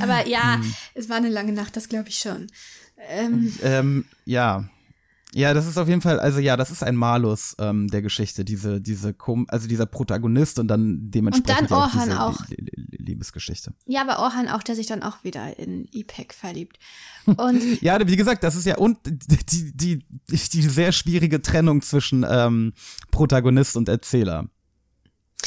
Aber 0.01 0.27
ja, 0.27 0.55
Hm. 0.55 0.73
es 0.95 1.09
war 1.09 1.17
eine 1.17 1.29
lange 1.29 1.51
Nacht, 1.53 1.75
das 1.77 1.89
glaube 1.89 2.09
ich 2.09 2.17
schon. 2.19 2.47
Ähm, 3.09 3.53
Ähm, 3.61 4.05
ja. 4.25 4.65
Ja, 5.35 5.53
das 5.53 5.67
ist 5.67 5.77
auf 5.77 5.87
jeden 5.87 6.01
Fall, 6.01 6.19
also 6.19 6.39
ja, 6.39 6.57
das 6.57 6.71
ist 6.71 6.81
ein 6.83 6.95
Malus 6.95 7.55
ähm, 7.59 7.87
der 7.87 8.01
Geschichte, 8.01 8.43
diese, 8.43 8.81
diese, 8.81 9.13
Kom 9.13 9.45
also 9.49 9.67
dieser 9.67 9.85
Protagonist 9.85 10.57
und 10.57 10.67
dann 10.67 11.11
dementsprechend 11.11 11.69
dann 11.69 11.77
ja 11.77 11.85
auch 11.85 11.93
Orhan 11.93 12.09
diese 12.09 12.21
auch. 12.23 12.47
Li- 12.47 12.55
Li- 12.57 12.97
Liebesgeschichte. 12.97 13.73
ja, 13.85 14.01
aber 14.01 14.19
Orhan 14.19 14.47
auch, 14.47 14.63
der 14.63 14.75
sich 14.75 14.87
dann 14.87 15.03
auch 15.03 15.23
wieder 15.23 15.59
in 15.59 15.85
Ipek 15.91 16.33
verliebt. 16.33 16.79
Und 17.25 17.79
Ja, 17.81 17.99
wie 18.07 18.15
gesagt, 18.15 18.43
das 18.43 18.55
ist 18.55 18.65
ja 18.65 18.77
und 18.77 18.97
die, 19.05 19.37
die, 19.45 19.71
die, 19.75 20.05
die 20.29 20.61
sehr 20.63 20.91
schwierige 20.91 21.41
Trennung 21.43 21.81
zwischen 21.83 22.25
ähm, 22.27 22.73
Protagonist 23.11 23.77
und 23.77 23.87
Erzähler. 23.87 24.47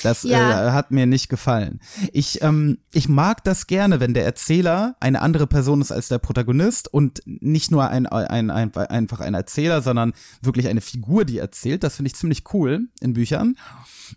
Das 0.02 0.22
Ja. 0.22 0.68
äh, 0.68 0.72
hat 0.72 0.90
mir 0.90 1.06
nicht 1.06 1.28
gefallen. 1.28 1.80
Ich, 2.12 2.42
ähm, 2.42 2.78
ich 2.92 3.08
mag 3.08 3.44
das 3.44 3.66
gerne, 3.66 4.00
wenn 4.00 4.14
der 4.14 4.24
Erzähler 4.24 4.96
eine 5.00 5.20
andere 5.20 5.46
Person 5.46 5.80
ist 5.80 5.92
als 5.92 6.08
der 6.08 6.18
Protagonist 6.18 6.92
und 6.92 7.22
nicht 7.26 7.70
nur 7.70 7.88
ein, 7.88 8.06
ein, 8.06 8.50
ein, 8.50 8.74
einfach 8.74 9.20
ein 9.20 9.34
Erzähler, 9.34 9.82
sondern 9.82 10.12
wirklich 10.40 10.68
eine 10.68 10.80
Figur, 10.80 11.24
die 11.24 11.38
erzählt. 11.38 11.84
Das 11.84 11.96
finde 11.96 12.08
ich 12.08 12.16
ziemlich 12.16 12.42
cool 12.52 12.88
in 13.00 13.12
Büchern. 13.12 13.56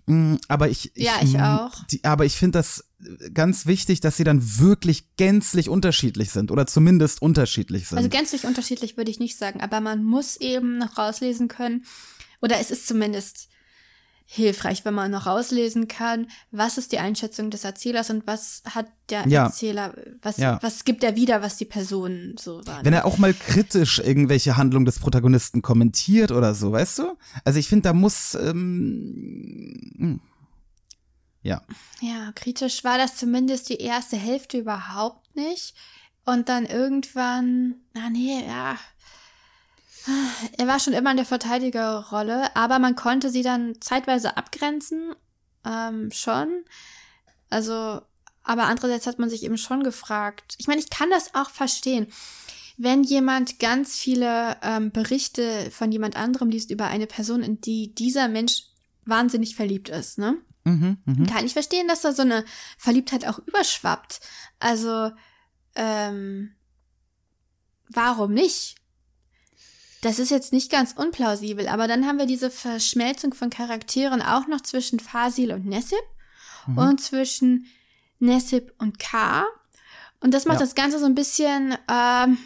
Mm, 0.08 0.36
Aber 0.48 0.70
ich, 0.70 0.92
Ja, 0.96 1.14
ich 1.22 1.34
mm, 1.34 1.42
auch. 1.42 1.84
Die, 1.92 2.04
aber 2.04 2.26
ich 2.26 2.36
finde 2.36 2.60
das 2.60 2.86
ganz 3.34 3.66
wichtig, 3.66 4.00
dass 4.00 4.18
sie 4.18 4.24
dann 4.24 4.60
wirklich 4.60 5.16
gänzlich 5.18 5.70
unterschiedlich 5.70 6.32
sind 6.32 6.52
oder 6.52 6.66
zumindest 6.66 7.22
unterschiedlich 7.22 7.88
sind. 7.88 7.98
also 7.98 8.10
gänzlich 8.10 8.46
unterschiedlich 8.46 8.98
würde 8.98 9.12
ich 9.12 9.20
nicht 9.20 9.38
sagen, 9.38 9.62
aber 9.62 9.82
man 9.82 10.04
muss 10.04 10.38
eben 10.38 10.78
noch 10.80 10.98
rauslesen 10.98 11.48
können, 11.48 11.86
oder 12.42 12.60
es 12.60 12.72
ist 12.72 12.88
zumindest 12.88 13.50
hilfreich, 14.28 14.84
wenn 14.86 14.94
man 14.96 15.12
noch 15.12 15.28
rauslesen 15.28 15.88
kann, 15.88 16.28
was 16.52 16.78
ist 16.78 16.92
die 16.92 17.00
Einschätzung 17.00 17.52
des 17.52 17.64
Erzählers 17.64 18.10
und 18.10 18.26
was 18.26 18.64
hat 18.66 18.88
der 19.10 19.28
Ja. 19.28 19.46
Erzähler, 19.46 19.94
was, 20.22 20.38
Ja. 20.38 20.58
was 20.62 20.84
gibt 20.84 21.04
er 21.04 21.16
wieder, 21.16 21.42
was 21.44 21.58
die 21.58 21.66
Person 21.66 22.36
so 22.40 22.66
war. 22.66 22.84
Wenn 22.84 22.94
er 22.94 23.06
auch 23.06 23.20
mal 23.20 23.34
kritisch 23.34 24.00
irgendwelche 24.00 24.58
Handlungen 24.58 24.86
des 24.86 25.00
Protagonisten 25.00 25.62
kommentiert 25.62 26.32
oder 26.32 26.56
so, 26.56 26.72
weißt 26.72 27.00
du? 27.00 27.18
Also 27.44 27.60
ich 27.60 27.70
finde, 27.70 27.84
da 27.84 27.94
muss 27.94 28.34
ähm, 28.34 29.92
hm. 29.98 30.20
ja. 31.44 31.62
Ja, 32.02 32.32
kritisch 32.34 32.84
war 32.84 32.98
das 32.98 33.18
zumindest 33.18 33.70
die 33.70 33.78
erste 33.78 34.18
Hälfte 34.18 34.58
überhaupt 34.58 35.36
nicht. 35.36 35.76
Und 36.26 36.50
dann 36.50 36.66
irgendwann, 36.66 37.76
na 37.94 38.10
nee, 38.10 38.44
ja. 38.48 38.78
Er 40.58 40.68
war 40.68 40.80
schon 40.80 40.94
immer 40.94 41.12
in 41.12 41.18
der 41.18 41.26
Verteidigerrolle, 41.26 42.56
aber 42.56 42.80
man 42.80 42.96
konnte 42.96 43.30
sie 43.30 43.42
dann 43.42 43.82
zeitweise 43.82 44.38
abgrenzen, 44.38 45.16
ähm, 45.66 46.12
schon. 46.12 46.64
Also, 47.50 48.02
aber 48.44 48.64
andererseits 48.64 49.08
hat 49.08 49.20
man 49.20 49.30
sich 49.30 49.44
eben 49.44 49.58
schon 49.58 49.84
gefragt. 49.84 50.56
Ich 50.60 50.68
meine, 50.68 50.80
ich 50.80 50.90
kann 50.90 51.10
das 51.10 51.34
auch 51.34 51.50
verstehen. 51.50 52.08
Wenn 52.78 53.04
jemand 53.04 53.60
ganz 53.60 53.96
viele 53.96 54.58
ähm, 54.62 54.92
Berichte 54.92 55.72
von 55.72 55.92
jemand 55.92 56.16
anderem 56.18 56.50
liest 56.50 56.72
über 56.72 56.88
eine 56.88 57.08
Person, 57.08 57.42
in 57.42 57.62
die 57.62 57.96
dieser 57.96 58.28
Mensch 58.28 58.64
wahnsinnig 59.06 59.56
verliebt 59.56 59.90
ist, 59.90 60.18
ne? 60.18 60.38
Mhm, 60.66 60.98
mhm. 61.06 61.28
kann 61.28 61.46
ich 61.46 61.54
verstehen, 61.54 61.88
dass 61.88 62.02
da 62.02 62.12
so 62.12 62.24
eine 62.24 62.44
Verliebtheit 62.78 63.28
auch 63.28 63.40
überschwappt. 63.40 64.20
Also, 64.60 65.12
ähm, 65.76 66.56
warum 67.88 68.34
nicht? 68.34 68.76
Das 70.06 70.20
ist 70.20 70.30
jetzt 70.30 70.54
nicht 70.54 70.72
ganz 70.72 70.92
unplausibel, 70.94 71.68
aber 71.68 71.88
dann 71.88 72.06
haben 72.06 72.20
wir 72.20 72.28
diese 72.28 72.52
Verschmelzung 72.52 73.34
von 73.34 73.50
Charakteren 73.50 74.22
auch 74.22 74.46
noch 74.46 74.62
zwischen 74.62 75.00
Fasil 75.00 75.52
und 75.52 75.66
Nessib 75.66 75.98
Mhm. 76.68 76.78
und 76.78 77.02
zwischen 77.02 77.66
Nessib 78.20 78.72
und 78.78 79.00
K. 79.00 79.44
Und 80.20 80.36
das 80.36 80.46
macht 80.46 80.60
Ja. 80.60 80.66
das 80.66 80.76
Ganze 80.76 81.00
so 81.00 81.06
ein 81.08 81.16
bisschen 81.16 81.76
ähm, 81.90 82.38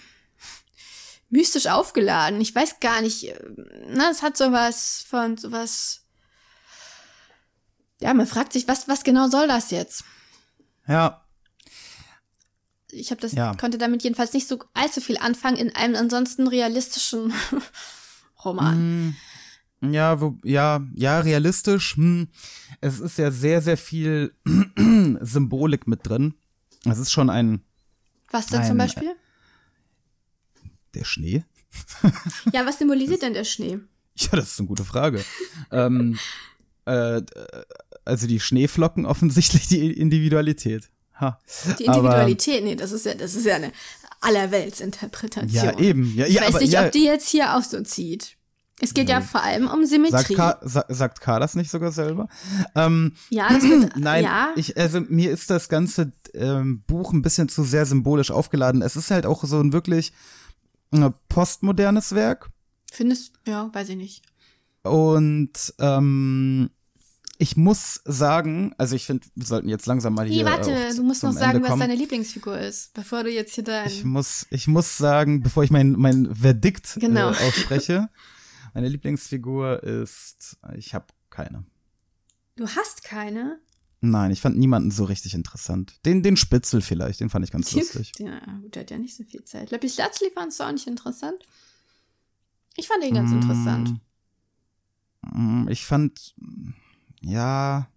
mystisch 1.30 1.68
aufgeladen. 1.68 2.40
Ich 2.40 2.56
weiß 2.56 2.80
gar 2.80 3.02
nicht, 3.02 3.26
äh, 3.26 3.38
ne, 3.90 4.08
es 4.10 4.22
hat 4.22 4.38
sowas 4.38 5.06
von 5.10 5.36
sowas. 5.36 6.06
Ja, 8.00 8.14
man 8.14 8.26
fragt 8.26 8.54
sich, 8.54 8.70
was, 8.70 8.88
was 8.88 9.04
genau 9.04 9.28
soll 9.28 9.50
das 9.50 9.70
jetzt? 9.72 10.06
Ja, 10.88 11.26
Ich 12.92 13.12
habe 13.12 13.22
das 13.22 13.34
Ja. 13.34 13.54
konnte 13.56 13.78
damit 13.78 14.04
jedenfalls 14.04 14.34
nicht 14.34 14.48
so 14.48 14.60
allzu 14.74 15.02
viel 15.02 15.18
anfangen 15.18 15.58
in 15.58 15.76
einem 15.76 15.96
ansonsten 15.96 16.48
realistischen 16.48 17.34
Roman. 18.44 19.10
Mm, 19.82 19.94
Ja, 19.94 20.20
wo, 20.22 20.38
ja, 20.44 20.82
ja, 20.96 21.20
realistisch. 21.20 21.96
Hm. 21.96 22.28
Es 22.82 23.00
ist 23.00 23.18
ja 23.18 23.32
sehr, 23.32 23.62
sehr 23.62 23.78
viel 23.78 24.34
Symbolik 25.22 25.88
mit 25.88 26.08
drin. 26.08 26.34
Es 26.86 26.98
ist 26.98 27.12
schon 27.12 27.30
ein 27.30 27.62
Was 28.32 28.48
denn 28.48 28.62
Ein- 28.62 28.68
zum 28.68 28.78
Beispiel? 28.78 29.12
der 30.96 31.04
Schnee. 31.06 31.44
Ja, 32.54 32.66
was 32.66 32.80
symbolisiert 32.80 33.22
denn 33.22 33.34
der 33.36 33.44
Schnee? 33.44 33.80
Ja, 34.18 34.30
das 34.32 34.52
ist 34.54 34.60
eine 34.60 34.68
gute 34.68 34.84
Frage. 34.84 35.24
ähm, 35.72 36.18
äh, 36.86 37.22
also 38.06 38.26
die 38.26 38.40
Schneeflocken 38.40 39.06
offensichtlich 39.06 39.68
die 39.68 39.92
Individualität. 39.92 40.90
Ha. 41.20 41.40
Die 41.80 41.88
Aber- 41.90 41.98
Individualität, 42.00 42.64
nee, 42.64 42.76
das 42.76 42.92
ist 42.92 43.06
ja, 43.06 43.14
das 43.14 43.36
ist 43.36 43.46
ja 43.46 43.56
eine 43.56 43.72
Allerweltsinterpretation. 44.22 45.64
Ja, 45.66 45.78
eben. 45.80 46.14
Ja, 46.16 46.26
Ich 46.26 46.34
ja, 46.36 46.42
weiß 46.42 46.50
aber 46.50 46.60
nicht, 46.60 46.74
ja, 46.74 46.86
ob 46.86 46.92
die 46.92 47.06
jetzt 47.06 47.30
hier 47.30 47.56
auch 47.58 47.64
so 47.64 47.82
zieht. 47.82 48.36
Es 48.82 48.94
geht 48.94 49.10
ja 49.10 49.20
vor 49.20 49.44
allem 49.44 49.68
um 49.68 49.86
sagt, 49.86 49.90
Symmetrie. 49.90 50.36
K, 50.36 50.58
sa, 50.62 50.86
sagt 50.88 51.20
K 51.20 51.40
das 51.40 51.56
nicht 51.56 51.70
sogar 51.70 51.92
selber? 51.92 52.30
Ähm, 52.76 53.14
ja, 53.30 53.50
das 53.50 53.64
wird, 53.64 53.96
Nein, 53.98 54.24
ja. 54.24 54.50
ich, 54.56 54.78
also 54.78 55.02
mir 55.02 55.32
ist 55.32 55.50
das 55.50 55.68
ganze 55.68 56.14
ähm, 56.34 56.84
Buch 56.88 57.12
ein 57.12 57.22
bisschen 57.22 57.50
zu 57.50 57.64
sehr 57.66 57.86
symbolisch 57.86 58.32
aufgeladen. 58.32 58.82
Es 58.82 58.96
ist 58.96 59.12
halt 59.12 59.26
auch 59.26 59.44
so 59.44 59.60
ein 59.60 59.74
wirklich 59.74 60.14
äh, 60.94 61.10
postmodernes 61.28 62.16
Werk. 62.16 62.50
Findest, 62.92 63.34
ja, 63.46 63.70
weiß 63.74 63.90
ich 63.90 63.98
nicht. 63.98 64.22
Und 64.84 65.52
ähm, 65.80 66.70
ich 67.42 67.56
muss 67.56 68.02
sagen, 68.04 68.76
also 68.78 68.96
ich 68.98 69.06
finde, 69.06 69.26
wir 69.34 69.46
sollten 69.46 69.70
jetzt 69.70 69.86
langsam 69.86 70.14
mal 70.14 70.28
Nee, 70.28 70.34
hier. 70.36 70.46
warte, 70.46 70.72
auch 70.90 70.96
du 70.96 71.04
musst 71.04 71.24
noch 71.24 71.32
sagen, 71.32 71.64
was 71.64 71.80
deine 71.80 71.96
Lieblingsfigur 71.96 72.60
ist, 72.60 72.94
bevor 72.94 73.24
du 73.24 73.32
jetzt 73.32 73.56
hier 73.56 73.64
dein. 73.64 73.88
Ich 73.88 74.04
muss, 74.04 74.46
ich 74.50 74.68
muss 74.68 74.98
sagen, 74.98 75.42
bevor 75.42 75.64
ich 75.64 75.72
mein, 75.72 75.94
mein 75.94 76.36
Verdikt 76.36 76.98
Genau. 77.00 77.32
äh, 77.32 77.36
ausspreche, 77.48 78.10
meine 78.74 78.90
Lieblingsfigur 78.90 79.82
ist, 79.84 80.58
ich 80.76 80.94
habe 80.94 81.08
keine. 81.30 81.66
Du 82.58 82.68
hast 82.68 83.04
keine? 83.06 83.60
Nein, 84.02 84.32
ich 84.32 84.42
fand 84.42 84.58
niemanden 84.58 84.92
so 84.92 85.06
richtig 85.06 85.34
interessant. 85.34 86.06
Den, 86.06 86.24
den 86.24 86.36
Spitzel 86.38 86.82
vielleicht, 86.82 87.22
den 87.22 87.30
fand 87.30 87.46
ich 87.46 87.52
ganz 87.52 87.72
lustig. 87.74 88.12
Ja, 88.20 88.40
gut, 88.62 88.76
der 88.76 88.82
hat 88.84 88.92
ja 88.92 88.98
nicht 88.98 89.16
so 89.16 89.24
viel 89.24 89.46
Zeit. 89.46 89.72
Lapis 89.72 89.96
Lazuli 89.98 90.30
fandst 90.34 90.60
du 90.60 90.66
auch 90.66 90.72
nicht 90.74 90.88
interessant? 90.88 91.42
Ich 92.76 92.88
fand 92.88 93.02
ihn 93.06 93.14
ganz 93.14 93.32
interessant. 93.32 93.96
Mm, 95.34 95.68
Ich 95.70 95.86
fand, 95.86 96.36
ja, 97.22 97.88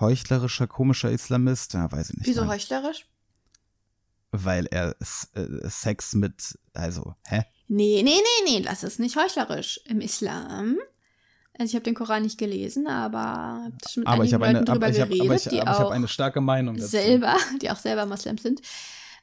heuchlerischer, 0.00 0.66
komischer 0.66 1.10
Islamist, 1.10 1.74
ja, 1.74 1.90
weiß 1.90 2.10
ich 2.10 2.16
nicht. 2.16 2.26
Wieso 2.26 2.42
nein. 2.42 2.50
heuchlerisch? 2.50 3.06
Weil 4.30 4.66
er 4.66 4.96
äh, 5.34 5.68
Sex 5.68 6.14
mit, 6.14 6.58
also, 6.74 7.14
hä? 7.26 7.44
Nee, 7.68 8.02
nee, 8.02 8.10
nee, 8.10 8.50
nee, 8.50 8.58
lass 8.60 8.82
es 8.82 8.98
nicht 8.98 9.16
heuchlerisch. 9.16 9.80
Im 9.86 10.00
Islam, 10.00 10.76
also 11.58 11.70
ich 11.70 11.74
habe 11.74 11.84
den 11.84 11.94
Koran 11.94 12.22
nicht 12.22 12.38
gelesen, 12.38 12.86
aber 12.86 13.70
schon 13.88 14.02
mit 14.02 14.08
Aber 14.08 14.24
ich 14.24 14.32
habe 14.32 14.46
eine, 14.46 14.64
drüber 14.64 14.86
aber 14.86 14.88
ich 14.88 15.00
hab, 15.00 15.08
geredet, 15.08 15.26
aber 15.26 15.34
ich, 15.36 15.42
die 15.44 15.60
aber 15.60 15.70
ich 15.70 15.76
auch 15.78 15.90
eine 15.90 16.08
starke 16.08 16.40
Meinung 16.40 16.76
dazu. 16.76 16.88
selber, 16.88 17.36
die 17.62 17.70
auch 17.70 17.76
selber 17.76 18.06
Moslems 18.06 18.42
sind. 18.42 18.62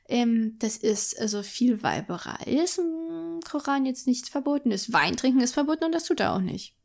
Ähm, 0.07 0.55
das 0.59 0.77
ist 0.77 1.19
also 1.19 1.43
viel 1.43 1.83
Weiberei. 1.83 2.43
Ist 2.45 2.79
im 2.79 3.39
Koran 3.49 3.85
jetzt 3.85 4.07
nichts 4.07 4.29
verboten 4.29 4.71
ist. 4.71 4.93
Wein 4.93 5.17
trinken 5.17 5.41
ist 5.41 5.53
verboten 5.53 5.85
und 5.85 5.91
das 5.91 6.05
tut 6.05 6.19
er 6.19 6.33
auch 6.33 6.41
nicht. 6.41 6.75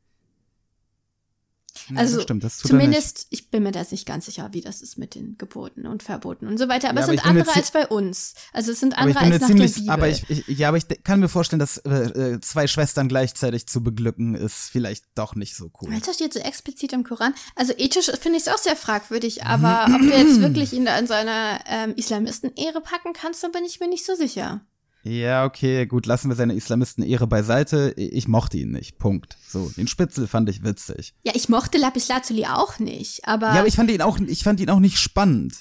Ja, 1.90 1.96
Also 1.96 2.16
das 2.16 2.22
stimmt, 2.24 2.44
das 2.44 2.58
zumindest, 2.58 3.26
ich 3.30 3.50
bin 3.50 3.62
mir 3.62 3.72
da 3.72 3.80
jetzt 3.80 3.92
nicht 3.92 4.06
ganz 4.06 4.26
sicher, 4.26 4.48
wie 4.52 4.60
das 4.60 4.82
ist 4.82 4.98
mit 4.98 5.14
den 5.14 5.36
Geboten 5.38 5.86
und 5.86 6.02
Verboten 6.02 6.46
und 6.46 6.58
so 6.58 6.68
weiter. 6.68 6.90
Aber 6.90 7.00
Ja, 7.00 7.04
es 7.04 7.08
aber 7.10 7.18
sind 7.18 7.26
andere 7.26 7.54
als 7.54 7.70
bei 7.70 7.86
uns. 7.86 8.34
Also 8.52 8.72
es 8.72 8.80
sind 8.80 8.96
andere 8.96 9.20
bin 9.20 9.32
als 9.32 9.40
nach 9.40 9.48
der 9.48 9.56
ziemlich, 9.56 9.74
Bibel. 9.74 9.90
aber 9.90 10.08
ich, 10.08 10.28
ich, 10.28 10.46
ja, 10.58 10.68
aber 10.68 10.76
ich 10.76 10.86
kann 11.04 11.20
mir 11.20 11.28
vorstellen, 11.28 11.60
dass 11.60 11.78
äh, 11.78 11.90
äh, 11.90 12.40
zwei 12.40 12.66
Schwestern 12.66 13.08
gleichzeitig 13.08 13.66
zu 13.66 13.82
beglücken 13.82 14.34
ist 14.34 14.70
vielleicht 14.70 15.04
doch 15.14 15.34
nicht 15.34 15.56
so 15.56 15.70
cool. 15.80 15.92
Alter 15.92 16.14
steht 16.14 16.32
so 16.32 16.40
explizit 16.40 16.92
im 16.92 17.04
Koran. 17.04 17.34
Also 17.56 17.72
ethisch 17.76 18.10
finde 18.20 18.38
ich 18.38 18.46
es 18.46 18.48
auch 18.48 18.58
sehr 18.58 18.76
fragwürdig, 18.76 19.44
aber 19.44 19.86
ob 19.94 20.00
du 20.00 20.08
jetzt 20.08 20.40
wirklich 20.40 20.72
ihn 20.72 20.84
da 20.84 20.98
in 20.98 21.06
seine 21.06 21.60
ähm, 21.66 21.94
Islamisten-Ehre 21.96 22.80
packen 22.80 23.12
kannst, 23.12 23.42
da 23.42 23.48
bin 23.48 23.64
ich 23.64 23.80
mir 23.80 23.88
nicht 23.88 24.04
so 24.04 24.14
sicher. 24.14 24.62
Ja, 25.06 25.44
okay, 25.44 25.84
gut, 25.84 26.06
lassen 26.06 26.30
wir 26.30 26.34
seine 26.34 26.54
Islamisten-Ehre 26.54 27.26
beiseite. 27.26 27.92
Ich 27.96 28.26
mochte 28.26 28.56
ihn 28.56 28.70
nicht. 28.70 28.96
Punkt. 28.98 29.36
So, 29.46 29.70
den 29.76 29.86
Spitzel 29.86 30.26
fand 30.26 30.48
ich 30.48 30.64
witzig. 30.64 31.12
Ja, 31.24 31.32
ich 31.34 31.50
mochte 31.50 31.76
Lapis 31.76 32.08
Lazuli 32.08 32.46
auch 32.46 32.78
nicht, 32.78 33.28
aber, 33.28 33.48
Ja, 33.48 33.58
aber 33.58 33.66
ich 33.66 33.76
fand 33.76 33.90
ihn 33.90 34.00
auch, 34.00 34.18
ich 34.18 34.42
fand 34.42 34.60
ihn 34.60 34.70
auch 34.70 34.80
nicht 34.80 34.96
spannend. 34.98 35.54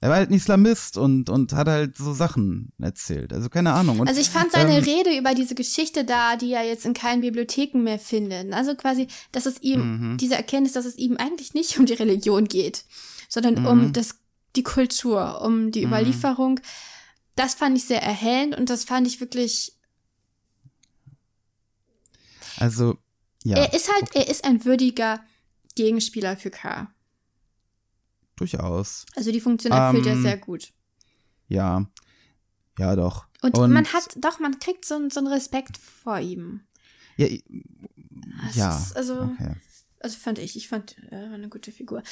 Er 0.00 0.10
war 0.10 0.16
halt 0.16 0.30
ein 0.30 0.34
Islamist 0.34 0.96
und, 0.98 1.28
und 1.30 1.52
hat 1.52 1.66
halt 1.68 1.96
so 1.96 2.12
Sachen 2.14 2.72
erzählt. 2.78 3.32
Also 3.32 3.48
keine 3.48 3.72
Ahnung. 3.72 4.00
Und, 4.00 4.08
also 4.08 4.20
ich 4.20 4.28
fand 4.28 4.52
seine 4.52 4.76
ähm, 4.78 4.84
Rede 4.84 5.16
über 5.18 5.34
diese 5.34 5.54
Geschichte 5.54 6.04
da, 6.04 6.36
die 6.36 6.52
er 6.52 6.62
jetzt 6.66 6.84
in 6.86 6.92
keinen 6.94 7.20
Bibliotheken 7.22 7.78
mehr 7.82 7.98
findet. 7.98 8.52
Also 8.52 8.74
quasi, 8.74 9.08
dass 9.32 9.46
es 9.46 9.60
ihm, 9.62 10.12
Mhm. 10.12 10.16
diese 10.18 10.34
Erkenntnis, 10.36 10.72
dass 10.74 10.84
es 10.84 10.96
ihm 10.96 11.16
eigentlich 11.18 11.54
nicht 11.54 11.78
um 11.78 11.86
die 11.86 11.94
Religion 11.94 12.44
geht, 12.48 12.84
sondern 13.30 13.60
Mhm. 13.60 13.66
um 13.66 13.92
das, 13.94 14.16
die 14.56 14.62
Kultur, 14.62 15.40
um 15.42 15.70
die 15.70 15.82
Überlieferung. 15.84 16.60
Das 17.36 17.54
fand 17.54 17.76
ich 17.76 17.84
sehr 17.84 18.02
erhellend 18.02 18.56
und 18.56 18.70
das 18.70 18.84
fand 18.84 19.06
ich 19.06 19.20
wirklich 19.20 19.72
Also, 22.58 22.98
ja, 23.44 23.56
Er 23.58 23.74
ist 23.74 23.92
halt, 23.92 24.14
er 24.14 24.28
ist 24.28 24.44
ein 24.44 24.64
würdiger 24.64 25.24
Gegenspieler 25.74 26.36
für 26.36 26.50
K. 26.50 26.92
durchaus. 28.36 29.06
Also 29.16 29.30
die 29.32 29.40
Funktion 29.40 29.72
erfüllt 29.72 30.06
er 30.06 30.12
Ähm, 30.14 30.22
sehr 30.22 30.36
gut. 30.38 30.72
Ja. 31.48 31.86
Ja, 32.78 32.96
doch. 32.96 33.26
Und, 33.42 33.56
man 33.70 33.92
hat, 33.92 34.16
doch, 34.16 34.40
man 34.40 34.58
kriegt 34.58 34.84
so, 34.84 34.94
einen- 34.96 35.10
so 35.10 35.20
einen 35.20 35.28
Respekt 35.28 35.76
vor 35.76 36.18
ihm. 36.18 36.60
Ja, 37.16 37.28
ja. 38.54 38.86
also, 38.94 39.20
okay. 39.22 39.54
also 40.00 40.18
fand 40.18 40.38
ich, 40.40 40.56
ich 40.56 40.66
fand, 40.68 40.96
er 41.10 41.28
war 41.28 41.34
eine 41.34 41.48
gute 41.48 41.70
Figur. 41.70 42.02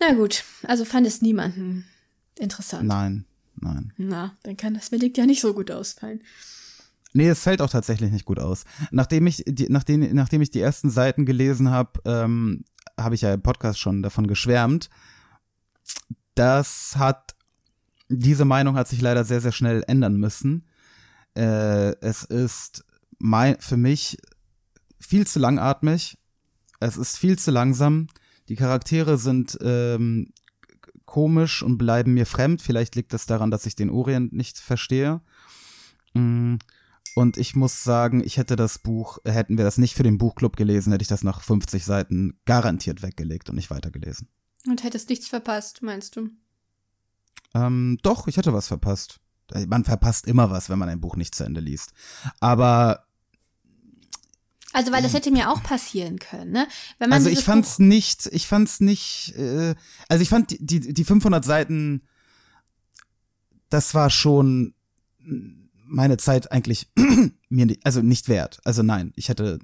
Na 0.00 0.12
gut, 0.12 0.44
also 0.64 0.84
fand 0.84 1.06
es 1.06 1.22
niemanden 1.22 1.86
interessant. 2.38 2.86
Nein, 2.86 3.24
nein. 3.60 3.92
Na, 3.96 4.36
dann 4.42 4.56
kann 4.56 4.74
das 4.74 4.88
Verdikt 4.88 5.16
ja 5.16 5.26
nicht 5.26 5.40
so 5.40 5.54
gut 5.54 5.70
ausfallen. 5.70 6.20
Nee, 7.12 7.28
es 7.28 7.42
fällt 7.42 7.62
auch 7.62 7.70
tatsächlich 7.70 8.10
nicht 8.10 8.24
gut 8.24 8.40
aus. 8.40 8.64
Nachdem 8.90 9.28
ich 9.28 9.44
die, 9.46 9.68
nachdem, 9.68 10.00
nachdem 10.14 10.42
ich 10.42 10.50
die 10.50 10.60
ersten 10.60 10.90
Seiten 10.90 11.24
gelesen 11.24 11.70
habe, 11.70 12.00
ähm, 12.04 12.64
habe 12.98 13.14
ich 13.14 13.20
ja 13.20 13.32
im 13.32 13.42
Podcast 13.42 13.78
schon 13.78 14.02
davon 14.02 14.26
geschwärmt. 14.26 14.90
Das 16.34 16.96
hat, 16.96 17.36
diese 18.08 18.44
Meinung 18.44 18.76
hat 18.76 18.88
sich 18.88 19.00
leider 19.00 19.24
sehr, 19.24 19.40
sehr 19.40 19.52
schnell 19.52 19.84
ändern 19.86 20.16
müssen. 20.16 20.66
Äh, 21.36 21.94
es 22.00 22.24
ist 22.24 22.84
mein, 23.18 23.60
für 23.60 23.76
mich 23.76 24.18
viel 24.98 25.26
zu 25.26 25.38
langatmig. 25.38 26.18
Es 26.80 26.96
ist 26.96 27.16
viel 27.16 27.38
zu 27.38 27.52
langsam. 27.52 28.08
Die 28.48 28.56
Charaktere 28.56 29.18
sind 29.18 29.56
ähm, 29.62 30.32
komisch 31.14 31.62
und 31.62 31.78
bleiben 31.78 32.12
mir 32.12 32.26
fremd. 32.26 32.60
Vielleicht 32.60 32.96
liegt 32.96 33.12
das 33.12 33.24
daran, 33.24 33.52
dass 33.52 33.66
ich 33.66 33.76
den 33.76 33.88
Orient 33.88 34.32
nicht 34.32 34.58
verstehe. 34.58 35.20
Mm. 36.12 36.56
Und 37.14 37.36
ich 37.36 37.54
muss 37.54 37.84
sagen, 37.84 38.20
ich 38.24 38.36
hätte 38.36 38.56
das 38.56 38.80
Buch, 38.80 39.18
hätten 39.24 39.56
wir 39.56 39.64
das 39.64 39.78
nicht 39.78 39.94
für 39.94 40.02
den 40.02 40.18
Buchclub 40.18 40.56
gelesen, 40.56 40.90
hätte 40.90 41.02
ich 41.02 41.08
das 41.08 41.22
nach 41.22 41.40
50 41.40 41.84
Seiten 41.84 42.40
garantiert 42.46 43.02
weggelegt 43.02 43.48
und 43.48 43.54
nicht 43.54 43.70
weitergelesen. 43.70 44.26
Und 44.66 44.82
hättest 44.82 45.08
nichts 45.08 45.28
verpasst, 45.28 45.82
meinst 45.82 46.16
du? 46.16 46.30
Ähm, 47.54 47.96
doch, 48.02 48.26
ich 48.26 48.36
hätte 48.36 48.52
was 48.52 48.66
verpasst. 48.66 49.20
Äh, 49.52 49.66
Man 49.66 49.84
verpasst 49.84 50.26
immer 50.26 50.50
was, 50.50 50.68
wenn 50.68 50.80
man 50.80 50.88
ein 50.88 51.00
Buch 51.00 51.14
nicht 51.14 51.36
zu 51.36 51.44
Ende 51.44 51.60
liest. 51.60 51.92
Aber, 52.40 53.03
Also, 54.74 54.92
weil 54.92 55.02
das 55.02 55.14
hätte 55.14 55.30
mir 55.30 55.50
auch 55.50 55.62
passieren 55.62 56.18
können, 56.18 56.50
ne? 56.52 56.66
Wenn 56.98 57.08
man 57.08 57.16
also 57.18 57.30
ich 57.30 57.44
fand's 57.44 57.76
Buch, 57.76 57.84
nicht, 57.86 58.26
ich 58.32 58.46
fand's 58.46 58.80
nicht, 58.80 59.32
äh, 59.36 59.74
also 60.08 60.20
ich 60.22 60.28
fand 60.28 60.50
die, 60.50 60.58
die, 60.80 60.92
die 60.92 61.04
500 61.04 61.44
Seiten, 61.44 62.02
das 63.70 63.94
war 63.94 64.10
schon 64.10 64.74
meine 65.86 66.16
Zeit 66.16 66.52
eigentlich 66.52 66.88
mir 67.48 67.66
nicht, 67.66 67.84
also 67.84 68.02
nicht 68.02 68.28
wert. 68.28 68.60
Also 68.64 68.82
nein, 68.82 69.12
ich 69.16 69.28
hätte, 69.28 69.58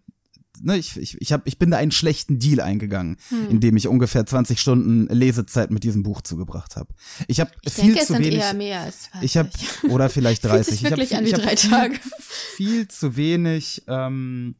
ne, 0.61 0.77
ich, 0.77 0.97
ich, 0.97 1.21
ich, 1.21 1.33
hab, 1.33 1.47
ich 1.47 1.59
bin 1.59 1.71
da 1.71 1.79
einen 1.79 1.91
schlechten 1.91 2.39
Deal 2.39 2.61
eingegangen, 2.61 3.17
Hm. 3.29 3.51
indem 3.51 3.77
ich 3.77 3.89
ungefähr 3.89 4.25
20 4.27 4.61
Stunden 4.61 5.07
Lesezeit 5.15 5.71
mit 5.71 5.83
diesem 5.85 6.03
Buch 6.03 6.21
zugebracht 6.23 6.77
habe. 6.77 6.95
Ich 7.27 7.41
habe 7.41 7.51
ich 7.63 7.73
viel 7.73 7.85
denke, 7.87 8.01
es 8.01 8.07
zu 8.07 8.13
sind 8.15 8.25
wenig. 8.25 8.41
eher 8.41 8.55
mehr 8.55 8.81
als 8.81 9.11
20. 9.11 9.25
Ich 9.25 9.37
habe 9.37 9.51
oder 9.89 10.09
vielleicht 10.11 10.43
Fühlt 10.43 10.53
30. 10.55 10.67
sich 10.73 10.81
ich 10.81 10.85
hab 10.85 10.91
wirklich 10.93 11.09
viel- 11.11 11.19
an 11.19 11.25
wie 11.25 11.29
ich 11.31 11.35
drei 11.35 11.57
viel, 11.57 11.71
Tage. 11.71 12.01
Viel 12.57 12.89
zu 12.89 13.17
wenig 13.17 13.83
ähm, 13.89 14.57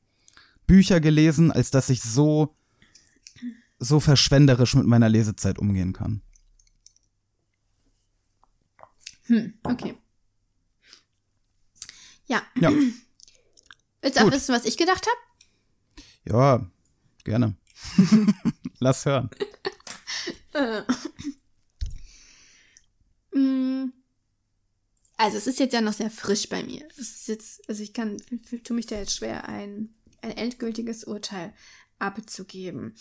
Bücher 0.71 1.01
gelesen, 1.01 1.51
als 1.51 1.73
dass 1.73 1.91
ich 1.91 2.01
so 2.01 2.55
so 3.81 3.99
verschwenderisch 3.99 4.75
mit 4.75 4.87
meiner 4.87 5.09
Lesezeit 5.09 5.59
umgehen 5.59 5.93
kann. 5.93 6.23
Hm, 9.25 9.55
okay. 9.65 9.97
Ja. 12.27 12.43
Ja, 12.61 12.71
Willst 14.01 14.17
du 14.17 14.21
auch 14.21 14.25
Gut. 14.27 14.35
wissen, 14.35 14.55
was 14.55 14.65
ich 14.65 14.77
gedacht 14.77 15.05
habe? 15.07 16.05
ja, 16.25 16.71
gerne. 17.25 17.57
Lass 18.79 19.05
hören. 19.05 19.29
Mm. 23.33 23.93
Also 25.17 25.37
es 25.37 25.47
ist 25.47 25.61
jetzt 25.61 25.73
ja 25.73 25.81
noch 25.81 25.93
sehr 25.93 26.11
frisch 26.11 26.49
bei 26.49 26.65
mir. 26.65 26.89
Es 26.99 26.99
ist 26.99 27.29
jetzt, 27.29 27.69
also 27.69 27.81
ich 27.81 27.93
kann, 27.93 28.17
tue 28.65 28.75
mich 28.75 28.87
da 28.87 28.97
jetzt 28.97 29.15
schwer, 29.15 29.49
ein, 29.49 29.95
ein 30.23 30.33
endgültiges 30.37 31.05
Urteil 31.05 31.53
abzugeben. 31.99 32.95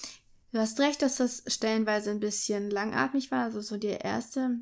Du 0.52 0.60
hast 0.60 0.80
recht, 0.80 1.02
dass 1.02 1.18
das 1.18 1.44
stellenweise 1.48 2.12
ein 2.12 2.20
bisschen 2.20 2.70
langatmig 2.70 3.32
war, 3.32 3.44
also 3.46 3.62
so 3.62 3.78
der 3.78 4.04
erste 4.04 4.58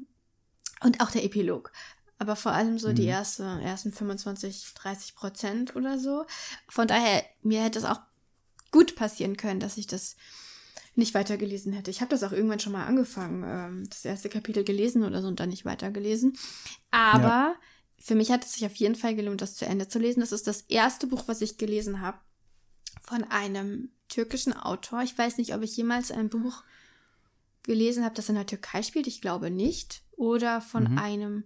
und 0.82 1.02
auch 1.02 1.12
der 1.12 1.24
Epilog. 1.24 1.72
Aber 2.20 2.36
vor 2.36 2.52
allem 2.52 2.80
so 2.80 2.94
die 2.94 3.04
Mhm. 3.04 3.10
erste, 3.10 3.44
ersten 3.64 3.92
25, 3.94 4.74
30 4.74 5.16
Prozent 5.16 5.76
oder 5.76 5.98
so. 6.00 6.26
Von 6.68 6.88
daher, 6.88 7.24
mir 7.42 7.64
hätte 7.64 7.80
es 7.80 7.86
auch 7.86 8.00
gut 8.72 8.96
passieren 8.96 9.38
können, 9.38 9.60
dass 9.60 9.78
ich 9.78 9.88
das 9.88 10.18
nicht 10.96 11.14
weitergelesen 11.14 11.74
hätte. 11.74 11.92
Ich 11.92 12.02
habe 12.02 12.10
das 12.10 12.24
auch 12.24 12.32
irgendwann 12.32 12.60
schon 12.60 12.74
mal 12.74 12.86
angefangen, 12.86 13.44
ähm, 13.46 13.90
das 13.90 14.04
erste 14.04 14.30
Kapitel 14.30 14.64
gelesen 14.64 15.04
oder 15.04 15.22
so 15.22 15.28
und 15.28 15.40
dann 15.40 15.50
nicht 15.50 15.64
weitergelesen. 15.64 16.38
Aber 16.90 17.56
für 18.00 18.16
mich 18.16 18.32
hat 18.32 18.44
es 18.44 18.54
sich 18.54 18.66
auf 18.66 18.76
jeden 18.76 18.96
Fall 18.96 19.16
gelohnt, 19.16 19.42
das 19.42 19.56
zu 19.56 19.66
Ende 19.66 19.88
zu 19.88 20.00
lesen. 20.00 20.20
Das 20.22 20.32
ist 20.32 20.48
das 20.48 20.62
erste 20.62 21.08
Buch, 21.08 21.24
was 21.28 21.42
ich 21.42 21.58
gelesen 21.58 22.02
habe 22.02 22.18
von 23.02 23.24
einem 23.26 23.90
türkischen 24.10 24.54
Autor. 24.54 25.02
Ich 25.04 25.18
weiß 25.18 25.38
nicht, 25.38 25.54
ob 25.54 25.62
ich 25.64 25.76
jemals 25.76 26.12
ein 26.12 26.30
Buch 26.30 26.64
gelesen 27.64 28.04
habe, 28.06 28.16
das 28.16 28.30
in 28.30 28.36
der 28.36 28.46
Türkei 28.46 28.82
spielt. 28.84 29.08
Ich 29.08 29.22
glaube 29.22 29.52
nicht. 29.52 30.04
Oder 30.16 30.62
von 30.62 30.92
Mhm. 30.92 30.98
einem, 30.98 31.44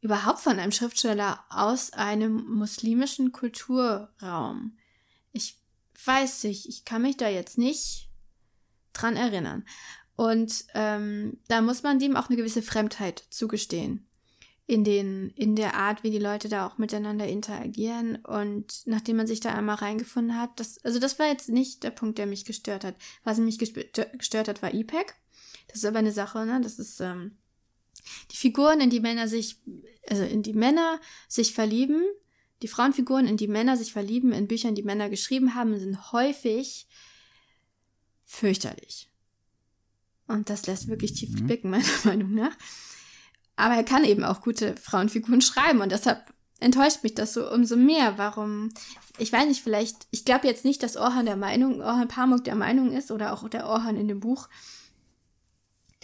überhaupt 0.00 0.40
von 0.40 0.58
einem 0.58 0.72
Schriftsteller 0.72 1.44
aus 1.50 1.92
einem 1.92 2.44
muslimischen 2.54 3.32
Kulturraum. 3.32 4.76
Ich 5.32 5.58
weiß 6.04 6.44
nicht, 6.44 6.68
ich 6.68 6.84
kann 6.84 7.02
mich 7.02 7.16
da 7.16 7.28
jetzt 7.28 7.58
nicht 7.58 8.08
dran 8.92 9.16
erinnern. 9.16 9.64
Und 10.16 10.64
ähm, 10.74 11.38
da 11.48 11.60
muss 11.62 11.82
man 11.82 11.98
dem 11.98 12.16
auch 12.16 12.28
eine 12.28 12.36
gewisse 12.36 12.62
Fremdheit 12.62 13.24
zugestehen. 13.30 14.06
In 14.66 14.84
den, 14.84 15.30
in 15.30 15.56
der 15.56 15.74
Art, 15.74 16.02
wie 16.02 16.10
die 16.10 16.18
Leute 16.18 16.48
da 16.48 16.66
auch 16.66 16.78
miteinander 16.78 17.26
interagieren. 17.26 18.16
Und 18.16 18.82
nachdem 18.86 19.16
man 19.16 19.26
sich 19.26 19.40
da 19.40 19.54
einmal 19.54 19.76
reingefunden 19.76 20.38
hat, 20.38 20.58
das, 20.60 20.78
also 20.84 20.98
das 20.98 21.18
war 21.18 21.26
jetzt 21.26 21.48
nicht 21.48 21.82
der 21.82 21.90
Punkt, 21.90 22.18
der 22.18 22.26
mich 22.26 22.44
gestört 22.44 22.84
hat. 22.84 22.94
Was 23.24 23.38
mich 23.38 23.58
gestört, 23.58 24.48
hat, 24.48 24.62
war 24.62 24.72
IPEC. 24.72 25.14
Das 25.68 25.78
ist 25.78 25.84
aber 25.84 25.98
eine 25.98 26.12
Sache, 26.12 26.44
ne? 26.46 26.60
Das 26.62 26.78
ist, 26.78 27.00
ähm, 27.00 27.36
die 28.30 28.36
Figuren, 28.36 28.80
in 28.80 28.90
die 28.90 29.00
Männer 29.00 29.28
sich, 29.28 29.56
also 30.08 30.22
in 30.22 30.42
die 30.42 30.54
Männer 30.54 31.00
sich 31.28 31.52
verlieben, 31.54 32.02
die 32.62 32.68
Frauenfiguren, 32.68 33.26
in 33.26 33.36
die 33.36 33.48
Männer 33.48 33.76
sich 33.76 33.92
verlieben, 33.92 34.32
in 34.32 34.46
Büchern, 34.48 34.74
die 34.74 34.82
Männer 34.82 35.10
geschrieben 35.10 35.54
haben, 35.54 35.78
sind 35.78 36.12
häufig 36.12 36.86
fürchterlich. 38.24 39.10
Und 40.28 40.48
das 40.48 40.66
lässt 40.66 40.88
wirklich 40.88 41.12
tief 41.14 41.30
Mhm. 41.30 41.46
blicken, 41.46 41.70
meiner 41.70 41.84
Meinung 42.04 42.34
nach. 42.34 42.56
Aber 43.56 43.74
er 43.74 43.84
kann 43.84 44.04
eben 44.04 44.24
auch 44.24 44.40
gute 44.40 44.74
Frauenfiguren 44.76 45.40
schreiben 45.42 45.80
und 45.80 45.92
deshalb 45.92 46.32
enttäuscht 46.60 47.02
mich 47.02 47.14
das 47.14 47.32
so 47.34 47.50
umso 47.50 47.76
mehr. 47.76 48.18
Warum? 48.18 48.70
Ich 49.18 49.32
weiß 49.32 49.46
nicht, 49.46 49.62
vielleicht, 49.62 50.06
ich 50.10 50.24
glaube 50.24 50.46
jetzt 50.46 50.64
nicht, 50.64 50.82
dass 50.82 50.96
Orhan 50.96 51.26
der 51.26 51.36
Meinung, 51.36 51.80
Orhan 51.82 52.08
Pamuk 52.08 52.44
der 52.44 52.54
Meinung 52.54 52.92
ist 52.92 53.10
oder 53.10 53.32
auch 53.32 53.48
der 53.48 53.66
Orhan 53.66 53.96
in 53.96 54.08
dem 54.08 54.20
Buch, 54.20 54.48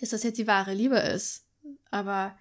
dass 0.01 0.11
das 0.11 0.22
jetzt 0.22 0.38
die 0.38 0.46
wahre 0.46 0.74
Liebe 0.74 0.96
ist. 0.99 1.44
Aber 1.90 2.36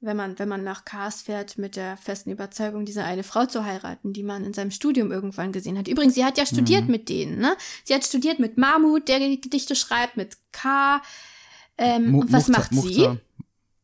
wenn 0.00 0.16
man, 0.16 0.38
wenn 0.38 0.48
man 0.48 0.62
nach 0.62 0.84
Kars 0.84 1.22
fährt 1.22 1.56
mit 1.56 1.76
der 1.76 1.96
festen 1.96 2.30
Überzeugung, 2.30 2.84
diese 2.84 3.04
eine 3.04 3.22
Frau 3.22 3.46
zu 3.46 3.64
heiraten, 3.64 4.12
die 4.12 4.22
man 4.22 4.44
in 4.44 4.52
seinem 4.52 4.70
Studium 4.70 5.10
irgendwann 5.10 5.50
gesehen 5.52 5.78
hat. 5.78 5.88
Übrigens, 5.88 6.14
sie 6.14 6.24
hat 6.24 6.36
ja 6.36 6.44
studiert 6.44 6.84
Mhm. 6.84 6.90
mit 6.90 7.08
denen, 7.08 7.38
ne? 7.38 7.56
Sie 7.84 7.94
hat 7.94 8.04
studiert 8.04 8.38
mit 8.38 8.58
Mahmud, 8.58 9.08
der 9.08 9.18
die 9.20 9.40
Gedichte 9.40 9.74
schreibt, 9.74 10.16
mit 10.18 10.36
K. 10.52 11.00
Ähm, 11.78 12.14
und 12.14 12.32
was 12.32 12.48
Muchtar- 12.48 12.58
macht 12.60 12.70
sie? 12.74 12.98
Muchtar, 12.98 13.16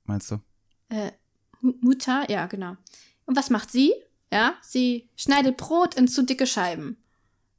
Meinst 0.05 0.31
du? 0.33 0.41
Äh, 0.91 1.13
Mu- 1.63 1.75
Mutter, 1.81 2.31
ja, 2.31 2.47
genau. 2.47 2.77
Und 3.27 3.37
was 3.37 3.51
macht 3.51 3.71
sie? 3.71 3.93
Ja, 4.33 4.55
sie 4.63 5.09
schneidet 5.17 5.57
Brot 5.57 5.95
in 5.95 6.07
zu 6.09 6.23
dicke 6.23 6.47
Scheiben. 6.47 6.97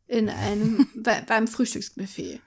In 0.08 0.30
einem, 0.30 0.88
bei, 0.96 1.22
beim 1.22 1.48
Frühstücksbuffet. 1.48 2.40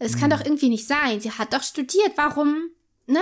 Es 0.00 0.18
kann 0.18 0.30
doch 0.30 0.40
irgendwie 0.44 0.68
nicht 0.68 0.86
sein. 0.86 1.20
Sie 1.20 1.30
hat 1.30 1.52
doch 1.52 1.62
studiert. 1.62 2.12
Warum? 2.16 2.70
Ne? 3.06 3.20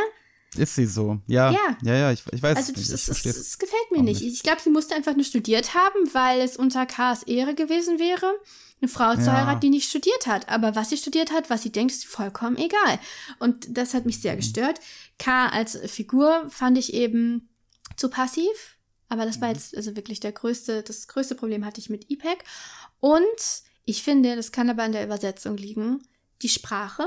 Ist 0.56 0.74
sie 0.74 0.86
so? 0.86 1.18
Ja. 1.26 1.50
Ja. 1.50 1.76
Ja, 1.82 1.94
ja, 1.94 2.12
ich, 2.12 2.22
ich 2.32 2.42
weiß 2.42 2.56
Also, 2.56 2.72
es 2.72 2.78
nicht. 2.90 3.00
verstehe 3.04 3.32
das 3.32 3.58
gefällt 3.58 3.90
mir 3.90 4.02
nicht. 4.02 4.20
nicht. 4.22 4.34
Ich 4.34 4.42
glaube, 4.42 4.60
sie 4.62 4.70
musste 4.70 4.94
einfach 4.94 5.14
nur 5.14 5.24
studiert 5.24 5.74
haben, 5.74 6.12
weil 6.12 6.40
es 6.40 6.56
unter 6.56 6.86
Kars 6.86 7.22
Ehre 7.24 7.54
gewesen 7.54 7.98
wäre, 7.98 8.32
eine 8.80 8.88
Frau 8.88 9.14
zu 9.14 9.22
Ja. 9.26 9.34
heiraten, 9.36 9.60
die 9.60 9.70
nicht 9.70 9.88
studiert 9.88 10.26
hat. 10.26 10.48
Aber 10.48 10.74
was 10.76 10.90
sie 10.90 10.96
studiert 10.96 11.32
hat, 11.32 11.50
was 11.50 11.62
sie 11.62 11.72
denkt, 11.72 11.92
ist 11.92 12.04
vollkommen 12.06 12.56
egal. 12.56 12.98
Und 13.38 13.66
das 13.76 13.94
hat 13.94 14.04
mich 14.06 14.16
Mhm. 14.18 14.20
sehr 14.22 14.36
gestört. 14.36 14.80
K 15.18 15.48
als 15.48 15.78
Figur 15.90 16.48
fand 16.50 16.76
ich 16.78 16.92
eben 16.94 17.48
zu 17.96 18.08
passiv. 18.10 18.76
Aber 19.08 19.24
das 19.26 19.40
war 19.40 19.48
Mhm. 19.48 19.54
jetzt 19.54 19.76
also 19.76 19.94
wirklich 19.96 20.20
der 20.20 20.32
größte, 20.32 20.82
das 20.82 21.06
größte 21.08 21.34
Problem 21.34 21.64
hatte 21.64 21.80
ich 21.80 21.88
mit 21.90 22.10
IPEC. 22.10 22.42
Und 23.00 23.22
ich 23.84 24.02
finde, 24.02 24.34
das 24.34 24.50
kann 24.50 24.70
aber 24.70 24.82
an 24.82 24.92
der 24.92 25.04
Übersetzung 25.04 25.56
liegen, 25.56 26.02
die 26.42 26.48
Sprache 26.48 27.06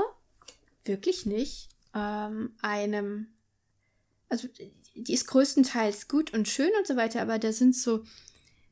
wirklich 0.84 1.26
nicht 1.26 1.68
ähm, 1.94 2.52
einem 2.62 3.26
also 4.28 4.48
die 4.94 5.12
ist 5.12 5.26
größtenteils 5.26 6.08
gut 6.08 6.32
und 6.34 6.48
schön 6.48 6.70
und 6.78 6.86
so 6.86 6.96
weiter, 6.96 7.22
aber 7.22 7.38
da 7.38 7.52
sind 7.52 7.74
so, 7.74 8.04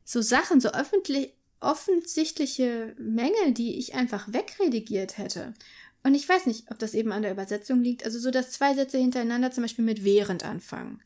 so 0.04 0.20
Sachen, 0.22 0.60
so 0.60 0.70
öffentlich, 0.70 1.32
offensichtliche 1.60 2.94
Mängel, 2.98 3.52
die 3.52 3.78
ich 3.78 3.94
einfach 3.94 4.32
wegredigiert 4.32 5.18
hätte. 5.18 5.54
Und 6.02 6.14
ich 6.14 6.28
weiß 6.28 6.46
nicht, 6.46 6.70
ob 6.70 6.78
das 6.78 6.94
eben 6.94 7.10
an 7.10 7.22
der 7.22 7.32
Übersetzung 7.32 7.82
liegt. 7.82 8.04
Also 8.04 8.18
so, 8.18 8.30
dass 8.30 8.52
zwei 8.52 8.74
Sätze 8.74 8.98
hintereinander 8.98 9.50
zum 9.50 9.64
Beispiel 9.64 9.84
mit 9.84 10.04
während 10.04 10.44
anfangen. 10.44 11.02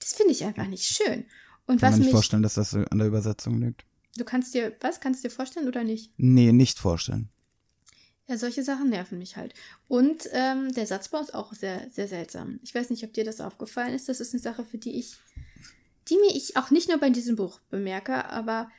Das 0.00 0.14
finde 0.14 0.32
ich 0.32 0.44
einfach 0.44 0.66
nicht 0.66 0.84
schön. 0.84 1.26
Und 1.66 1.80
Kann 1.80 1.82
was 1.82 1.90
man 1.92 1.98
nicht 2.00 2.06
mich, 2.06 2.14
vorstellen, 2.14 2.42
dass 2.42 2.54
das 2.54 2.74
an 2.74 2.98
der 2.98 3.06
Übersetzung 3.06 3.60
liegt. 3.60 3.84
du 4.16 4.24
kannst 4.24 4.54
dir, 4.54 4.74
was, 4.80 5.00
kannst 5.00 5.22
du 5.22 5.28
dir 5.28 5.34
vorstellen 5.34 5.68
oder 5.68 5.84
nicht? 5.84 6.12
Nee, 6.16 6.52
nicht 6.52 6.78
vorstellen. 6.78 7.30
Ja, 8.26 8.38
solche 8.38 8.62
Sachen 8.62 8.88
nerven 8.88 9.18
mich 9.18 9.36
halt. 9.36 9.52
Und 9.86 10.28
ähm, 10.32 10.72
der 10.72 10.86
Satzbau 10.86 11.20
ist 11.20 11.34
auch 11.34 11.52
sehr, 11.52 11.90
sehr 11.90 12.08
seltsam. 12.08 12.58
Ich 12.62 12.74
weiß 12.74 12.88
nicht, 12.90 13.04
ob 13.04 13.12
dir 13.12 13.24
das 13.24 13.40
aufgefallen 13.40 13.94
ist. 13.94 14.08
Das 14.08 14.20
ist 14.20 14.32
eine 14.32 14.40
Sache, 14.40 14.64
für 14.64 14.78
die 14.78 14.98
ich, 14.98 15.16
die 16.08 16.16
mir 16.16 16.34
ich 16.34 16.56
auch 16.56 16.70
nicht 16.70 16.88
nur 16.88 16.98
bei 16.98 17.10
diesem 17.10 17.36
Buch 17.36 17.60
bemerke, 17.70 18.24
aber, 18.30 18.70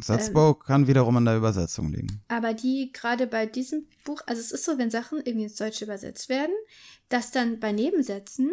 Satzbau 0.00 0.50
Ähm. 0.52 0.58
kann 0.58 0.86
wiederum 0.88 1.16
an 1.18 1.24
der 1.26 1.36
Übersetzung 1.36 1.92
liegen. 1.92 2.22
aber 2.28 2.54
die 2.54 2.90
gerade 2.92 3.26
bei 3.26 3.46
diesem 3.46 3.86
Buch, 4.04 4.22
also 4.26 4.40
es 4.40 4.50
ist 4.52 4.64
so, 4.64 4.76
wenn 4.78 4.90
Sachen 4.90 5.18
irgendwie 5.18 5.44
ins 5.44 5.56
Deutsche 5.56 5.84
übersetzt 5.84 6.28
werden, 6.28 6.54
dass 7.10 7.30
dann 7.30 7.60
bei 7.60 7.72
Nebensätzen 7.72 8.50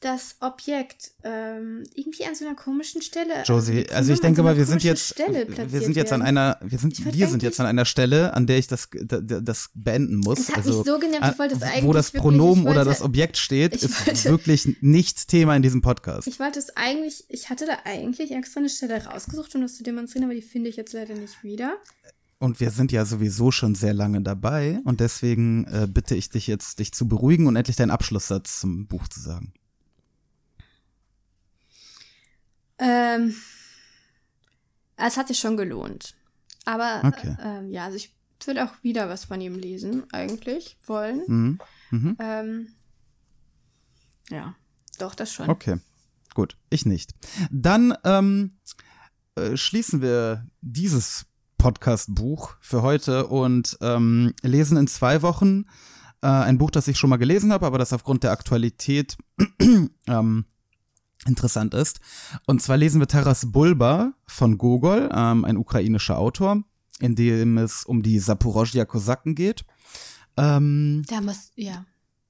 das 0.00 0.36
Objekt 0.40 1.10
ähm, 1.24 1.84
irgendwie 1.94 2.24
an 2.24 2.34
so 2.34 2.46
einer 2.46 2.54
komischen 2.56 3.02
Stelle. 3.02 3.42
Josie, 3.44 3.86
also 3.90 4.12
ich 4.14 4.20
denke 4.20 4.38
so 4.38 4.42
mal, 4.42 4.56
wir 4.56 4.64
sind 4.64 4.82
jetzt, 4.82 5.12
Stelle 5.12 5.46
wir 5.46 5.80
sind 5.82 5.94
jetzt 5.94 6.10
an 6.12 6.22
einer, 6.22 6.58
wir 6.62 6.78
sind, 6.78 7.04
wir 7.14 7.28
sind 7.28 7.42
jetzt 7.42 7.60
an 7.60 7.66
einer 7.66 7.84
Stelle, 7.84 8.32
an 8.32 8.46
der 8.46 8.56
ich 8.58 8.66
das, 8.66 8.88
das 8.92 9.70
beenden 9.74 10.16
muss. 10.16 10.38
Es 10.38 10.48
hat 10.48 10.56
also, 10.58 10.78
mich 10.78 10.86
so 10.86 10.98
genervt, 10.98 11.32
ich 11.32 11.38
wollte 11.38 11.54
es 11.56 11.60
äh, 11.60 11.64
eigentlich 11.66 11.84
wo 11.84 11.92
das 11.92 12.14
wirklich- 12.14 12.22
Pronomen 12.22 12.64
ich 12.64 12.70
oder 12.70 12.76
wollte- 12.76 12.88
das 12.90 13.02
Objekt 13.02 13.36
steht, 13.36 13.76
ist 13.76 14.06
wollte- 14.06 14.24
wirklich 14.30 14.76
nicht 14.80 15.28
Thema 15.28 15.54
in 15.54 15.62
diesem 15.62 15.82
Podcast. 15.82 16.26
Ich 16.26 16.40
wollte 16.40 16.58
es 16.58 16.74
eigentlich, 16.76 17.24
ich 17.28 17.50
hatte 17.50 17.66
da 17.66 17.74
eigentlich 17.84 18.32
extra 18.32 18.60
eine 18.60 18.70
Stelle 18.70 19.04
rausgesucht, 19.04 19.54
um 19.54 19.60
das 19.60 19.76
zu 19.76 19.82
demonstrieren, 19.82 20.24
aber 20.24 20.34
die 20.34 20.40
finde 20.42 20.70
ich 20.70 20.76
jetzt 20.76 20.94
leider 20.94 21.14
nicht 21.14 21.44
wieder. 21.44 21.74
Und 22.38 22.58
wir 22.58 22.70
sind 22.70 22.90
ja 22.90 23.04
sowieso 23.04 23.50
schon 23.50 23.74
sehr 23.74 23.92
lange 23.92 24.22
dabei 24.22 24.80
und 24.84 25.00
deswegen 25.00 25.66
äh, 25.66 25.86
bitte 25.86 26.14
ich 26.14 26.30
dich 26.30 26.46
jetzt, 26.46 26.78
dich 26.78 26.92
zu 26.92 27.06
beruhigen 27.06 27.46
und 27.46 27.54
endlich 27.56 27.76
deinen 27.76 27.90
Abschlusssatz 27.90 28.60
zum 28.60 28.86
Buch 28.86 29.06
zu 29.08 29.20
sagen. 29.20 29.52
Ähm, 32.80 33.34
es 34.96 35.16
hat 35.16 35.28
sich 35.28 35.38
schon 35.38 35.56
gelohnt. 35.56 36.14
Aber 36.64 37.02
Okay. 37.04 37.36
ähm, 37.42 37.70
ja, 37.70 37.84
also 37.84 37.96
ich 37.96 38.14
würde 38.44 38.64
auch 38.64 38.82
wieder 38.82 39.08
was 39.08 39.26
von 39.26 39.40
ihm 39.40 39.54
lesen, 39.54 40.04
eigentlich, 40.12 40.76
wollen. 40.86 41.22
Mhm. 41.26 41.58
Mhm. 41.90 42.16
Ähm, 42.18 42.68
ja, 44.30 44.54
doch, 44.98 45.14
das 45.14 45.32
schon. 45.32 45.48
Okay, 45.50 45.78
gut, 46.34 46.56
ich 46.70 46.86
nicht. 46.86 47.12
Dann 47.50 47.94
ähm, 48.04 48.58
äh, 49.34 49.56
schließen 49.56 50.00
wir 50.00 50.46
dieses 50.60 51.26
Podcast-Buch 51.58 52.56
für 52.60 52.82
heute 52.82 53.26
und 53.26 53.76
ähm, 53.82 54.32
lesen 54.42 54.78
in 54.78 54.86
zwei 54.86 55.20
Wochen 55.22 55.64
äh, 56.22 56.26
ein 56.28 56.58
Buch, 56.58 56.70
das 56.70 56.88
ich 56.88 56.98
schon 56.98 57.10
mal 57.10 57.16
gelesen 57.16 57.52
habe, 57.52 57.66
aber 57.66 57.78
das 57.78 57.92
aufgrund 57.92 58.22
der 58.22 58.30
Aktualität 58.32 59.18
ähm, 60.06 60.44
interessant 61.26 61.74
ist. 61.74 62.00
Und 62.46 62.62
zwar 62.62 62.76
lesen 62.76 63.00
wir 63.00 63.06
Taras 63.06 63.52
Bulba 63.52 64.12
von 64.26 64.58
Gogol, 64.58 65.08
ähm, 65.12 65.44
ein 65.44 65.56
ukrainischer 65.56 66.18
Autor, 66.18 66.62
in 66.98 67.14
dem 67.14 67.58
es 67.58 67.84
um 67.84 68.02
die 68.02 68.18
Saporozhia 68.18 68.84
Kosaken 68.84 69.34
geht. 69.34 69.64
Ähm, 70.36 71.04
Da 71.08 71.20
muss, 71.20 71.50
ja. 71.56 71.84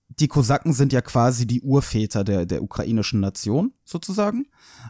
die 0.08 0.28
Kosaken 0.28 0.72
sind 0.72 0.92
ja 0.92 1.02
quasi 1.02 1.46
die 1.46 1.60
Urväter 1.62 2.24
der, 2.24 2.46
der 2.46 2.62
ukrainischen 2.62 3.20
Nation, 3.20 3.72
sozusagen. 3.84 4.46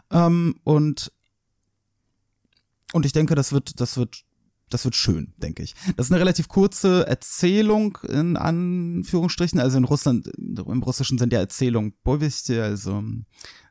Ähm, 0.09 0.55
und, 0.63 1.11
und 2.93 3.05
ich 3.05 3.13
denke, 3.13 3.35
das 3.35 3.51
wird, 3.51 3.79
das 3.79 3.97
wird, 3.97 4.23
das 4.73 4.85
wird 4.85 4.95
schön, 4.95 5.33
denke 5.37 5.63
ich. 5.63 5.75
Das 5.95 6.07
ist 6.07 6.11
eine 6.11 6.19
relativ 6.19 6.47
kurze 6.47 7.07
Erzählung 7.07 7.97
in 8.07 8.37
Anführungsstrichen. 8.37 9.59
Also 9.59 9.77
in 9.77 9.83
Russland, 9.83 10.27
im 10.37 10.83
Russischen 10.83 11.17
sind 11.17 11.33
ja 11.33 11.39
Erzählungen 11.39 11.93
Povesti, 12.03 12.59
also 12.59 13.03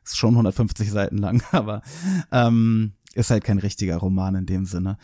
ist 0.03 0.17
schon 0.17 0.33
150 0.33 0.89
Seiten 0.89 1.17
lang, 1.17 1.43
aber 1.51 1.81
ähm, 2.31 2.93
ist 3.13 3.29
halt 3.29 3.43
kein 3.43 3.59
richtiger 3.59 3.97
Roman 3.97 4.35
in 4.35 4.45
dem 4.45 4.65
Sinne. 4.65 4.97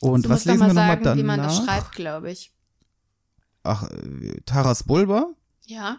Und 0.00 0.28
was 0.28 0.44
lesen 0.44 0.60
wir 0.60 0.68
nochmal 0.68 0.88
sagen, 0.88 1.04
danach? 1.04 1.18
wie 1.18 1.26
man 1.26 1.40
das 1.40 1.56
schreibt, 1.58 1.92
glaube 1.92 2.30
ich. 2.30 2.52
Ach, 3.62 3.88
Taras 4.46 4.84
Bulba? 4.84 5.34
Ja. 5.66 5.98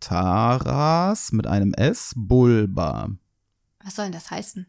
Taras 0.00 1.32
mit 1.32 1.46
einem 1.46 1.72
S, 1.74 2.12
Bulba. 2.16 3.10
Was 3.82 3.96
soll 3.96 4.06
denn 4.06 4.12
das 4.12 4.30
heißen? 4.30 4.66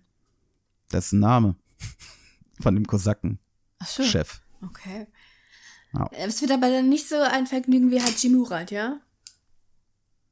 Das 0.89 1.07
ist 1.07 1.11
ein 1.13 1.19
Name 1.19 1.55
von 2.61 2.75
dem 2.75 2.85
Kosaken-Chef. 2.85 3.39
Ach 3.81 3.87
so. 3.87 4.03
Okay. 4.61 5.07
Es 6.11 6.41
wird 6.41 6.51
aber 6.51 6.69
dann 6.69 6.87
nicht 6.89 7.09
so 7.09 7.15
ein 7.19 7.47
Vergnügen 7.47 7.91
wie 7.91 8.01
Haji 8.01 8.29
Murat, 8.29 8.71
ja? 8.71 9.01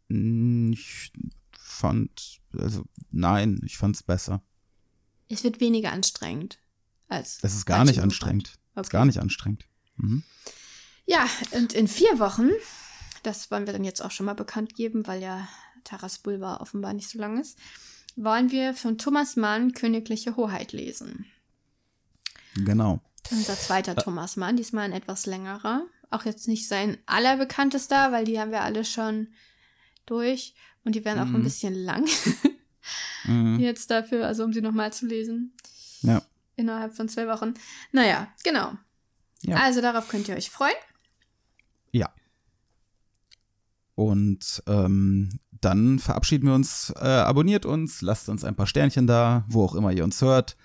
Mm, 0.07 0.71
Ich 0.73 1.11
fand, 1.51 2.39
also 2.57 2.83
nein, 3.11 3.61
ich 3.65 3.77
fand's 3.77 4.03
besser. 4.03 4.41
Es 5.29 5.43
wird 5.43 5.59
weniger 5.59 5.91
anstrengend 5.91 6.59
als. 7.07 7.39
Es 7.41 7.53
ist 7.55 7.65
gar 7.65 7.79
Haji 7.79 7.87
nicht 7.87 7.95
Murat. 7.97 8.03
anstrengend. 8.05 8.47
Es 8.47 8.53
ist 8.53 8.87
Okay. 8.87 8.89
gar 8.97 9.05
nicht 9.05 9.19
anstrengend. 9.19 9.65
Mhm. 9.97 10.23
Ja, 11.05 11.27
und 11.51 11.73
in 11.73 11.87
vier 11.87 12.19
Wochen, 12.19 12.49
das 13.23 13.49
wollen 13.51 13.65
wir 13.65 13.73
dann 13.73 13.83
jetzt 13.83 14.01
auch 14.01 14.11
schon 14.11 14.25
mal 14.27 14.33
bekannt 14.35 14.75
geben, 14.75 15.07
weil 15.07 15.21
ja 15.21 15.47
Taras 15.83 16.19
Bulba 16.19 16.57
offenbar 16.57 16.93
nicht 16.93 17.09
so 17.09 17.17
lang 17.19 17.39
ist, 17.39 17.57
wollen 18.15 18.51
wir 18.51 18.73
von 18.73 18.97
Thomas 18.97 19.35
Mann 19.35 19.73
Königliche 19.73 20.35
Hoheit 20.35 20.71
lesen. 20.73 21.25
Genau. 22.55 23.01
Unser 23.31 23.55
zweiter 23.55 23.95
Thomas 23.95 24.35
Mann, 24.37 24.55
diesmal 24.57 24.85
ein 24.85 24.93
etwas 24.93 25.25
längerer. 25.25 25.83
Auch 26.09 26.25
jetzt 26.25 26.47
nicht 26.47 26.67
sein 26.67 26.97
allerbekanntester, 27.05 28.11
weil 28.11 28.25
die 28.25 28.39
haben 28.39 28.51
wir 28.51 28.61
alle 28.61 28.83
schon 28.85 29.27
durch 30.05 30.55
und 30.83 30.95
die 30.95 31.05
werden 31.05 31.19
auch 31.19 31.25
ein 31.25 31.39
Mhm. 31.39 31.43
bisschen 31.43 31.73
lang. 31.75 32.07
Mhm. 33.25 33.59
jetzt 33.59 33.91
dafür, 33.91 34.25
also 34.25 34.43
um 34.43 34.53
sie 34.53 34.61
nochmal 34.61 34.91
zu 34.93 35.05
lesen. 35.05 35.53
Ja. 36.01 36.21
Innerhalb 36.55 36.95
von 36.95 37.07
zwei 37.09 37.27
Wochen. 37.27 37.53
Naja, 37.91 38.27
genau. 38.43 38.73
Ja. 39.41 39.57
Also 39.57 39.81
darauf 39.81 40.07
könnt 40.09 40.27
ihr 40.27 40.35
euch 40.35 40.49
freuen. 40.49 40.73
Ja. 41.91 42.09
Und 43.95 44.63
ähm, 44.67 45.39
dann 45.51 45.99
verabschieden 45.99 46.47
wir 46.47 46.55
uns. 46.55 46.93
Äh, 46.97 47.05
abonniert 47.07 47.65
uns, 47.65 48.01
lasst 48.01 48.29
uns 48.29 48.43
ein 48.43 48.55
paar 48.55 48.67
Sternchen 48.67 49.07
da, 49.07 49.45
wo 49.47 49.63
auch 49.63 49.75
immer 49.75 49.91
ihr 49.91 50.03
uns 50.03 50.21
hört 50.21 50.55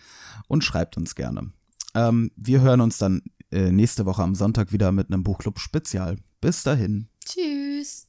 und 0.49 0.63
schreibt 0.65 0.97
uns 0.97 1.15
gerne. 1.15 1.51
Ähm, 1.95 2.31
wir 2.37 2.61
hören 2.61 2.81
uns 2.81 2.99
dann 2.99 3.23
äh, 3.51 3.71
nächste 3.71 4.07
Woche 4.07 4.23
am 4.23 4.35
Sonntag 4.35 4.73
wieder 4.73 4.93
mit 4.93 5.11
einem 5.11 5.23
Buchclub-Spezial. 5.23 6.17
Bis 6.41 6.63
dahin. 6.63 7.09
Tschüss. 7.25 8.09